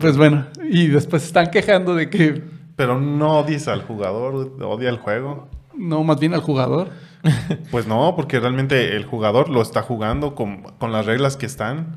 pues 0.00 0.16
bueno, 0.16 0.46
y 0.68 0.88
después 0.88 1.24
están 1.24 1.50
quejando 1.50 1.94
de 1.94 2.10
que 2.10 2.42
Pero 2.76 2.98
no 3.00 3.38
odies 3.40 3.68
al 3.68 3.82
jugador, 3.82 4.56
odia 4.62 4.88
el 4.90 4.98
juego. 4.98 5.48
no, 5.76 6.02
más 6.04 6.18
bien 6.18 6.34
al 6.34 6.40
jugador. 6.40 6.88
Pues 7.70 7.86
no, 7.86 8.14
porque 8.16 8.38
realmente 8.40 8.96
el 8.96 9.04
jugador 9.04 9.48
lo 9.48 9.60
está 9.60 9.82
jugando 9.82 10.34
con, 10.34 10.62
con 10.78 10.92
las 10.92 11.04
reglas 11.06 11.36
que 11.36 11.46
están. 11.46 11.96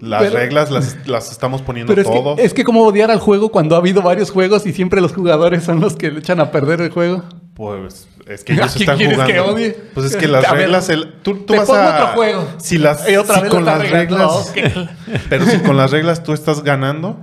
Las 0.00 0.22
Pero- 0.22 0.34
reglas 0.36 0.70
las, 0.72 1.06
las 1.06 1.30
estamos 1.30 1.62
poniendo 1.62 1.92
Pero 1.94 2.02
es 2.02 2.08
todos. 2.12 2.36
que, 2.36 2.44
es 2.44 2.52
que 2.52 2.64
como 2.64 2.82
odiar 2.82 3.10
al 3.12 3.20
juego 3.20 3.50
cuando 3.50 3.76
ha 3.76 3.78
habido 3.78 4.02
varios 4.02 4.30
juegos 4.32 4.66
y 4.66 4.72
siempre 4.72 5.00
los 5.00 5.12
jugadores 5.12 5.62
son 5.64 5.80
los 5.80 5.94
que 5.94 6.10
le 6.10 6.18
echan 6.18 6.40
a 6.40 6.50
perder 6.50 6.80
el 6.80 6.90
juego. 6.90 7.22
Pues 7.54 8.08
es 8.26 8.42
que 8.42 8.52
¿A 8.54 8.56
ellos 8.56 8.72
quién 8.72 8.82
están 8.82 8.96
quieres 8.96 9.14
jugando. 9.14 9.32
que 9.34 9.40
odie? 9.40 9.70
Pues 9.94 10.06
es 10.06 10.16
que 10.16 10.26
las 10.26 10.44
A 10.48 10.52
ver, 10.52 10.62
reglas. 10.62 10.88
el- 10.88 11.12
tú, 11.22 11.34
tú 11.36 11.44
te 11.52 11.58
vas 11.58 11.66
pongo 11.68 11.80
a. 11.80 11.94
otro 11.94 12.06
juego. 12.16 12.46
Si 12.58 12.78
las. 12.78 13.08
Y 13.08 13.14
otra 13.16 13.36
si 13.36 13.40
vez 13.42 13.50
con 13.50 13.64
las 13.64 13.88
reglas. 13.90 14.52
Pero 15.30 15.46
si 15.46 15.58
con 15.60 15.76
las 15.76 15.90
reglas 15.92 16.24
tú 16.24 16.32
estás 16.32 16.64
ganando, 16.64 17.18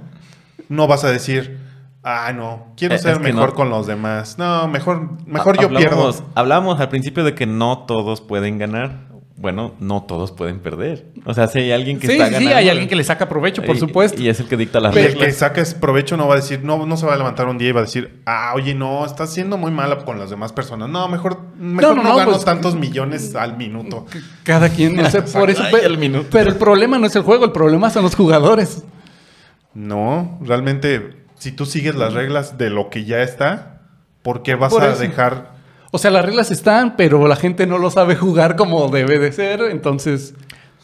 no 0.70 0.88
vas 0.88 1.04
a 1.04 1.12
decir. 1.12 1.60
Ah, 2.04 2.32
no, 2.34 2.74
quiero 2.78 2.96
Eh, 2.96 2.98
ser 3.00 3.12
es 3.12 3.18
que 3.20 3.24
mejor 3.26 3.50
no. 3.50 3.56
con 3.56 3.70
los 3.70 3.86
demás. 3.86 4.38
No, 4.40 4.68
mejor, 4.68 5.10
mejor 5.28 5.60
yo 5.62 5.70
pierdo. 5.70 6.16
Hablábamos 6.34 6.80
al 6.80 6.90
principio 6.90 7.24
de 7.24 7.36
que 7.36 7.46
no 7.46 7.80
todos 7.86 8.22
pueden 8.22 8.58
ganar. 8.58 9.11
Bueno, 9.42 9.74
no 9.80 10.04
todos 10.04 10.32
pueden 10.32 10.60
perder. 10.60 11.08
O 11.26 11.34
sea, 11.34 11.48
si 11.48 11.58
hay 11.58 11.72
alguien 11.72 11.98
que 12.00 12.06
Sí, 12.06 12.14
está 12.14 12.28
sí, 12.28 12.32
ganando. 12.34 12.56
hay 12.56 12.70
alguien 12.70 12.88
que 12.88 12.96
le 12.96 13.04
saca 13.04 13.28
provecho, 13.28 13.64
por 13.64 13.76
y- 13.76 13.80
supuesto. 13.80 14.22
Y 14.22 14.30
es 14.30 14.40
el 14.40 14.48
que 14.48 14.56
dicta 14.56 14.80
las 14.80 14.96
Y 14.96 15.00
el 15.00 15.08
que 15.14 15.20
reglas. 15.22 15.38
saques 15.38 15.74
provecho 15.74 16.16
no 16.16 16.28
va 16.28 16.36
a 16.36 16.38
decir, 16.38 16.64
no, 16.64 16.86
no 16.86 16.96
se 16.96 17.08
va 17.08 17.16
a 17.16 17.18
levantar 17.18 17.48
un 17.48 17.58
día 17.58 17.70
y 17.70 17.72
va 17.72 17.80
a 17.80 17.84
decir, 17.84 18.22
ah, 18.28 18.52
oye, 18.56 18.76
no, 18.76 19.04
estás 19.04 19.34
siendo 19.34 19.58
muy 19.58 19.72
mala 19.72 19.98
con 20.06 20.20
las 20.20 20.30
demás 20.30 20.54
personas. 20.54 20.90
No, 20.90 21.08
mejor, 21.08 21.40
mejor 21.58 21.96
no, 21.98 22.04
no, 22.04 22.10
no, 22.10 22.16
gano 22.18 22.32
pues- 22.34 22.46
tantos 22.46 22.76
millones 22.76 23.34
al 23.34 23.58
minuto. 23.58 24.06
Cada 24.44 24.70
quien, 24.70 24.96
no 24.96 25.10
sé, 25.10 25.22
por 25.34 25.50
eso. 25.50 25.64
Ay, 25.64 25.72
Pero, 25.72 25.88
el 25.88 25.98
minuto. 25.98 26.28
pero 26.32 26.50
el 26.52 26.56
problema 26.58 27.00
no 27.00 27.08
es 27.08 27.16
el 27.16 27.24
juego, 27.24 27.44
el 27.46 27.52
problema 27.52 27.90
son 27.90 28.04
los 28.04 28.14
jugadores. 28.16 28.84
No, 29.74 30.38
realmente, 30.42 31.24
si 31.38 31.52
tú 31.52 31.66
sigues 31.66 31.96
las 31.96 32.14
reglas 32.14 32.58
de 32.58 32.70
lo 32.70 32.90
que 32.90 33.06
ya 33.06 33.22
está, 33.22 33.68
¿Por 34.22 34.44
qué 34.44 34.54
vas 34.54 34.72
Por 34.72 34.84
a 34.84 34.92
eso. 34.92 35.00
dejar? 35.02 35.50
O 35.92 35.98
sea, 35.98 36.10
las 36.12 36.24
reglas 36.26 36.52
están, 36.52 36.96
pero 36.96 37.28
la 37.28 37.36
gente 37.36 37.68
no 37.68 37.78
lo 37.78 37.92
sabe 37.92 38.16
jugar 38.16 38.56
como 38.56 38.88
debe 38.90 39.20
de 39.20 39.32
ser, 39.32 39.62
entonces... 39.72 40.34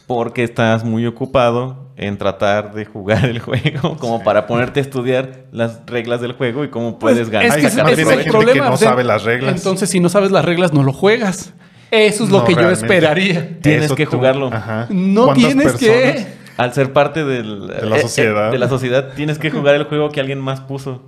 Porque 0.06 0.42
estás 0.42 0.84
muy 0.84 1.06
ocupado 1.06 1.90
en 1.96 2.16
tratar 2.16 2.72
de 2.72 2.84
jugar 2.86 3.24
el 3.26 3.38
juego 3.40 3.96
como 3.98 4.22
para 4.22 4.46
ponerte 4.46 4.80
a 4.80 4.82
estudiar 4.82 5.44
las 5.52 5.80
reglas 5.86 6.20
del 6.22 6.32
juego 6.32 6.64
y 6.64 6.68
cómo 6.70 6.98
puedes 6.98 7.28
ganar. 7.28 7.48
Es 7.48 7.56
que 7.56 7.66
es 7.66 8.08
el 8.08 8.24
que 8.24 8.30
problema. 8.30 8.70
no 8.70 8.76
sabe 8.78 9.04
las 9.04 9.24
reglas. 9.24 9.54
Entonces, 9.54 9.90
si 9.90 10.00
no 10.00 10.08
sabes 10.08 10.30
las 10.30 10.44
reglas, 10.44 10.72
no 10.72 10.82
lo 10.82 10.92
juegas. 10.92 11.52
Eso 11.90 12.24
es 12.24 12.30
lo 12.30 12.38
No, 12.40 12.44
que 12.44 12.54
yo 12.54 12.70
esperaría. 12.70 13.58
Tienes 13.60 13.86
Eso 13.86 13.96
que 13.96 14.04
tú- 14.06 14.16
jugarlo. 14.18 14.50
Ajá. 14.52 14.86
No 14.90 15.24
¿Cuántas 15.26 15.44
tienes 15.44 15.72
que... 15.74 16.26
Al 16.58 16.74
ser 16.74 16.92
parte 16.92 17.24
del, 17.24 17.66
De 17.68 17.86
la 17.86 17.96
eh, 17.96 17.98
eh, 17.98 18.02
sociedad. 18.02 18.50
de 18.50 18.58
la 18.58 18.68
sociedad, 18.68 19.12
tienes 19.14 19.38
que 19.38 19.50
jugar 19.50 19.74
el 19.74 19.84
juego 19.84 20.10
que 20.10 20.20
alguien 20.20 20.40
más 20.40 20.60
puso. 20.60 21.02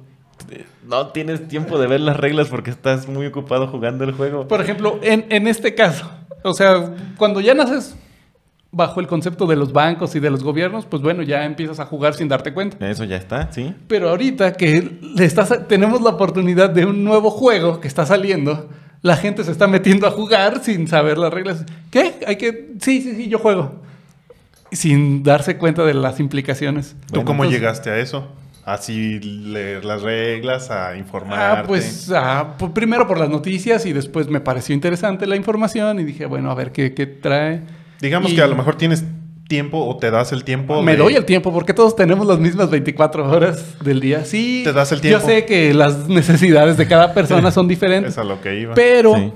No 0.90 1.06
tienes 1.08 1.46
tiempo 1.46 1.78
de 1.78 1.86
ver 1.86 2.00
las 2.00 2.16
reglas 2.16 2.48
porque 2.48 2.70
estás 2.70 3.06
muy 3.08 3.24
ocupado 3.26 3.68
jugando 3.68 4.02
el 4.02 4.10
juego. 4.10 4.48
Por 4.48 4.60
ejemplo, 4.60 4.98
en, 5.02 5.24
en 5.30 5.46
este 5.46 5.76
caso, 5.76 6.10
o 6.42 6.52
sea, 6.52 6.94
cuando 7.16 7.40
ya 7.40 7.54
naces 7.54 7.94
bajo 8.72 8.98
el 8.98 9.06
concepto 9.06 9.46
de 9.46 9.54
los 9.54 9.72
bancos 9.72 10.16
y 10.16 10.20
de 10.20 10.30
los 10.30 10.42
gobiernos, 10.42 10.86
pues 10.86 11.00
bueno, 11.00 11.22
ya 11.22 11.44
empiezas 11.44 11.78
a 11.78 11.86
jugar 11.86 12.14
sin 12.14 12.26
darte 12.26 12.52
cuenta. 12.52 12.90
Eso 12.90 13.04
ya 13.04 13.16
está, 13.16 13.52
¿sí? 13.52 13.72
Pero 13.86 14.08
ahorita 14.08 14.54
que 14.54 14.98
le 15.14 15.24
estás, 15.24 15.68
tenemos 15.68 16.02
la 16.02 16.10
oportunidad 16.10 16.70
de 16.70 16.84
un 16.86 17.04
nuevo 17.04 17.30
juego 17.30 17.78
que 17.80 17.86
está 17.86 18.04
saliendo, 18.04 18.68
la 19.02 19.16
gente 19.16 19.44
se 19.44 19.52
está 19.52 19.68
metiendo 19.68 20.08
a 20.08 20.10
jugar 20.10 20.60
sin 20.64 20.88
saber 20.88 21.18
las 21.18 21.32
reglas. 21.32 21.64
¿Qué? 21.92 22.14
Hay 22.26 22.34
que... 22.36 22.72
Sí, 22.80 23.00
sí, 23.00 23.14
sí, 23.14 23.28
yo 23.28 23.38
juego. 23.38 23.76
Sin 24.72 25.22
darse 25.22 25.56
cuenta 25.56 25.84
de 25.84 25.94
las 25.94 26.18
implicaciones. 26.20 26.96
¿Tú 27.06 27.14
Bueno, 27.14 27.24
cómo 27.26 27.44
entonces- 27.44 27.60
llegaste 27.60 27.90
a 27.90 27.98
eso? 27.98 28.26
Así 28.72 29.18
leer 29.20 29.84
las 29.84 30.02
reglas, 30.02 30.70
a. 30.70 30.92
Ah, 31.32 31.64
pues 31.66 32.10
ah, 32.14 32.54
pues, 32.58 32.72
primero 32.72 33.06
por 33.08 33.18
las 33.18 33.28
noticias 33.28 33.84
y 33.86 33.92
después 33.92 34.28
me 34.28 34.40
pareció 34.40 34.74
interesante 34.74 35.26
la 35.26 35.36
información 35.36 35.98
y 36.00 36.04
dije, 36.04 36.26
bueno, 36.26 36.50
a 36.50 36.54
ver 36.54 36.70
qué, 36.72 36.94
qué 36.94 37.06
trae. 37.06 37.62
Digamos 38.00 38.32
Y 38.32 38.36
que 38.36 38.42
a 38.42 38.46
lo 38.46 38.54
mejor 38.56 38.76
tienes 38.76 39.04
tiempo 39.48 39.84
o 39.84 39.96
te 39.96 40.10
das 40.12 40.30
el 40.32 40.44
tiempo. 40.44 40.80
Me 40.82 40.92
de- 40.92 40.98
doy 40.98 41.14
el 41.16 41.24
tiempo 41.24 41.52
porque 41.52 41.74
todos 41.74 41.96
tenemos 41.96 42.26
las 42.26 42.38
mismas 42.38 42.70
24 42.70 43.28
horas 43.28 43.82
del 43.82 43.98
día. 44.00 44.24
Sí, 44.24 44.60
Te 44.64 44.72
das 44.72 44.92
el 44.92 45.00
tiempo. 45.00 45.20
Yo 45.20 45.26
sé 45.26 45.44
que 45.44 45.74
las 45.74 46.08
necesidades 46.08 46.76
de 46.76 46.86
cada 46.86 47.12
persona 47.14 47.50
son 47.50 47.66
diferentes, 47.66 48.12
Es 48.12 48.18
a 48.18 48.24
lo 48.24 48.40
que 48.40 48.60
iba. 48.60 48.74
pero 48.74 49.14
Sí. 49.16 49.32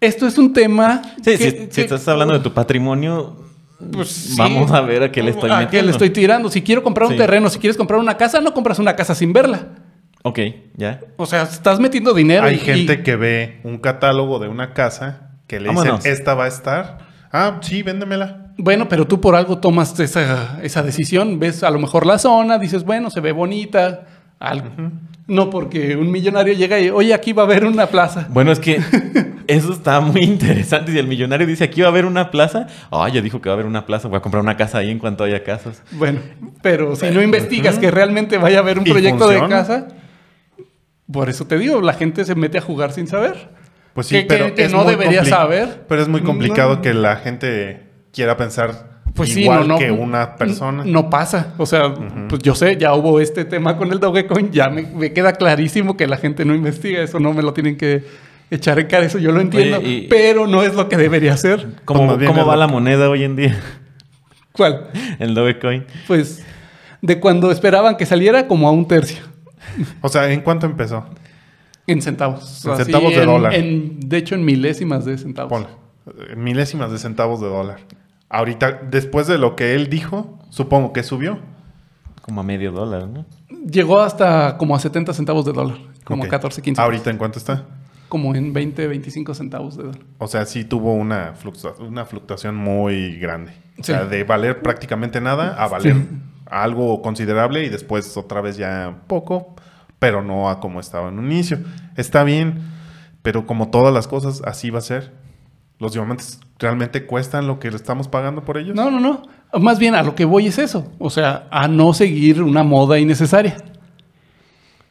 esto 0.00 0.26
es 0.26 0.36
un 0.38 0.52
tema. 0.52 1.02
Sí, 1.18 1.36
que- 1.36 1.38
si, 1.38 1.50
si 1.50 1.68
que- 1.68 1.80
estás 1.82 2.06
hablando 2.08 2.34
de 2.34 2.40
tu 2.40 2.52
patrimonio, 2.52 3.36
Pues 3.90 4.08
sí. 4.08 4.34
vamos 4.38 4.70
a 4.70 4.80
ver 4.82 5.02
a 5.04 5.10
qué 5.12 5.22
le 5.22 5.30
estoy 5.30 5.50
¿A 5.50 5.58
qué 5.58 5.64
metiendo. 5.64 5.86
le 5.86 5.92
estoy 5.92 6.10
tirando? 6.10 6.48
Si 6.50 6.62
quiero 6.62 6.82
comprar 6.82 7.06
un 7.08 7.12
Sí. 7.14 7.18
terreno, 7.18 7.48
si 7.50 7.58
quieres 7.58 7.76
comprar 7.76 7.98
una 8.00 8.16
casa, 8.16 8.40
no 8.40 8.52
compras 8.54 8.78
una 8.78 8.94
casa 8.96 9.14
sin 9.14 9.32
verla. 9.32 9.68
Ok, 10.22 10.38
ya. 10.76 11.00
O 11.16 11.26
sea, 11.26 11.42
estás 11.42 11.80
metiendo 11.80 12.14
dinero. 12.14 12.44
Hay 12.46 12.54
y- 12.56 12.58
gente 12.58 13.02
que 13.02 13.16
ve 13.16 13.60
un 13.64 13.78
catálogo 13.78 14.38
de 14.38 14.48
una 14.48 14.72
casa 14.72 15.32
que 15.48 15.58
le 15.58 15.68
Vámonos. 15.68 15.98
dicen, 15.98 16.12
esta 16.12 16.34
va 16.34 16.44
a 16.44 16.48
estar. 16.48 16.98
Ah, 17.32 17.58
sí, 17.62 17.82
véndemela. 17.82 18.52
Bueno, 18.58 18.88
pero 18.88 19.06
tú 19.06 19.20
por 19.20 19.34
algo 19.34 19.58
tomas 19.58 19.98
esa, 19.98 20.60
esa 20.62 20.82
decisión. 20.82 21.38
Ves 21.40 21.62
a 21.64 21.70
lo 21.70 21.78
mejor 21.78 22.06
la 22.06 22.18
zona, 22.18 22.58
dices, 22.58 22.84
bueno, 22.84 23.10
se 23.10 23.20
ve 23.20 23.32
bonita, 23.32 24.02
algo. 24.38 24.68
No 25.32 25.48
porque 25.50 25.96
un 25.96 26.10
millonario 26.10 26.52
llega 26.54 26.78
y, 26.78 26.90
oye, 26.90 27.14
aquí 27.14 27.32
va 27.32 27.42
a 27.42 27.46
haber 27.46 27.64
una 27.64 27.86
plaza. 27.86 28.26
Bueno, 28.30 28.52
es 28.52 28.60
que 28.60 28.80
eso 29.46 29.72
está 29.72 30.00
muy 30.00 30.20
interesante. 30.22 30.92
Si 30.92 30.98
el 30.98 31.06
millonario 31.06 31.46
dice 31.46 31.64
aquí 31.64 31.80
va 31.80 31.86
a 31.88 31.90
haber 31.90 32.04
una 32.04 32.30
plaza, 32.30 32.66
ah, 32.90 33.08
ya 33.08 33.22
dijo 33.22 33.40
que 33.40 33.48
va 33.48 33.54
a 33.54 33.56
haber 33.56 33.66
una 33.66 33.86
plaza, 33.86 34.08
voy 34.08 34.18
a 34.18 34.20
comprar 34.20 34.42
una 34.42 34.56
casa 34.58 34.78
ahí 34.78 34.90
en 34.90 34.98
cuanto 34.98 35.24
haya 35.24 35.42
casas. 35.42 35.82
Bueno, 35.92 36.20
pero 36.60 36.94
si 36.96 37.10
no 37.10 37.22
investigas 37.22 37.78
que 37.78 37.90
realmente 37.90 38.36
vaya 38.36 38.58
a 38.58 38.60
haber 38.60 38.78
un 38.78 38.84
proyecto 38.84 39.26
de 39.28 39.40
casa, 39.48 39.88
por 41.10 41.28
eso 41.28 41.46
te 41.46 41.58
digo, 41.58 41.80
la 41.80 41.94
gente 41.94 42.24
se 42.24 42.34
mete 42.34 42.58
a 42.58 42.60
jugar 42.60 42.92
sin 42.92 43.06
saber. 43.06 43.48
Pues 43.94 44.06
sí, 44.06 44.16
Que- 44.20 44.24
pero 44.26 44.46
que- 44.46 44.54
que 44.54 44.64
es 44.64 44.72
no 44.72 44.84
muy 44.84 44.92
debería 44.92 45.24
saber. 45.24 45.84
Pero 45.88 46.02
es 46.02 46.08
muy 46.08 46.22
complicado 46.22 46.76
No. 46.76 46.82
que 46.82 46.94
la 46.94 47.16
gente 47.16 47.88
quiera 48.12 48.36
pensar 48.36 48.91
Pues 49.14 49.30
sí, 49.32 49.42
igual 49.42 49.60
no, 49.68 49.74
no, 49.74 49.78
que 49.78 49.90
una 49.90 50.36
persona. 50.36 50.84
No 50.86 51.10
pasa. 51.10 51.54
O 51.58 51.66
sea, 51.66 51.94
pues 52.28 52.40
yo 52.42 52.54
sé, 52.54 52.76
ya 52.78 52.94
hubo 52.94 53.20
este 53.20 53.44
tema 53.44 53.76
con 53.76 53.92
el 53.92 54.00
Dogecoin, 54.00 54.50
ya 54.50 54.70
me, 54.70 54.82
me 54.82 55.12
queda 55.12 55.34
clarísimo 55.34 55.96
que 55.96 56.06
la 56.06 56.16
gente 56.16 56.44
no 56.44 56.54
investiga, 56.54 57.02
eso 57.02 57.20
no 57.20 57.32
me 57.34 57.42
lo 57.42 57.52
tienen 57.52 57.76
que 57.76 58.04
echar 58.50 58.78
en 58.78 58.86
cara, 58.86 59.04
eso 59.04 59.18
yo 59.18 59.32
lo 59.32 59.40
entiendo, 59.40 59.78
Oye, 59.78 59.88
y- 59.88 60.08
pero 60.08 60.46
no 60.46 60.62
es 60.62 60.74
lo 60.74 60.88
que 60.88 60.96
debería 60.96 61.36
ser. 61.36 61.66
¿Cómo, 61.84 62.16
Pues 62.16 62.26
cómo 62.26 62.46
va 62.46 62.56
la 62.56 62.66
moneda 62.66 63.08
hoy 63.10 63.24
en 63.24 63.36
día? 63.36 63.58
¿Cuál? 64.52 64.88
El 65.18 65.34
Dogecoin. 65.34 65.84
Pues 66.06 66.44
de 67.00 67.18
cuando 67.20 67.50
esperaban 67.50 67.96
que 67.96 68.06
saliera 68.06 68.46
como 68.46 68.68
a 68.68 68.70
un 68.70 68.86
tercio. 68.88 69.22
O 70.00 70.08
sea, 70.08 70.30
¿en 70.32 70.40
cuánto 70.42 70.66
empezó? 70.66 71.04
En 71.86 72.00
centavos. 72.02 72.64
En 72.66 72.76
centavos 72.76 73.10
de 73.14 73.20
en- 73.20 73.26
dólar. 73.26 73.54
en- 73.54 74.00
de 74.00 74.16
hecho, 74.16 74.34
en 74.34 74.44
milésimas 74.44 75.04
de 75.04 75.18
centavos. 75.18 75.50
Ponle. 75.50 75.68
eh, 76.30 76.36
Milésimas 76.36 76.90
de 76.92 76.98
centavos 76.98 77.40
de 77.40 77.48
dólar. 77.48 77.78
Ahorita, 78.32 78.80
después 78.90 79.26
de 79.26 79.36
lo 79.38 79.54
que 79.56 79.74
él 79.74 79.88
dijo, 79.90 80.38
supongo 80.50 80.92
que 80.92 81.02
subió. 81.02 81.38
Como 82.22 82.40
a 82.40 82.44
medio 82.44 82.72
dólar, 82.72 83.06
¿no? 83.08 83.26
Llegó 83.70 84.00
hasta 84.00 84.56
como 84.56 84.74
a 84.74 84.78
70 84.80 85.12
centavos 85.12 85.44
de 85.44 85.52
dólar. 85.52 85.76
Como 86.04 86.22
Ok. 86.24 86.30
14, 86.30 86.62
15. 86.62 86.80
¿Ahorita 86.80 87.10
en 87.10 87.18
cuánto 87.18 87.38
está? 87.38 87.64
Como 88.08 88.34
en 88.34 88.52
20, 88.52 88.86
25 88.88 89.34
centavos 89.34 89.76
de 89.76 89.84
dólar. 89.84 90.00
O 90.18 90.26
sea, 90.26 90.46
sí 90.46 90.64
tuvo 90.64 90.94
una, 90.94 91.34
fluctua- 91.34 91.74
una 91.80 92.04
fluctuación 92.04 92.56
muy 92.56 93.18
grande. 93.18 93.52
O 93.78 93.82
Sí. 93.84 93.92
sea, 93.92 94.04
de 94.04 94.24
valer 94.24 94.62
prácticamente 94.62 95.20
nada 95.20 95.54
a 95.62 95.68
valer 95.68 95.94
Sí. 95.94 96.08
algo 96.46 97.02
considerable 97.02 97.64
y 97.64 97.68
después 97.68 98.16
otra 98.16 98.40
vez 98.40 98.56
ya 98.56 99.00
poco, 99.06 99.54
pero 99.98 100.22
no 100.22 100.48
a 100.50 100.58
como 100.60 100.80
estaba 100.80 101.08
en 101.08 101.18
un 101.18 101.30
inicio. 101.30 101.58
Está 101.96 102.24
bien, 102.24 102.62
pero 103.22 103.46
como 103.46 103.70
todas 103.70 103.92
las 103.92 104.08
cosas, 104.08 104.42
así 104.44 104.70
va 104.70 104.78
a 104.78 104.82
ser. 104.82 105.12
¿Los 105.78 105.92
diamantes 105.94 106.38
realmente 106.62 107.04
cuestan 107.04 107.46
lo 107.46 107.58
que 107.58 107.70
le 107.70 107.76
estamos 107.76 108.08
pagando 108.08 108.44
por 108.44 108.56
ellos? 108.56 108.74
No, 108.74 108.90
no, 108.90 109.00
no. 109.00 109.22
Más 109.60 109.78
bien 109.78 109.94
a 109.94 110.02
lo 110.02 110.14
que 110.14 110.24
voy 110.24 110.46
es 110.46 110.58
eso. 110.58 110.90
O 110.98 111.10
sea, 111.10 111.46
a 111.50 111.68
no 111.68 111.92
seguir 111.92 112.42
una 112.42 112.62
moda 112.62 112.98
innecesaria. 112.98 113.56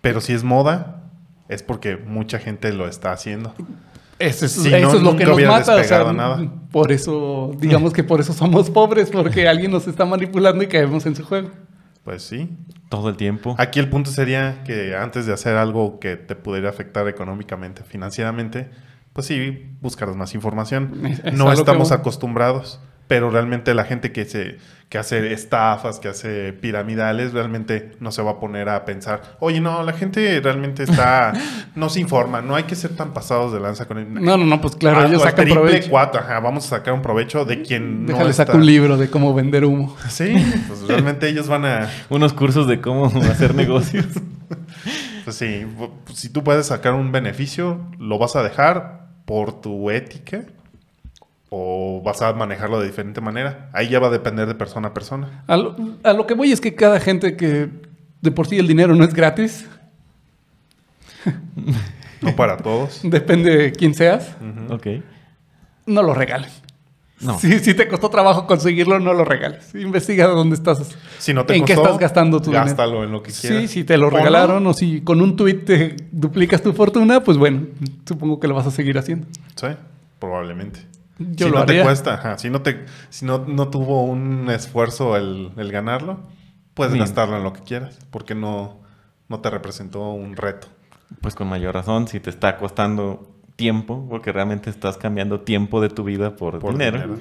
Pero 0.01 0.21
si 0.21 0.33
es 0.33 0.43
moda, 0.43 1.03
es 1.47 1.63
porque 1.63 1.97
mucha 1.97 2.37
gente 2.37 2.71
lo 2.73 2.87
está 2.87 3.11
haciendo. 3.11 3.53
Eso 4.19 4.45
es, 4.45 4.51
Si 4.51 4.71
eso 4.73 4.79
no, 4.79 4.87
es 4.89 5.01
lo 5.01 5.11
nunca 5.11 5.25
que 5.25 5.25
nos 5.25 5.41
mata. 5.41 5.61
O 5.61 5.65
sea, 5.65 5.75
despegado 5.77 6.13
nada. 6.13 6.51
por 6.71 6.91
eso, 6.91 7.55
digamos 7.59 7.93
que 7.93 8.03
por 8.03 8.19
eso 8.19 8.33
somos 8.33 8.69
pobres, 8.69 9.09
porque 9.09 9.47
alguien 9.47 9.71
nos 9.71 9.87
está 9.87 10.05
manipulando 10.05 10.63
y 10.63 10.67
caemos 10.67 11.05
en 11.07 11.15
su 11.15 11.25
juego. 11.25 11.49
Pues 12.03 12.23
sí. 12.23 12.49
Todo 12.89 13.09
el 13.09 13.15
tiempo. 13.15 13.55
Aquí 13.57 13.79
el 13.79 13.89
punto 13.89 14.11
sería 14.11 14.63
que 14.63 14.95
antes 14.95 15.25
de 15.25 15.33
hacer 15.33 15.55
algo 15.55 15.99
que 15.99 16.17
te 16.17 16.35
pudiera 16.35 16.69
afectar 16.69 17.07
económicamente, 17.07 17.83
financieramente, 17.83 18.69
pues 19.13 19.27
sí, 19.27 19.71
buscarás 19.81 20.15
más 20.15 20.33
información. 20.35 21.01
Es- 21.05 21.19
es 21.19 21.25
a 21.25 21.31
no 21.31 21.47
que 21.47 21.53
estamos 21.53 21.89
voy. 21.89 21.97
acostumbrados, 21.97 22.79
pero 23.07 23.29
realmente 23.29 23.73
la 23.73 23.83
gente 23.83 24.13
que, 24.13 24.23
se, 24.23 24.57
que 24.87 24.97
hace 24.97 25.33
estafas, 25.33 25.99
que 25.99 26.07
hace 26.07 26.53
piramidales, 26.53 27.33
realmente 27.33 27.91
no 27.99 28.09
se 28.13 28.21
va 28.21 28.31
a 28.31 28.39
poner 28.39 28.69
a 28.69 28.85
pensar, 28.85 29.35
oye, 29.41 29.59
no, 29.59 29.83
la 29.83 29.91
gente 29.91 30.39
realmente 30.39 30.83
está, 30.83 31.33
no 31.75 31.89
se 31.89 31.99
informa, 31.99 32.41
no 32.41 32.55
hay 32.55 32.63
que 32.63 32.75
ser 32.75 32.91
tan 32.95 33.11
pasados 33.13 33.51
de 33.51 33.59
lanza 33.59 33.85
con 33.85 33.97
el... 33.97 34.13
No, 34.13 34.37
no, 34.37 34.45
no, 34.45 34.61
pues 34.61 34.77
claro, 34.77 35.01
Ah, 35.01 35.07
ellos 35.07 35.23
sacan 35.23 35.43
triple 35.43 35.55
provecho. 35.61 35.89
cuatro, 35.89 36.21
ajá, 36.21 36.39
vamos 36.39 36.65
a 36.67 36.69
sacar 36.77 36.93
un 36.93 37.01
provecho 37.01 37.43
de 37.43 37.61
quien 37.63 38.03
no 38.03 38.07
Déjale 38.13 38.29
está. 38.29 38.45
sacar 38.45 38.55
un 38.61 38.65
libro 38.65 38.95
de 38.95 39.09
cómo 39.09 39.33
vender 39.33 39.65
humo. 39.65 39.93
Sí, 40.09 40.33
pues 40.69 40.87
realmente 40.87 41.27
ellos 41.27 41.49
van 41.49 41.65
a... 41.65 41.89
Unos 42.09 42.31
cursos 42.31 42.65
de 42.65 42.79
cómo 42.79 43.07
hacer 43.07 43.55
negocios. 43.55 44.05
Pues 45.25 45.35
sí, 45.35 45.65
si 46.13 46.29
tú 46.29 46.43
puedes 46.45 46.67
sacar 46.67 46.93
un 46.93 47.11
beneficio, 47.11 47.85
¿lo 47.99 48.17
vas 48.17 48.35
a 48.37 48.43
dejar 48.43 49.00
por 49.31 49.61
tu 49.61 49.89
ética? 49.89 50.43
¿O 51.49 52.01
vas 52.03 52.21
a 52.21 52.33
manejarlo 52.33 52.81
de 52.81 52.87
diferente 52.87 53.21
manera? 53.21 53.69
Ahí 53.71 53.87
ya 53.87 53.97
va 53.97 54.07
a 54.07 54.09
depender 54.09 54.45
de 54.45 54.55
persona 54.55 54.89
a 54.89 54.93
persona. 54.93 55.45
A 55.47 55.55
lo, 55.55 55.73
a 56.03 56.11
lo 56.11 56.27
que 56.27 56.33
voy 56.33 56.51
es 56.51 56.59
que 56.59 56.75
cada 56.75 56.99
gente 56.99 57.37
que 57.37 57.69
de 58.19 58.31
por 58.31 58.45
sí 58.47 58.59
el 58.59 58.67
dinero 58.67 58.93
no 58.93 59.05
es 59.05 59.13
gratis, 59.13 59.65
No 62.21 62.35
para 62.35 62.57
todos. 62.57 62.99
depende 63.03 63.55
de 63.55 63.71
quién 63.71 63.93
seas, 63.93 64.35
Ok. 64.69 64.87
no 65.85 66.03
lo 66.03 66.13
regalen. 66.13 66.49
No. 67.21 67.37
Si, 67.39 67.59
si 67.59 67.73
te 67.73 67.87
costó 67.87 68.09
trabajo 68.09 68.47
conseguirlo, 68.47 68.99
no 68.99 69.13
lo 69.13 69.23
regales. 69.25 69.75
Investiga 69.75 70.27
dónde 70.27 70.55
estás. 70.55 70.95
Si 71.19 71.33
no 71.33 71.45
te 71.45 71.55
¿En 71.55 71.65
qué 71.65 71.73
estás 71.73 71.97
gastando 71.97 72.39
tu 72.39 72.45
dinero? 72.49 72.65
gástalo 72.65 73.03
en 73.03 73.11
lo 73.11 73.21
que 73.21 73.31
quieras. 73.31 73.61
Sí, 73.61 73.67
si 73.67 73.83
te 73.83 73.97
lo 73.97 74.09
regalaron 74.09 74.65
o 74.65 74.73
si 74.73 75.01
con 75.01 75.21
un 75.21 75.35
tweet 75.35 75.59
te 75.65 75.95
duplicas 76.11 76.61
tu 76.61 76.73
fortuna, 76.73 77.23
pues 77.23 77.37
bueno, 77.37 77.67
supongo 78.07 78.39
que 78.39 78.47
lo 78.47 78.55
vas 78.55 78.65
a 78.67 78.71
seguir 78.71 78.97
haciendo. 78.97 79.27
Sí, 79.55 79.67
probablemente. 80.19 80.79
Yo 81.19 81.47
si 81.47 81.53
lo 81.53 81.59
no 81.59 81.65
te 81.65 81.83
cuesta, 81.83 82.15
ajá, 82.15 82.37
si 82.39 82.49
no 82.49 82.61
te, 82.63 82.85
si 83.09 83.25
no, 83.25 83.45
no 83.47 83.69
tuvo 83.69 84.03
un 84.03 84.49
esfuerzo 84.49 85.15
el, 85.15 85.51
el 85.57 85.71
ganarlo, 85.71 86.21
puedes 86.73 86.93
Bien. 86.93 87.05
gastarlo 87.05 87.37
en 87.37 87.43
lo 87.43 87.53
que 87.53 87.61
quieras, 87.61 87.99
porque 88.09 88.33
no, 88.33 88.79
no 89.29 89.39
te 89.39 89.51
representó 89.51 90.09
un 90.11 90.35
reto. 90.35 90.67
Pues 91.21 91.35
con 91.35 91.47
mayor 91.47 91.75
razón, 91.75 92.07
si 92.07 92.19
te 92.19 92.31
está 92.31 92.57
costando 92.57 93.30
tiempo, 93.61 94.05
porque 94.09 94.31
realmente 94.31 94.69
estás 94.71 94.97
cambiando 94.97 95.41
tiempo 95.41 95.81
de 95.81 95.89
tu 95.89 96.03
vida 96.03 96.35
por, 96.35 96.57
Por 96.59 96.71
dinero. 96.73 96.97
dinero. 96.99 97.19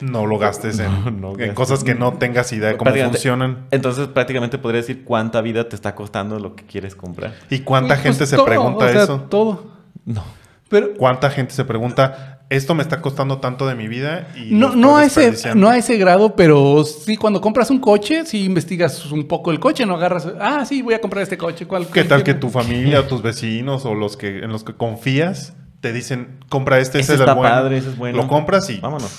no 0.00 0.24
lo 0.26 0.38
gastes 0.38 0.78
en, 0.78 0.86
No, 1.04 1.10
no 1.10 1.28
en 1.32 1.36
gastes. 1.36 1.54
cosas 1.54 1.84
que 1.84 1.94
no 1.94 2.14
tengas 2.14 2.50
idea 2.52 2.70
de 2.70 2.76
cómo 2.78 2.90
funcionan. 2.92 3.66
Entonces 3.70 4.08
prácticamente 4.08 4.56
podría 4.58 4.80
decir 4.80 5.04
cuánta 5.04 5.40
vida 5.42 5.68
te 5.68 5.76
está 5.76 5.94
costando 5.94 6.38
lo 6.38 6.56
que 6.56 6.64
quieres 6.64 6.94
comprar. 6.96 7.34
¿Y 7.50 7.58
cuánta 7.60 7.94
Pues, 7.94 8.02
gente 8.04 8.26
se 8.26 8.36
todo, 8.36 8.46
pregunta 8.46 8.86
o 8.86 8.88
sea, 8.88 9.02
eso? 9.02 9.20
Todo. 9.28 9.70
No. 10.06 10.24
Pero 10.70 10.94
¿Cuánta 10.96 11.28
gente 11.28 11.52
se 11.52 11.66
pregunta, 11.66 12.40
esto 12.48 12.74
me 12.74 12.80
está 12.82 13.02
costando 13.02 13.36
tanto 13.38 13.66
de 13.66 13.74
mi 13.74 13.88
vida? 13.88 14.28
Y 14.34 14.54
no, 14.54 14.74
no, 14.74 14.96
a 14.96 15.04
ese, 15.04 15.20
desperdiciando"? 15.20 15.60
no 15.60 15.68
a 15.68 15.76
ese 15.76 15.98
grado, 15.98 16.34
pero 16.34 16.82
sí 16.84 17.18
cuando 17.18 17.42
compras 17.42 17.68
un 17.70 17.78
coche, 17.78 18.24
sí 18.24 18.44
investigas 18.44 19.12
un 19.12 19.28
poco 19.28 19.50
el 19.50 19.60
coche, 19.60 19.84
no 19.84 19.96
agarras, 19.96 20.26
ah, 20.40 20.64
sí, 20.64 20.80
voy 20.80 20.94
a 20.94 21.00
comprar 21.02 21.24
este 21.24 21.36
coche. 21.36 21.66
¿cuál, 21.66 21.86
¿Qué 21.88 22.04
tal 22.04 22.22
que 22.24 22.32
tu 22.32 22.48
familia 22.48 23.00
o 23.00 23.04
tus 23.04 23.20
vecinos 23.20 23.84
o 23.84 23.94
los 23.94 24.16
que 24.16 24.38
en 24.38 24.50
los 24.50 24.64
que 24.64 24.72
confías 24.72 25.54
te 25.82 25.92
dicen, 25.92 26.38
compra 26.48 26.78
este, 26.78 27.00
ese, 27.00 27.12
Ese 27.12 27.22
es 27.24 27.28
el 27.28 27.34
bueno? 27.34 27.54
padre, 27.54 27.76
ese 27.76 27.90
es 27.90 27.98
bueno. 27.98 28.16
Lo 28.16 28.26
compras 28.28 28.70
y 28.70 28.78
Vámonos. 28.80 29.12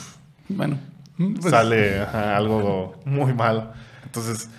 Bueno, 0.49 0.77
pues, 1.17 1.51
sale 1.51 2.01
ajá, 2.01 2.35
algo 2.35 2.95
muy 3.05 3.33
malo. 3.33 3.71
Entonces, 4.05 4.49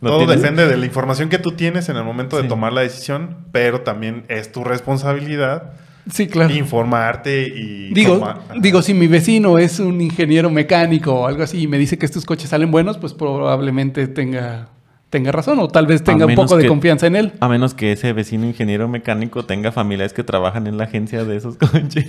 ¿Lo 0.00 0.10
todo 0.10 0.18
tienes? 0.20 0.40
depende 0.40 0.66
de 0.66 0.76
la 0.76 0.86
información 0.86 1.28
que 1.28 1.38
tú 1.38 1.52
tienes 1.52 1.88
en 1.88 1.96
el 1.96 2.04
momento 2.04 2.36
de 2.36 2.42
Sí. 2.44 2.48
tomar 2.48 2.72
la 2.72 2.80
decisión, 2.82 3.36
pero 3.52 3.80
también 3.82 4.24
es 4.28 4.52
tu 4.52 4.62
responsabilidad 4.64 5.72
sí, 6.12 6.28
claro. 6.28 6.54
informarte 6.54 7.42
y... 7.48 7.92
Digo, 7.92 8.14
tomar- 8.18 8.38
digo, 8.60 8.82
si 8.82 8.94
mi 8.94 9.06
vecino 9.08 9.58
es 9.58 9.80
un 9.80 10.00
ingeniero 10.00 10.48
mecánico 10.50 11.12
o 11.12 11.26
algo 11.26 11.42
así 11.42 11.62
y 11.62 11.66
me 11.68 11.76
dice 11.78 11.98
que 11.98 12.06
estos 12.06 12.24
coches 12.24 12.50
salen 12.50 12.70
buenos, 12.70 12.98
pues 12.98 13.12
probablemente 13.12 14.06
tenga, 14.06 14.68
tenga 15.10 15.32
razón 15.32 15.58
o 15.58 15.68
tal 15.68 15.86
vez 15.86 16.02
tenga 16.04 16.24
un 16.24 16.34
poco 16.36 16.56
de 16.56 16.66
confianza 16.68 17.06
en 17.08 17.16
él. 17.16 17.32
A 17.40 17.48
menos 17.48 17.74
que 17.74 17.92
ese 17.92 18.12
vecino 18.12 18.46
ingeniero 18.46 18.88
mecánico 18.88 19.44
tenga 19.44 19.72
familiares 19.72 20.12
que 20.12 20.22
trabajan 20.24 20.66
en 20.68 20.78
la 20.78 20.84
agencia 20.84 21.24
de 21.24 21.36
esos 21.36 21.56
coches. 21.58 22.06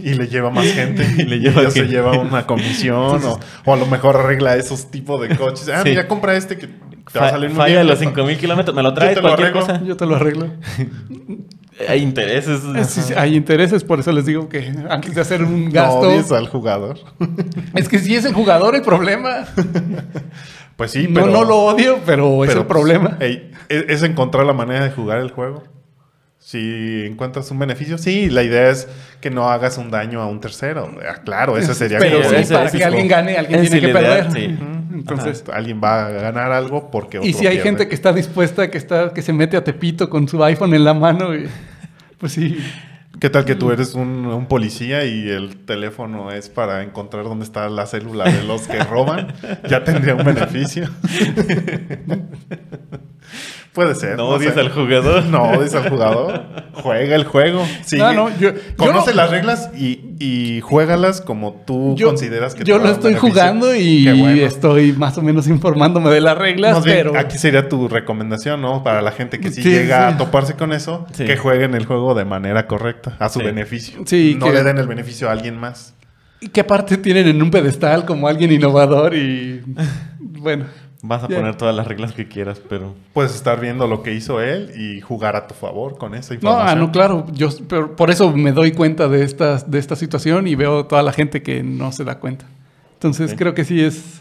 Y 0.00 0.14
le 0.14 0.26
lleva 0.26 0.50
más 0.50 0.66
gente. 0.66 1.06
Y 1.16 1.22
y 1.22 1.24
le 1.24 1.38
lleva 1.38 1.62
ya 1.64 1.70
se 1.70 1.84
lleva 1.86 2.12
una 2.20 2.44
comisión. 2.46 3.22
o, 3.24 3.40
o 3.64 3.74
a 3.74 3.76
lo 3.76 3.86
mejor 3.86 4.16
arregla 4.16 4.56
esos 4.56 4.90
tipos 4.90 5.20
de 5.20 5.36
coches. 5.36 5.68
Ah, 5.68 5.82
Sí. 5.84 5.90
mira, 5.90 6.08
compra 6.08 6.36
este 6.36 6.58
que 6.58 6.66
te 6.66 7.18
va 7.18 7.28
a 7.28 7.30
salir 7.30 7.48
muy 7.50 7.56
falla 7.58 7.74
bien. 7.76 7.86
los 7.86 7.98
5000 8.00 8.36
kilómetros, 8.38 8.74
me 8.76 8.82
lo 8.82 8.92
traes, 8.92 9.14
te 9.14 9.22
lo 9.22 9.28
cualquier 9.28 9.48
arreglo. 9.48 9.66
cosa. 9.66 9.82
Yo 9.84 9.96
te 9.96 10.06
lo 10.06 10.16
arreglo. 10.16 10.48
Hay 11.88 12.00
intereses. 12.02 12.60
Eh, 12.76 12.84
sí, 12.84 13.00
sí, 13.02 13.14
hay 13.16 13.34
intereses, 13.36 13.82
por 13.82 13.98
eso 14.00 14.12
les 14.12 14.26
digo 14.26 14.48
que 14.48 14.72
antes 14.90 15.14
de 15.14 15.20
hacer 15.20 15.42
un 15.42 15.64
No 15.66 15.70
gasto, 15.72 16.00
odies 16.00 16.30
al 16.32 16.46
jugador. 16.48 16.98
es 17.74 17.88
que 17.88 17.98
si 17.98 18.14
es 18.14 18.24
el 18.24 18.34
jugador 18.34 18.74
el 18.76 18.82
problema. 18.82 19.46
Pues 20.76 20.90
sí, 20.90 21.06
no, 21.08 21.20
pero... 21.22 21.26
no 21.32 21.44
lo 21.44 21.56
odio, 21.58 21.98
pero, 22.06 22.44
es 22.44 22.54
el 22.54 22.66
problema. 22.66 23.16
pues, 23.18 23.30
ey, 23.30 23.50
es, 23.68 23.84
es 23.88 24.02
encontrar 24.02 24.44
la 24.46 24.52
manera 24.52 24.84
de 24.84 24.90
jugar 24.90 25.18
el 25.18 25.30
juego. 25.30 25.62
Si 26.38 27.04
encuentras 27.06 27.48
un 27.52 27.58
beneficio, 27.60 27.98
sí, 27.98 28.28
la 28.28 28.42
idea 28.42 28.68
es 28.70 28.88
que 29.20 29.30
no 29.30 29.48
hagas 29.48 29.78
un 29.78 29.90
daño 29.92 30.20
a 30.20 30.26
un 30.26 30.40
tercero. 30.40 30.90
Ah, 31.08 31.20
Claro, 31.24 31.56
eso 31.56 31.72
sería 31.72 31.98
pero 31.98 32.18
como- 32.18 32.30
sí, 32.30 32.36
ese- 32.36 32.54
para 32.54 32.66
ese 32.66 32.78
que 32.78 32.84
alguien 32.84 33.06
gane, 33.06 33.36
alguien 33.36 33.60
ese 33.60 33.70
tiene 33.70 33.86
que 33.86 33.92
perder. 33.92 34.32
sí. 34.32 34.58
Entonces, 34.92 35.44
Ajá, 35.48 35.56
alguien 35.58 35.80
va 35.82 36.06
a 36.06 36.10
ganar 36.10 36.52
algo 36.52 36.90
porque 36.90 37.18
otro 37.18 37.28
y 37.28 37.32
si 37.32 37.46
hay 37.46 37.54
pierde. 37.54 37.62
gente 37.70 37.88
que 37.88 37.94
está 37.94 38.12
dispuesta, 38.12 38.70
que 38.70 38.76
está, 38.78 39.12
que 39.14 39.22
se 39.22 39.32
mete 39.32 39.56
a 39.56 39.64
Tepito 39.64 40.10
con 40.10 40.28
su 40.28 40.42
iPhone 40.44 40.74
en 40.74 40.84
la 40.84 40.94
mano, 40.94 41.34
y- 41.34 41.48
pues 42.18 42.32
sí. 42.32 42.58
¿Qué 43.22 43.30
tal 43.30 43.44
que 43.44 43.54
tú 43.54 43.70
eres 43.70 43.94
un, 43.94 44.26
un 44.26 44.46
policía 44.46 45.04
y 45.04 45.28
el 45.28 45.64
teléfono 45.64 46.32
es 46.32 46.48
para 46.48 46.82
encontrar 46.82 47.22
dónde 47.22 47.44
está 47.44 47.68
la 47.68 47.86
célula 47.86 48.24
de 48.24 48.42
los 48.42 48.66
que 48.66 48.82
roban? 48.82 49.32
ya 49.70 49.84
tendría 49.84 50.16
un 50.16 50.24
beneficio. 50.24 50.90
Puede 53.72 53.94
ser. 53.94 54.18
No 54.18 54.28
odies 54.28 54.52
sé. 54.52 54.60
al 54.60 54.68
jugador. 54.70 55.24
No 55.24 55.44
odies 55.44 55.74
al 55.74 55.88
jugador. 55.88 56.42
Juega 56.74 57.16
el 57.16 57.24
juego. 57.24 57.64
Sigue. 57.84 58.02
No, 58.02 58.12
no, 58.12 58.38
yo- 58.38 58.52
Conoce 58.76 59.12
yo- 59.12 59.16
las 59.16 59.30
reglas 59.30 59.70
y, 59.74 60.00
y 60.18 60.60
juégalas 60.60 61.22
como 61.22 61.62
tú 61.66 61.94
Yo, 61.96 62.08
consideras 62.08 62.54
que 62.54 62.64
te 62.64 62.70
yo 62.70 62.78
lo 62.78 62.90
estoy 62.90 63.14
beneficio. 63.14 63.30
jugando 63.32 63.74
y 63.74 64.04
Qué 64.04 64.12
bueno. 64.12 64.42
estoy 64.42 64.92
más 64.92 65.16
o 65.16 65.22
menos 65.22 65.48
informándome 65.48 66.10
de 66.10 66.20
las 66.20 66.36
reglas, 66.36 66.74
Más 66.74 66.84
bien, 66.84 66.96
pero 66.98 67.18
aquí 67.18 67.38
sería 67.38 67.68
tu 67.70 67.88
recomendación, 67.88 68.60
¿no? 68.60 68.82
Para 68.82 69.00
la 69.00 69.12
gente 69.12 69.40
que 69.40 69.50
sí, 69.50 69.62
Sí, 69.62 69.70
llega 69.70 70.08
sí. 70.08 70.14
a 70.14 70.18
toparse 70.18 70.54
con 70.54 70.72
eso, 70.74 71.06
Sí. 71.12 71.24
que 71.24 71.38
jueguen 71.38 71.74
el 71.74 71.86
juego 71.86 72.14
de 72.14 72.26
manera 72.26 72.66
correcta, 72.66 73.16
a 73.18 73.30
su 73.30 73.38
Sí. 73.40 73.46
beneficio. 73.46 74.00
Sí, 74.04 74.36
no 74.38 74.46
que- 74.46 74.52
le 74.52 74.64
den 74.64 74.76
el 74.78 74.86
beneficio 74.86 75.28
a 75.28 75.32
alguien 75.32 75.56
más. 75.58 75.94
y 76.44 76.48
que 76.48 76.60
aparte 76.60 76.96
tienen 76.96 77.28
en 77.28 77.40
un 77.40 77.52
pedestal 77.52 78.04
como 78.04 78.26
alguien 78.26 78.50
innovador 78.50 79.14
y 79.14 79.62
bueno. 80.18 80.64
Vas 81.04 81.24
a 81.24 81.28
Ya. 81.28 81.36
poner 81.36 81.56
todas 81.56 81.74
las 81.74 81.86
reglas 81.88 82.12
que 82.12 82.28
quieras, 82.28 82.60
pero 82.68 82.94
Puedes 83.12 83.34
estar 83.34 83.58
viendo 83.60 83.88
lo 83.88 84.04
que 84.04 84.14
hizo 84.14 84.40
él 84.40 84.70
y 84.76 85.00
jugar 85.00 85.34
a 85.34 85.48
tu 85.48 85.54
favor 85.54 85.98
con 85.98 86.14
esa 86.14 86.32
No, 86.34 86.36
información. 86.36 86.68
ah, 86.68 86.74
no, 86.80 86.92
claro, 86.92 87.26
yo 87.32 87.48
pero 87.68 87.96
por 87.96 88.10
eso 88.10 88.30
me 88.32 88.52
doy 88.52 88.70
cuenta 88.70 89.08
de 89.08 89.24
esta, 89.24 89.58
de 89.58 89.78
esta 89.80 89.96
situación 89.96 90.46
y 90.46 90.54
veo 90.54 90.86
toda 90.86 91.02
la 91.02 91.12
gente 91.12 91.42
que 91.42 91.64
no 91.64 91.90
se 91.90 92.04
da 92.04 92.20
cuenta. 92.20 92.44
Entonces 92.94 93.32
Ok. 93.32 93.38
creo 93.38 93.52
que 93.54 93.64
sí 93.64 93.82
es 93.82 94.20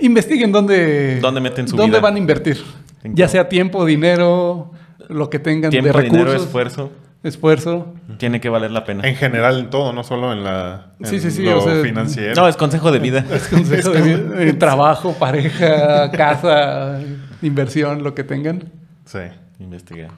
investiguen 0.00 0.50
dónde 0.50 1.20
¿Dónde 1.20 1.40
meten 1.40 1.68
su 1.68 1.76
dónde 1.76 1.92
vida? 1.98 2.00
van 2.02 2.16
a 2.16 2.18
invertir, 2.18 2.60
ya 3.04 3.28
sea 3.28 3.48
tiempo, 3.48 3.84
dinero, 3.84 4.72
lo 5.08 5.30
que 5.30 5.38
tengan 5.38 5.70
tiempo, 5.70 5.86
de 5.86 5.92
recursos, 5.92 6.26
dinero, 6.26 6.44
esfuerzo, 6.44 6.90
esfuerzo. 7.22 7.94
tiene 8.18 8.40
que 8.40 8.48
valer 8.48 8.70
la 8.70 8.84
pena. 8.84 9.06
En 9.08 9.16
general, 9.16 9.58
en 9.60 9.70
todo, 9.70 9.92
no 9.92 10.04
solo 10.04 10.32
en 10.32 10.44
la 10.44 10.92
en 10.98 11.06
Sí, 11.06 11.20
sí, 11.20 11.30
sí, 11.30 11.42
lo 11.42 11.58
o 11.58 11.62
sea, 11.62 11.82
financiero. 11.82 12.34
No, 12.34 12.48
es 12.48 12.56
consejo 12.56 12.90
de 12.90 12.98
vida. 12.98 13.24
Consejo 13.50 13.90
de 13.90 14.02
vida, 14.02 14.42
eh, 14.42 14.52
trabajo, 14.54 15.14
pareja, 15.18 16.10
casa, 16.10 17.00
inversión, 17.42 18.02
lo 18.02 18.14
que 18.14 18.24
tengan. 18.24 18.70
Sí, 19.04 19.20
Investigar. 19.58 20.10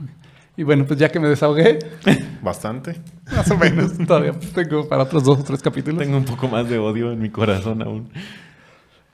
Y 0.56 0.62
bueno, 0.62 0.84
pues 0.86 0.98
ya 0.98 1.08
que 1.08 1.18
me 1.18 1.28
desahogué, 1.28 1.80
bastante. 2.40 3.00
más 3.34 3.50
o 3.50 3.56
menos, 3.58 3.98
todavía 4.06 4.32
tengo 4.54 4.88
para 4.88 5.02
otros 5.02 5.24
dos 5.24 5.40
o 5.40 5.42
tres 5.42 5.60
capítulos. 5.60 5.98
Tengo 5.98 6.16
un 6.16 6.24
poco 6.24 6.46
más 6.46 6.68
de 6.68 6.78
odio 6.78 7.10
en 7.12 7.20
mi 7.20 7.28
corazón 7.28 7.82
aún. 7.82 8.08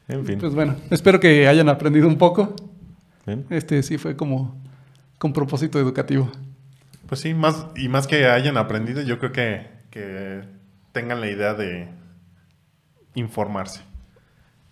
En 0.07 0.27
fin. 0.27 0.39
Pues 0.39 0.55
bueno, 0.55 0.77
espero 0.91 1.19
que 1.19 1.49
hayan 1.49 1.69
aprendido 1.69 2.07
un 2.09 2.19
poco. 2.19 2.55
Este 3.49 3.83
sí 3.83 3.97
fue 3.97 4.17
como 4.17 4.61
con 5.19 5.33
propósito 5.33 5.79
educativo. 5.79 6.31
Pues 7.11 7.21
sí, 7.21 7.35
más 7.35 7.67
y 7.77 7.89
más 7.89 8.07
que 8.07 8.27
hayan 8.27 8.57
aprendido, 8.57 9.03
yo 9.03 9.19
creo 9.19 9.33
que, 9.33 9.67
que 9.91 10.43
tengan 10.93 11.21
la 11.21 11.27
idea 11.29 11.53
de 11.55 11.89
informarse. 13.15 13.81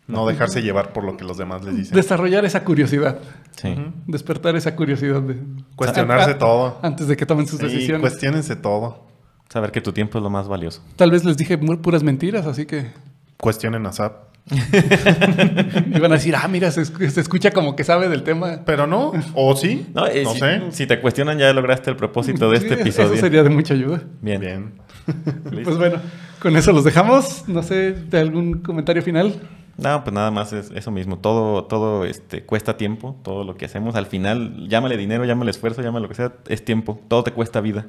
No 0.06 0.26
dejarse 0.26 0.62
llevar 0.62 0.94
por 0.94 1.04
lo 1.04 1.18
que 1.18 1.24
los 1.24 1.36
demás 1.36 1.62
les 1.64 1.76
dicen. 1.76 1.94
Desarrollar 1.94 2.44
esa 2.46 2.64
curiosidad. 2.64 3.18
Sí. 3.60 3.74
Despertar 4.06 4.56
esa 4.56 4.74
curiosidad. 4.74 5.20
De, 5.20 5.36
Cuestionarse 5.76 6.30
a- 6.30 6.38
todo. 6.38 6.78
Antes 6.80 7.08
de 7.08 7.16
que 7.16 7.26
tomen 7.26 7.46
sus 7.46 7.58
Sí, 7.60 7.66
decisiones. 7.66 8.00
cuestionense 8.00 8.56
todo. 8.56 9.06
Saber 9.50 9.70
que 9.70 9.80
tu 9.82 9.92
tiempo 9.92 10.16
es 10.16 10.22
lo 10.24 10.30
más 10.30 10.48
valioso. 10.48 10.82
Tal 10.96 11.10
vez 11.10 11.24
les 11.26 11.36
dije 11.36 11.56
muy 11.58 11.76
puras 11.78 12.02
mentiras, 12.02 12.46
así 12.46 12.64
que 12.66 12.90
Cuestionen 13.36 13.84
a 13.86 13.92
SAP. 13.92 14.14
iban 15.94 16.12
a 16.12 16.14
decir, 16.16 16.34
ah, 16.36 16.48
mira, 16.48 16.70
se, 16.70 16.84
se 16.84 17.20
escucha 17.20 17.50
como 17.50 17.76
que 17.76 17.84
sabe 17.84 18.08
del 18.08 18.22
tema. 18.22 18.60
Pero 18.64 18.86
no, 18.86 19.12
o 19.34 19.56
sí, 19.56 19.86
No, 19.94 20.02
no, 20.02 20.06
eh, 20.06 20.24
si, 20.32 20.38
sé. 20.38 20.60
si 20.70 20.86
te 20.86 21.00
cuestionan, 21.00 21.38
ya 21.38 21.52
lograste 21.52 21.90
el 21.90 21.96
propósito 21.96 22.50
de 22.50 22.58
este 22.58 22.74
episodio. 22.74 23.12
Eso 23.12 23.20
sería 23.20 23.42
de 23.42 23.50
mucha 23.50 23.74
ayuda. 23.74 24.02
Bien. 24.20 24.40
Bien. 24.40 24.72
Pues 25.64 25.76
bueno, 25.78 26.00
con 26.38 26.54
eso 26.56 26.72
los 26.72 26.84
dejamos. 26.84 27.44
No 27.48 27.62
sé, 27.62 27.92
¿de 27.92 28.18
algún 28.20 28.58
comentario 28.60 29.02
final? 29.02 29.34
No, 29.78 30.02
pues 30.02 30.12
nada 30.12 30.30
más 30.32 30.52
es 30.52 30.72
eso 30.74 30.90
mismo. 30.90 31.18
Todo, 31.18 31.64
todo 31.64 32.04
este, 32.04 32.42
cuesta 32.42 32.76
tiempo. 32.76 33.16
Todo 33.22 33.44
lo 33.44 33.56
que 33.56 33.64
hacemos. 33.66 33.94
Al 33.94 34.06
final, 34.06 34.68
llámale 34.68 34.96
dinero, 34.96 35.24
llámale 35.24 35.52
esfuerzo, 35.52 35.82
llámale 35.82 36.02
lo 36.02 36.08
que 36.08 36.16
sea, 36.16 36.32
es 36.48 36.64
tiempo. 36.64 37.00
Todo 37.08 37.22
te 37.22 37.32
cuesta 37.32 37.60
vida. 37.60 37.86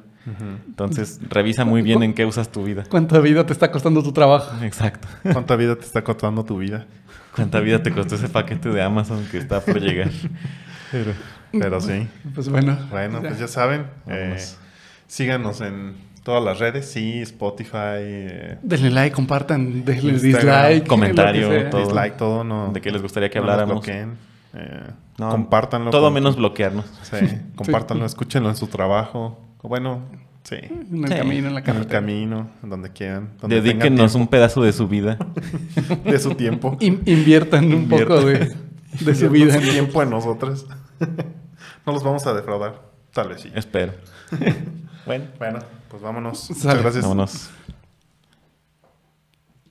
Entonces, 0.68 1.20
revisa 1.28 1.64
muy 1.64 1.82
bien 1.82 2.02
en 2.04 2.14
qué 2.14 2.24
usas 2.24 2.50
tu 2.52 2.62
vida. 2.64 2.84
¿Cuánta 2.88 3.18
vida 3.18 3.44
te 3.44 3.52
está 3.52 3.72
costando 3.72 4.02
tu 4.02 4.12
trabajo? 4.12 4.64
Exacto. 4.64 5.08
¿Cuánta 5.32 5.56
vida 5.56 5.74
te 5.76 5.84
está 5.84 6.04
costando 6.04 6.44
tu 6.44 6.58
vida? 6.58 6.86
¿Cuánta 7.34 7.58
vida 7.60 7.82
te 7.82 7.90
costó 7.92 8.14
ese 8.14 8.28
paquete 8.28 8.68
de 8.68 8.82
Amazon 8.82 9.26
que 9.30 9.38
está 9.38 9.60
por 9.60 9.80
llegar? 9.80 10.10
Pero, 10.92 11.12
Pero 11.52 11.80
sí. 11.80 12.08
Pues 12.34 12.48
bueno. 12.48 12.78
Bueno, 12.90 13.20
pues 13.20 13.38
ya 13.38 13.48
saben. 13.48 13.86
eh, 14.06 14.36
síganos 15.06 15.60
en 15.60 15.94
todas 16.22 16.42
las 16.44 16.58
redes. 16.58 16.90
Sí, 16.90 17.20
Spotify, 17.22 17.98
eh, 18.02 18.58
Denle 18.62 18.90
like, 18.90 19.14
compartan, 19.14 19.84
denle 19.84 20.12
dislike. 20.18 20.86
comentario, 20.86 21.68
todo. 21.70 21.80
dislike, 21.84 22.16
todo. 22.16 22.44
No, 22.44 22.72
¿De 22.72 22.80
qué 22.80 22.90
les 22.90 23.02
gustaría 23.02 23.30
que 23.30 23.38
no 23.38 23.44
habláramos? 23.44 23.74
bloqueen. 23.84 24.16
Eh, 24.54 24.82
No, 25.18 25.30
compártanlo. 25.30 25.90
Todo 25.90 26.06
con- 26.06 26.14
menos 26.14 26.36
bloquearnos. 26.36 26.86
Sí, 27.02 27.16
compártanlo, 27.56 28.04
escúchenlo 28.06 28.48
en 28.48 28.56
su 28.56 28.66
trabajo. 28.66 29.38
Bueno, 29.62 30.02
sí. 30.44 30.56
En 30.56 31.04
el 31.04 31.08
Sí. 31.08 31.14
camino, 31.16 31.36
en 31.36 31.42
la 31.44 31.48
En 31.50 31.56
el 31.58 31.62
carretera. 31.62 31.88
camino, 32.00 32.48
donde 32.62 32.90
quieran. 32.90 33.30
Donde 33.40 33.60
Dedíquenos 33.60 34.14
un 34.14 34.26
pedazo 34.28 34.62
de 34.62 34.72
su 34.72 34.88
vida. 34.88 35.18
de 36.04 36.18
su 36.18 36.34
tiempo. 36.34 36.76
In- 36.80 37.02
inviertan 37.06 37.66
un 37.66 37.72
Inviertan. 37.82 38.08
poco 38.16 38.26
de, 38.26 38.56
de 39.00 39.14
su 39.14 39.28
vida. 39.30 39.54
Su 39.54 39.60
tiempo 39.70 40.02
en 40.02 40.10
nosotros. 40.10 40.66
no 41.86 41.92
los 41.92 42.02
vamos 42.02 42.26
a 42.26 42.34
defraudar. 42.34 42.80
Tal 43.12 43.28
vez 43.28 43.42
sí. 43.42 43.50
Espero. 43.54 43.92
bueno, 45.06 45.24
Bueno, 45.38 45.58
pues 45.88 46.02
vámonos. 46.02 46.38
Sale. 46.40 46.54
Muchas 46.58 46.82
gracias. 46.82 47.02
vámonos. 47.04 47.50